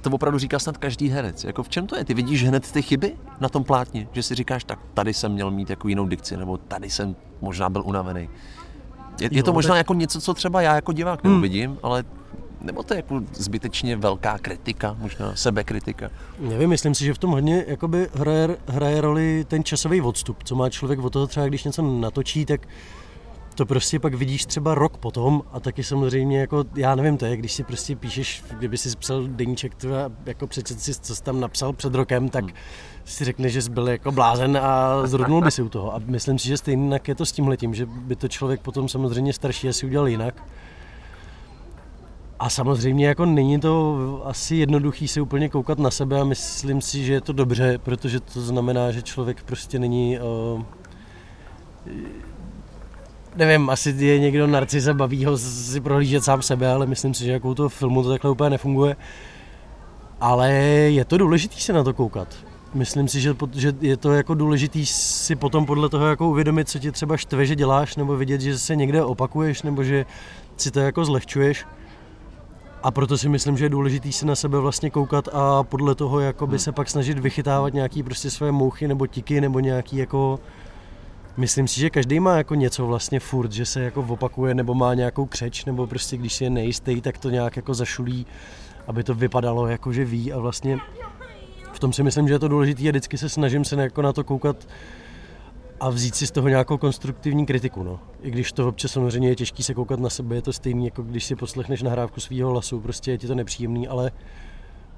to 0.00 0.10
opravdu 0.10 0.38
říká 0.38 0.58
snad 0.58 0.76
každý 0.76 1.08
herec. 1.08 1.44
Jako 1.44 1.62
v 1.62 1.68
čem 1.68 1.86
to 1.86 1.96
je? 1.96 2.04
Ty 2.04 2.14
vidíš 2.14 2.44
hned 2.44 2.72
ty 2.72 2.82
chyby 2.82 3.16
na 3.40 3.48
tom 3.48 3.64
plátně, 3.64 4.08
že 4.12 4.22
si 4.22 4.34
říkáš, 4.34 4.64
tak 4.64 4.78
tady 4.94 5.14
jsem 5.14 5.32
měl 5.32 5.50
mít 5.50 5.70
jako 5.70 5.88
jinou 5.88 6.06
dikci, 6.06 6.36
nebo 6.36 6.56
tady 6.56 6.90
jsem 6.90 7.16
možná 7.40 7.70
byl 7.70 7.82
unavený. 7.86 8.28
Je, 9.20 9.28
je 9.32 9.42
to 9.42 9.52
možná 9.52 9.76
jako 9.76 9.94
něco, 9.94 10.20
co 10.20 10.34
třeba 10.34 10.62
já 10.62 10.74
jako 10.74 10.92
divák 10.92 11.24
hmm. 11.24 11.32
neuvidím, 11.32 11.78
ale 11.82 12.04
nebo 12.60 12.82
to 12.82 12.94
je 12.94 12.98
jako 12.98 13.20
zbytečně 13.32 13.96
velká 13.96 14.38
kritika, 14.38 14.96
možná 14.98 15.36
sebekritika? 15.36 16.10
Nevím, 16.38 16.70
myslím 16.70 16.94
si, 16.94 17.04
že 17.04 17.14
v 17.14 17.18
tom 17.18 17.30
hodně 17.30 17.64
jakoby 17.66 18.08
hraje, 18.14 18.56
hraje 18.66 19.00
roli 19.00 19.44
ten 19.48 19.64
časový 19.64 20.00
odstup, 20.00 20.42
co 20.42 20.54
má 20.54 20.70
člověk 20.70 20.98
od 21.00 21.12
toho 21.12 21.26
třeba, 21.26 21.46
když 21.46 21.64
něco 21.64 21.82
natočí, 21.82 22.46
tak 22.46 22.60
to 23.56 23.66
prostě 23.66 24.00
pak 24.00 24.14
vidíš 24.14 24.46
třeba 24.46 24.74
rok 24.74 24.96
potom 24.96 25.42
a 25.52 25.60
taky 25.60 25.84
samozřejmě 25.84 26.40
jako, 26.40 26.64
já 26.76 26.94
nevím, 26.94 27.16
to 27.16 27.26
je, 27.26 27.36
když 27.36 27.52
si 27.52 27.64
prostě 27.64 27.96
píšeš, 27.96 28.44
kdyby 28.58 28.78
si 28.78 28.96
psal 28.96 29.26
deníček, 29.26 29.74
tvé, 29.74 30.10
jako 30.26 30.46
přečet 30.46 30.80
si, 30.80 30.94
co 30.94 31.14
jsi 31.14 31.22
tam 31.22 31.40
napsal 31.40 31.72
před 31.72 31.94
rokem, 31.94 32.28
tak 32.28 32.44
hmm. 32.44 32.54
si 33.04 33.24
řekne, 33.24 33.48
že 33.48 33.62
jsi 33.62 33.70
byl 33.70 33.88
jako 33.88 34.12
blázen 34.12 34.56
a 34.56 35.06
zrodnul 35.06 35.40
by 35.40 35.50
si 35.50 35.62
u 35.62 35.68
toho. 35.68 35.94
A 35.94 36.00
myslím 36.06 36.38
si, 36.38 36.48
že 36.48 36.56
stejně 36.56 37.00
je 37.08 37.14
to 37.14 37.26
s 37.26 37.32
tímhletím, 37.32 37.74
že 37.74 37.86
by 37.86 38.16
to 38.16 38.28
člověk 38.28 38.60
potom 38.60 38.88
samozřejmě 38.88 39.32
starší 39.32 39.68
asi 39.68 39.86
udělal 39.86 40.08
jinak. 40.08 40.42
A 42.38 42.50
samozřejmě 42.50 43.06
jako 43.06 43.26
není 43.26 43.60
to 43.60 44.22
asi 44.24 44.56
jednoduchý 44.56 45.08
se 45.08 45.20
úplně 45.20 45.48
koukat 45.48 45.78
na 45.78 45.90
sebe 45.90 46.20
a 46.20 46.24
myslím 46.24 46.80
si, 46.80 47.04
že 47.04 47.12
je 47.12 47.20
to 47.20 47.32
dobře, 47.32 47.78
protože 47.78 48.20
to 48.20 48.40
znamená, 48.40 48.90
že 48.90 49.02
člověk 49.02 49.42
prostě 49.42 49.78
není 49.78 50.18
uh, 50.18 50.62
nevím, 53.36 53.70
asi 53.70 53.90
je 53.90 54.18
někdo 54.18 54.46
narcis 54.46 54.86
a 54.86 54.94
baví 54.94 55.24
ho 55.24 55.38
si 55.38 55.80
prohlížet 55.80 56.24
sám 56.24 56.42
sebe, 56.42 56.70
ale 56.70 56.86
myslím 56.86 57.14
si, 57.14 57.24
že 57.24 57.32
jako 57.32 57.48
u 57.48 57.54
toho 57.54 57.68
filmu 57.68 58.02
to 58.02 58.08
takhle 58.08 58.30
úplně 58.30 58.50
nefunguje. 58.50 58.96
Ale 60.20 60.52
je 60.52 61.04
to 61.04 61.18
důležité 61.18 61.56
se 61.56 61.72
na 61.72 61.84
to 61.84 61.94
koukat. 61.94 62.28
Myslím 62.74 63.08
si, 63.08 63.20
že, 63.20 63.34
že 63.52 63.72
je 63.80 63.96
to 63.96 64.12
jako 64.12 64.34
důležitý 64.34 64.86
si 64.86 65.36
potom 65.36 65.66
podle 65.66 65.88
toho 65.88 66.06
jako 66.06 66.28
uvědomit, 66.28 66.68
co 66.68 66.78
ti 66.78 66.92
třeba 66.92 67.16
štve, 67.16 67.46
že 67.46 67.56
děláš, 67.56 67.96
nebo 67.96 68.16
vidět, 68.16 68.40
že 68.40 68.58
se 68.58 68.76
někde 68.76 69.04
opakuješ, 69.04 69.62
nebo 69.62 69.84
že 69.84 70.06
si 70.56 70.70
to 70.70 70.80
jako 70.80 71.04
zlehčuješ. 71.04 71.66
A 72.86 72.90
proto 72.90 73.18
si 73.18 73.28
myslím, 73.28 73.58
že 73.58 73.64
je 73.64 73.68
důležitý 73.68 74.12
se 74.12 74.26
na 74.26 74.34
sebe 74.34 74.58
vlastně 74.58 74.90
koukat 74.90 75.28
a 75.32 75.62
podle 75.62 75.94
toho 75.94 76.20
jakoby 76.20 76.50
hmm. 76.50 76.58
se 76.58 76.72
pak 76.72 76.90
snažit 76.90 77.18
vychytávat 77.18 77.74
nějaký 77.74 78.02
prostě 78.02 78.30
své 78.30 78.52
mouchy 78.52 78.88
nebo 78.88 79.06
tiky 79.06 79.40
nebo 79.40 79.60
nějaký 79.60 79.96
jako 79.96 80.40
Myslím 81.36 81.68
si, 81.68 81.80
že 81.80 81.90
každý 81.90 82.20
má 82.20 82.36
jako 82.36 82.54
něco 82.54 82.86
vlastně 82.86 83.20
furt, 83.20 83.52
že 83.52 83.66
se 83.66 83.80
jako 83.80 84.06
opakuje 84.08 84.54
nebo 84.54 84.74
má 84.74 84.94
nějakou 84.94 85.26
křeč, 85.26 85.64
nebo 85.64 85.86
prostě 85.86 86.16
když 86.16 86.34
si 86.34 86.44
je 86.44 86.50
nejistý, 86.50 87.00
tak 87.00 87.18
to 87.18 87.30
nějak 87.30 87.56
jako 87.56 87.74
zašulí, 87.74 88.26
aby 88.86 89.04
to 89.04 89.14
vypadalo 89.14 89.66
jako, 89.66 89.92
že 89.92 90.04
ví 90.04 90.32
a 90.32 90.38
vlastně 90.38 90.78
v 91.72 91.78
tom 91.78 91.92
si 91.92 92.02
myslím, 92.02 92.28
že 92.28 92.34
je 92.34 92.38
to 92.38 92.48
důležité 92.48 92.82
a 92.82 92.90
vždycky 92.90 93.18
se 93.18 93.28
snažím 93.28 93.64
se 93.64 93.76
jako 93.76 94.02
na 94.02 94.12
to 94.12 94.24
koukat 94.24 94.56
a 95.80 95.90
vzít 95.90 96.14
si 96.14 96.26
z 96.26 96.30
toho 96.30 96.48
nějakou 96.48 96.78
konstruktivní 96.78 97.46
kritiku. 97.46 97.82
No. 97.82 98.00
I 98.22 98.30
když 98.30 98.52
to 98.52 98.68
občas 98.68 98.92
samozřejmě 98.92 99.28
je 99.28 99.36
těžké 99.36 99.62
se 99.62 99.74
koukat 99.74 100.00
na 100.00 100.10
sebe, 100.10 100.34
je 100.34 100.42
to 100.42 100.52
stejný, 100.52 100.84
jako 100.84 101.02
když 101.02 101.24
si 101.24 101.36
poslechneš 101.36 101.82
nahrávku 101.82 102.20
svého 102.20 102.50
hlasu, 102.50 102.80
prostě 102.80 103.10
je 103.10 103.18
ti 103.18 103.26
to 103.26 103.34
nepříjemný, 103.34 103.88
ale 103.88 104.10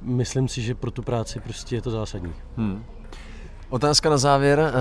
myslím 0.02 0.48
si, 0.48 0.62
že 0.62 0.74
pro 0.74 0.90
tu 0.90 1.02
práci 1.02 1.40
prostě 1.40 1.76
je 1.76 1.82
to 1.82 1.90
zásadní. 1.90 2.32
Hmm. 2.56 2.84
Otázka 3.70 4.10
na 4.10 4.18
závěr. 4.18 4.72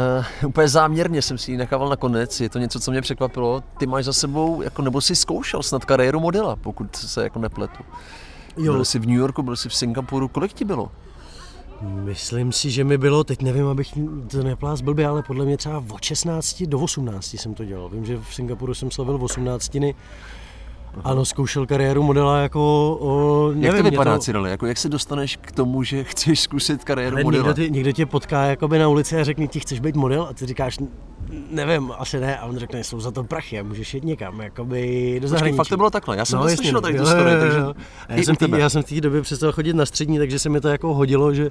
Uh, 0.42 0.50
úplně 0.50 0.68
záměrně 0.68 1.22
jsem 1.22 1.38
si 1.38 1.52
ji 1.52 1.58
nechával 1.58 1.90
na 1.90 1.96
konec. 1.96 2.42
Je 2.42 2.50
to 2.50 2.60
něco, 2.60 2.80
co 2.80 2.92
mě 2.92 3.02
překvapilo. 3.02 3.64
Ty 3.78 3.88
máš 3.88 4.06
za 4.06 4.14
sebou, 4.14 4.62
jako, 4.62 4.82
nebo 4.82 5.02
jsi 5.02 5.16
zkoušel 5.16 5.64
snad 5.64 5.86
kariéru 5.86 6.20
modela, 6.20 6.56
pokud 6.56 6.96
se 6.96 7.24
jako 7.24 7.40
nepletu. 7.40 7.84
Jo. 8.58 8.74
Byl 8.74 8.86
jsi 8.86 9.00
v 9.00 9.08
New 9.08 9.16
Yorku, 9.16 9.44
byl 9.44 9.56
jsi 9.56 9.70
v 9.70 9.74
Singapuru. 9.76 10.28
Kolik 10.28 10.54
ti 10.54 10.66
bylo? 10.66 10.92
Myslím 11.82 12.52
si, 12.52 12.72
že 12.72 12.84
mi 12.84 12.98
bylo, 12.98 13.24
teď 13.24 13.42
nevím, 13.42 13.68
abych 13.68 13.94
to 14.32 14.44
neplás 14.44 14.82
blbě, 14.82 15.08
ale 15.08 15.24
podle 15.24 15.46
mě 15.46 15.58
třeba 15.58 15.84
od 15.90 16.02
16 16.04 16.64
do 16.64 16.80
18 16.80 17.34
jsem 17.34 17.54
to 17.54 17.66
dělal. 17.66 17.90
Vím, 17.90 18.06
že 18.06 18.18
v 18.18 18.36
Singapuru 18.36 18.74
jsem 18.74 18.92
slavil 18.92 19.20
18 19.22 19.78
ano, 21.04 21.26
zkoušel 21.26 21.66
kariéru 21.66 22.04
modela 22.04 22.42
jako, 22.42 22.98
o, 23.00 23.48
nevím, 23.48 23.64
Jak 23.64 23.78
to 23.78 23.84
vypadá, 23.84 24.14
to... 24.14 24.20
Cyril? 24.20 24.46
Jako 24.46 24.66
jak 24.66 24.78
se 24.78 24.90
dostaneš 24.90 25.38
k 25.42 25.52
tomu, 25.52 25.84
že 25.84 26.04
chceš 26.04 26.40
zkusit 26.40 26.84
kariéru 26.84 27.16
Ale 27.16 27.24
modela? 27.24 27.48
Někdo, 27.48 27.64
tě, 27.64 27.70
někdo 27.70 27.92
tě 27.92 28.06
potká 28.06 28.44
jakoby 28.44 28.80
na 28.80 28.88
ulici 28.88 29.20
a 29.20 29.24
řekne 29.24 29.48
ti, 29.48 29.60
chceš 29.60 29.80
být 29.80 29.96
model? 29.96 30.28
A 30.30 30.34
ty 30.34 30.46
říkáš, 30.46 30.78
nevím, 31.52 31.92
asi 31.98 32.20
ne. 32.20 32.38
A 32.38 32.46
on 32.46 32.58
řekne, 32.58 32.84
jsou 32.84 33.00
za 33.00 33.12
to 33.12 33.24
prachy 33.24 33.60
a 33.60 33.64
můžeš 33.64 33.94
jít 33.94 34.04
někam, 34.04 34.42
jakoby 34.42 35.20
do 35.22 35.28
zahraničí. 35.28 35.58
fakt 35.58 35.68
to 35.68 35.78
bylo 35.78 35.90
takhle, 35.90 36.18
já 36.18 36.26
jsem 36.26 36.40
no, 36.40 36.46
to 36.46 36.56
slyšel 36.56 36.82
tady 36.82 36.98
tu 36.98 37.06
story, 37.06 37.32
takže 37.40 37.60
já 38.10 38.24
jsem, 38.24 38.36
tý, 38.36 38.46
já 38.58 38.70
jsem 38.70 38.84
v 38.84 38.86
té 38.86 39.02
době 39.02 39.22
přestal 39.22 39.52
chodit 39.52 39.74
na 39.74 39.86
střední, 39.86 40.18
takže 40.18 40.40
se 40.40 40.50
mi 40.50 40.62
to 40.62 40.68
jako 40.68 40.94
hodilo, 40.94 41.34
že 41.34 41.50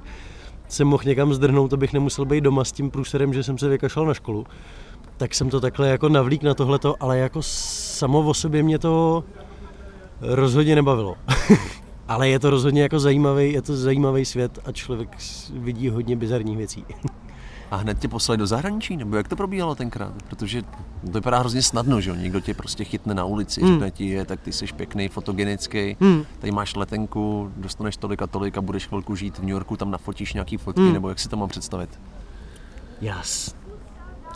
jsem 0.67 0.87
mohl 0.87 1.03
někam 1.05 1.33
zdrhnout, 1.33 1.73
abych 1.73 1.93
nemusel 1.93 2.25
být 2.25 2.41
doma 2.41 2.63
s 2.63 2.71
tím 2.71 2.91
průserem, 2.91 3.33
že 3.33 3.43
jsem 3.43 3.57
se 3.57 3.69
vykašlal 3.69 4.05
na 4.05 4.13
školu. 4.13 4.45
Tak 5.17 5.35
jsem 5.35 5.49
to 5.49 5.61
takhle 5.61 5.89
jako 5.89 6.09
navlík 6.09 6.43
na 6.43 6.53
tohleto, 6.53 6.95
ale 6.99 7.17
jako 7.17 7.39
samo 7.41 8.19
o 8.19 8.33
sobě 8.33 8.63
mě 8.63 8.79
to 8.79 9.23
rozhodně 10.21 10.75
nebavilo. 10.75 11.15
Ale 12.07 12.29
je 12.29 12.39
to 12.39 12.49
rozhodně 12.49 12.81
jako 12.81 12.99
zajímavý, 12.99 13.53
je 13.53 13.61
to 13.61 13.77
zajímavý 13.77 14.25
svět 14.25 14.59
a 14.65 14.71
člověk 14.71 15.17
vidí 15.53 15.89
hodně 15.89 16.15
bizarních 16.15 16.57
věcí. 16.57 16.85
A 17.71 17.75
hned 17.75 17.99
tě 17.99 18.07
poslali 18.07 18.37
do 18.37 18.47
zahraničí, 18.47 18.97
nebo 18.97 19.17
jak 19.17 19.27
to 19.27 19.35
probíhalo 19.35 19.75
tenkrát? 19.75 20.13
Protože 20.29 20.61
to 20.61 21.11
vypadá 21.11 21.39
hrozně 21.39 21.61
snadno, 21.61 22.01
že 22.01 22.09
jo? 22.09 22.15
Někdo 22.15 22.39
tě 22.39 22.53
prostě 22.53 22.83
chytne 22.83 23.13
na 23.13 23.25
ulici, 23.25 23.61
hmm. 23.61 23.71
řekne 23.71 23.91
ti, 23.91 24.09
je, 24.09 24.25
tak 24.25 24.41
ty 24.41 24.51
jsi 24.51 24.65
pěkný, 24.75 25.07
fotogenický, 25.07 25.97
hmm. 25.99 26.23
tady 26.39 26.51
máš 26.51 26.75
letenku, 26.75 27.51
dostaneš 27.57 27.97
tolik 27.97 28.21
a 28.21 28.27
tolik 28.27 28.57
a 28.57 28.61
budeš 28.61 28.87
chvilku 28.87 29.15
žít 29.15 29.37
v 29.37 29.41
New 29.41 29.49
Yorku, 29.49 29.77
tam 29.77 29.91
nafotíš 29.91 30.33
nějaký 30.33 30.57
fotky, 30.57 30.81
hmm. 30.81 30.93
nebo 30.93 31.09
jak 31.09 31.19
si 31.19 31.29
to 31.29 31.37
mám 31.37 31.49
představit? 31.49 31.99
Jas. 33.01 33.55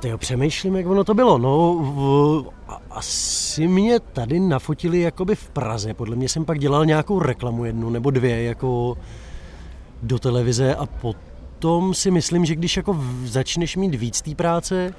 Tyjo, 0.01 0.17
přemýšlím, 0.17 0.75
jak 0.75 0.87
ono 0.87 1.03
to 1.03 1.13
bylo. 1.13 1.37
No, 1.37 1.75
v, 1.79 2.45
asi 2.91 3.67
mě 3.67 3.99
tady 3.99 4.39
nafotili 4.39 5.01
jakoby 5.01 5.35
v 5.35 5.49
Praze. 5.49 5.93
Podle 5.93 6.15
mě 6.15 6.29
jsem 6.29 6.45
pak 6.45 6.59
dělal 6.59 6.85
nějakou 6.85 7.19
reklamu 7.19 7.65
jednu 7.65 7.89
nebo 7.89 8.11
dvě 8.11 8.43
jako 8.43 8.97
do 10.03 10.19
televize 10.19 10.75
a 10.75 10.85
potom 10.85 11.93
si 11.93 12.11
myslím, 12.11 12.45
že 12.45 12.55
když 12.55 12.77
jako 12.77 13.03
začneš 13.23 13.77
mít 13.77 13.95
víc 13.95 14.21
té 14.21 14.35
práce, 14.35 14.93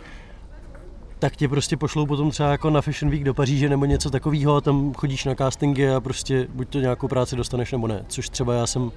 tak 1.19 1.37
tě 1.37 1.49
prostě 1.49 1.77
pošlou 1.77 2.07
potom 2.07 2.31
třeba 2.31 2.51
jako 2.51 2.71
na 2.71 2.81
Fashion 2.81 3.11
Week 3.11 3.25
do 3.25 3.35
Paříže 3.35 3.69
nebo 3.69 3.85
něco 3.85 4.11
takového 4.11 4.57
a 4.57 4.61
tam 4.61 4.95
chodíš 4.95 5.25
na 5.25 5.35
castingy 5.35 5.91
a 5.91 6.01
prostě 6.01 6.47
buď 6.55 6.69
to 6.69 6.81
nějakou 6.81 7.09
práci 7.09 7.37
dostaneš 7.37 7.73
nebo 7.73 7.87
ne. 7.87 8.05
Což 8.09 8.29
třeba 8.29 8.55
já 8.55 8.67
jsem 8.67 8.93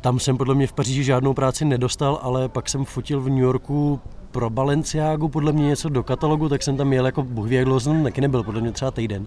tam 0.00 0.20
jsem 0.20 0.36
podle 0.36 0.54
mě 0.54 0.66
v 0.66 0.72
Paříži 0.72 1.04
žádnou 1.04 1.34
práci 1.34 1.64
nedostal, 1.64 2.18
ale 2.22 2.48
pak 2.48 2.68
jsem 2.68 2.84
fotil 2.84 3.20
v 3.20 3.28
New 3.28 3.38
Yorku 3.38 4.00
pro 4.36 4.50
Balenciágu 4.50 5.28
podle 5.28 5.52
mě 5.52 5.66
něco 5.66 5.88
do 5.88 6.02
katalogu, 6.02 6.48
tak 6.48 6.62
jsem 6.62 6.76
tam 6.76 6.92
jel 6.92 7.06
jako 7.06 7.22
ví, 7.22 7.56
jak 7.56 7.64
dlouho 7.64 7.80
jsem 7.80 8.02
taky 8.02 8.20
nebyl, 8.20 8.42
podle 8.42 8.60
mě 8.60 8.72
třeba 8.72 8.90
týden. 8.90 9.26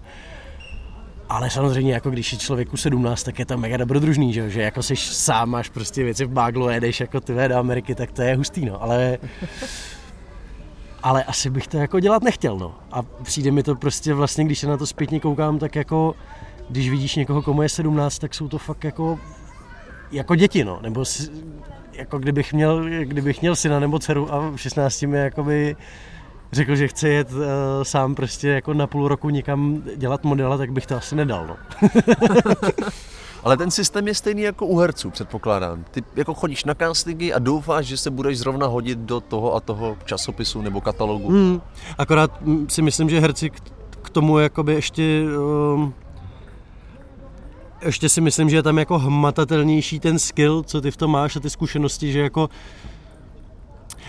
Ale 1.28 1.50
samozřejmě, 1.50 1.92
jako 1.92 2.10
když 2.10 2.32
je 2.32 2.38
člověku 2.38 2.76
17, 2.76 3.22
tak 3.22 3.38
je 3.38 3.46
to 3.46 3.58
mega 3.58 3.76
dobrodružný, 3.76 4.32
že, 4.32 4.50
že 4.50 4.62
jako 4.62 4.82
jsi 4.82 4.96
sám, 4.96 5.50
máš 5.50 5.68
prostě 5.68 6.04
věci 6.04 6.24
v 6.24 6.30
báglu, 6.30 6.68
jedeš 6.68 7.00
jako 7.00 7.20
ty 7.20 7.34
do 7.48 7.56
Ameriky, 7.56 7.94
tak 7.94 8.12
to 8.12 8.22
je 8.22 8.36
hustý, 8.36 8.64
no. 8.64 8.82
Ale, 8.82 9.18
ale 11.02 11.24
asi 11.24 11.50
bych 11.50 11.68
to 11.68 11.76
jako 11.76 12.00
dělat 12.00 12.22
nechtěl, 12.22 12.58
no. 12.58 12.74
A 12.92 13.02
přijde 13.02 13.50
mi 13.50 13.62
to 13.62 13.74
prostě 13.74 14.14
vlastně, 14.14 14.44
když 14.44 14.58
se 14.58 14.66
na 14.66 14.76
to 14.76 14.86
zpětně 14.86 15.20
koukám, 15.20 15.58
tak 15.58 15.76
jako 15.76 16.14
když 16.68 16.90
vidíš 16.90 17.16
někoho, 17.16 17.42
komu 17.42 17.62
je 17.62 17.68
17, 17.68 18.18
tak 18.18 18.34
jsou 18.34 18.48
to 18.48 18.58
fakt 18.58 18.84
jako 18.84 19.18
jako 20.12 20.34
děti, 20.34 20.64
no. 20.64 20.78
Nebo 20.82 21.04
jako 22.00 22.18
kdybych 22.18 22.52
měl, 22.52 22.84
kdybych 22.84 23.40
měl 23.40 23.56
syna 23.56 23.80
nebo 23.80 23.98
dceru 23.98 24.34
a 24.34 24.50
v 24.50 24.56
16 24.56 25.02
mi 25.02 25.18
jakoby 25.18 25.76
řekl, 26.52 26.76
že 26.76 26.88
chce 26.88 27.08
jet 27.08 27.32
uh, 27.32 27.38
sám 27.82 28.14
prostě 28.14 28.48
jako 28.48 28.74
na 28.74 28.86
půl 28.86 29.08
roku 29.08 29.30
někam 29.30 29.82
dělat 29.96 30.24
modela, 30.24 30.58
tak 30.58 30.72
bych 30.72 30.86
to 30.86 30.96
asi 30.96 31.16
nedal. 31.16 31.46
No. 31.46 31.56
Ale 33.44 33.56
ten 33.56 33.70
systém 33.70 34.08
je 34.08 34.14
stejný 34.14 34.42
jako 34.42 34.66
u 34.66 34.78
herců, 34.78 35.10
předpokládám. 35.10 35.84
Ty 35.90 36.02
jako 36.16 36.34
chodíš 36.34 36.64
na 36.64 36.74
castingy 36.74 37.32
a 37.32 37.38
doufáš, 37.38 37.86
že 37.86 37.96
se 37.96 38.10
budeš 38.10 38.38
zrovna 38.38 38.66
hodit 38.66 38.98
do 38.98 39.20
toho 39.20 39.54
a 39.54 39.60
toho 39.60 39.96
časopisu 40.04 40.62
nebo 40.62 40.80
katalogu. 40.80 41.28
Hmm. 41.28 41.60
Akorát 41.98 42.40
mm, 42.40 42.68
si 42.68 42.82
myslím, 42.82 43.10
že 43.10 43.20
herci 43.20 43.50
k, 43.50 43.60
k 44.02 44.10
tomu 44.10 44.38
jakoby 44.38 44.74
ještě 44.74 45.22
um, 45.74 45.94
ještě 47.84 48.08
si 48.08 48.20
myslím, 48.20 48.50
že 48.50 48.56
je 48.56 48.62
tam 48.62 48.78
jako 48.78 48.98
hmatatelnější 48.98 50.00
ten 50.00 50.18
skill, 50.18 50.62
co 50.62 50.80
ty 50.80 50.90
v 50.90 50.96
tom 50.96 51.10
máš 51.10 51.36
a 51.36 51.40
ty 51.40 51.50
zkušenosti, 51.50 52.12
že 52.12 52.20
jako 52.20 52.48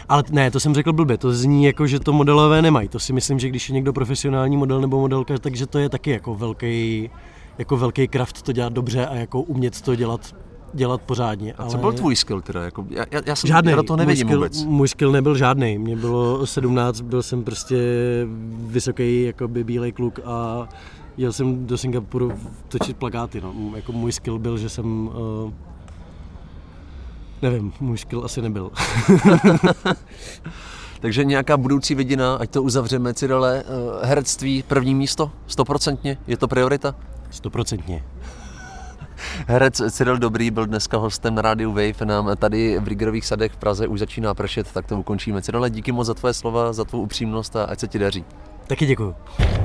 ale 0.10 0.24
ne, 0.30 0.52
to 0.52 0.60
jsem 0.60 0.74
řekl 0.74 0.94
blbě, 0.94 1.18
to 1.18 1.34
zní 1.34 1.66
jako, 1.66 1.88
že 1.88 2.00
to 2.00 2.14
modelové 2.14 2.62
nemají. 2.62 2.88
To 2.88 3.00
si 3.00 3.14
myslím, 3.14 3.40
že 3.40 3.50
když 3.50 3.70
je 3.70 3.74
někdo 3.74 3.94
profesionální 3.94 4.58
model 4.58 4.82
nebo 4.82 5.00
modelka, 5.00 5.38
takže 5.38 5.66
to 5.66 5.80
je 5.80 5.90
taky 5.90 6.12
jako 6.12 6.36
velký, 6.36 7.10
jako 7.58 7.78
velký 7.78 8.08
kraft 8.08 8.42
to 8.42 8.52
dělat 8.52 8.74
dobře 8.74 9.08
a 9.08 9.16
jako 9.16 9.42
umět 9.42 9.82
to 9.82 9.96
dělat 9.96 10.36
dělat 10.74 11.02
pořádně. 11.02 11.54
A 11.54 11.66
co 11.66 11.74
ale... 11.74 11.82
byl 11.82 11.94
tvůj 11.94 12.16
skill 12.16 12.42
teda? 12.42 12.64
Jako, 12.64 12.86
já, 12.90 13.06
já 13.26 13.36
jsem 13.36 13.48
žádný, 13.48 13.74
to 13.88 13.96
nevidím 13.96 14.28
můj 14.28 14.30
skill, 14.30 14.40
vůbec. 14.40 14.64
Můj 14.64 14.88
skill 14.88 15.12
nebyl 15.12 15.36
žádný. 15.36 15.78
Mně 15.78 15.96
bylo 15.96 16.48
17, 16.48 17.02
byl 17.02 17.24
jsem 17.24 17.44
prostě 17.44 17.78
vysoký 18.58 19.24
jakoby 19.24 19.64
bílej 19.64 19.92
kluk 19.92 20.20
a 20.26 20.68
jel 21.18 21.34
jsem 21.34 21.68
do 21.68 21.78
Singapuru 21.78 22.32
točit 22.68 22.98
plakáty. 22.98 23.42
No. 23.42 23.54
Jako 23.76 23.92
můj 23.92 24.12
skill 24.12 24.40
byl, 24.40 24.58
že 24.58 24.70
jsem... 24.70 25.08
Uh, 25.08 25.52
nevím, 27.42 27.74
můj 27.80 27.98
skill 27.98 28.26
asi 28.26 28.42
nebyl. 28.42 28.72
Takže 31.02 31.24
nějaká 31.24 31.58
budoucí 31.58 31.96
vidina, 31.96 32.36
ať 32.36 32.50
to 32.50 32.64
uzavřeme, 32.64 33.14
Cyrele, 33.14 33.64
uh, 33.64 34.06
herectví 34.06 34.64
první 34.64 34.96
místo, 34.96 35.32
stoprocentně, 35.48 36.18
je 36.28 36.38
to 36.38 36.48
priorita? 36.48 36.96
Stoprocentně. 37.30 38.04
Herec 39.48 39.82
Cyril 39.92 40.18
Dobrý 40.18 40.52
byl 40.52 40.66
dneska 40.66 40.98
hostem 40.98 41.36
na 41.36 41.42
rádiu 41.42 41.70
Wave. 41.70 42.06
Nám 42.06 42.38
tady 42.38 42.80
v 42.80 42.88
Rigerových 42.88 43.26
sadech 43.26 43.52
v 43.52 43.58
Praze 43.58 43.88
už 43.88 44.00
začíná 44.00 44.34
pršet, 44.34 44.72
tak 44.72 44.86
to 44.86 45.00
ukončíme. 45.00 45.42
Cyrile, 45.42 45.70
díky 45.70 45.92
moc 45.92 46.08
za 46.08 46.14
tvoje 46.14 46.34
slova, 46.34 46.74
za 46.74 46.84
tvou 46.84 47.02
upřímnost 47.02 47.56
a 47.56 47.64
ať 47.64 47.80
se 47.80 47.88
ti 47.88 48.00
daří. 48.00 48.26
Taky 48.68 48.86
děkuju. 48.86 49.16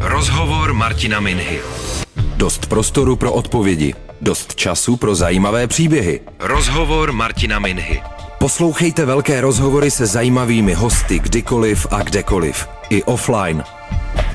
Rozhovor 0.00 0.72
Martina 0.72 1.20
Minhy. 1.20 1.60
Dost 2.36 2.66
prostoru 2.66 3.16
pro 3.16 3.32
odpovědi. 3.32 3.94
Dost 4.20 4.54
času 4.54 4.96
pro 4.96 5.14
zajímavé 5.14 5.66
příběhy. 5.66 6.20
Rozhovor 6.38 7.12
Martina 7.12 7.58
Minhy. 7.58 8.02
Poslouchejte 8.38 9.04
velké 9.04 9.40
rozhovory 9.40 9.90
se 9.90 10.06
zajímavými 10.06 10.74
hosty 10.74 11.18
kdykoliv 11.18 11.86
a 11.90 12.02
kdekoliv. 12.02 12.68
I 12.90 13.02
offline. 13.02 13.64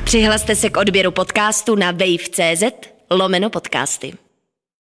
Přihlaste 0.03 0.55
se 0.55 0.70
k 0.70 0.78
odběru 0.78 1.12
podcastu 1.12 1.76
na 1.76 1.91
wave.cz 1.91 2.64
lomeno 3.12 3.49
podcasty. 3.49 4.14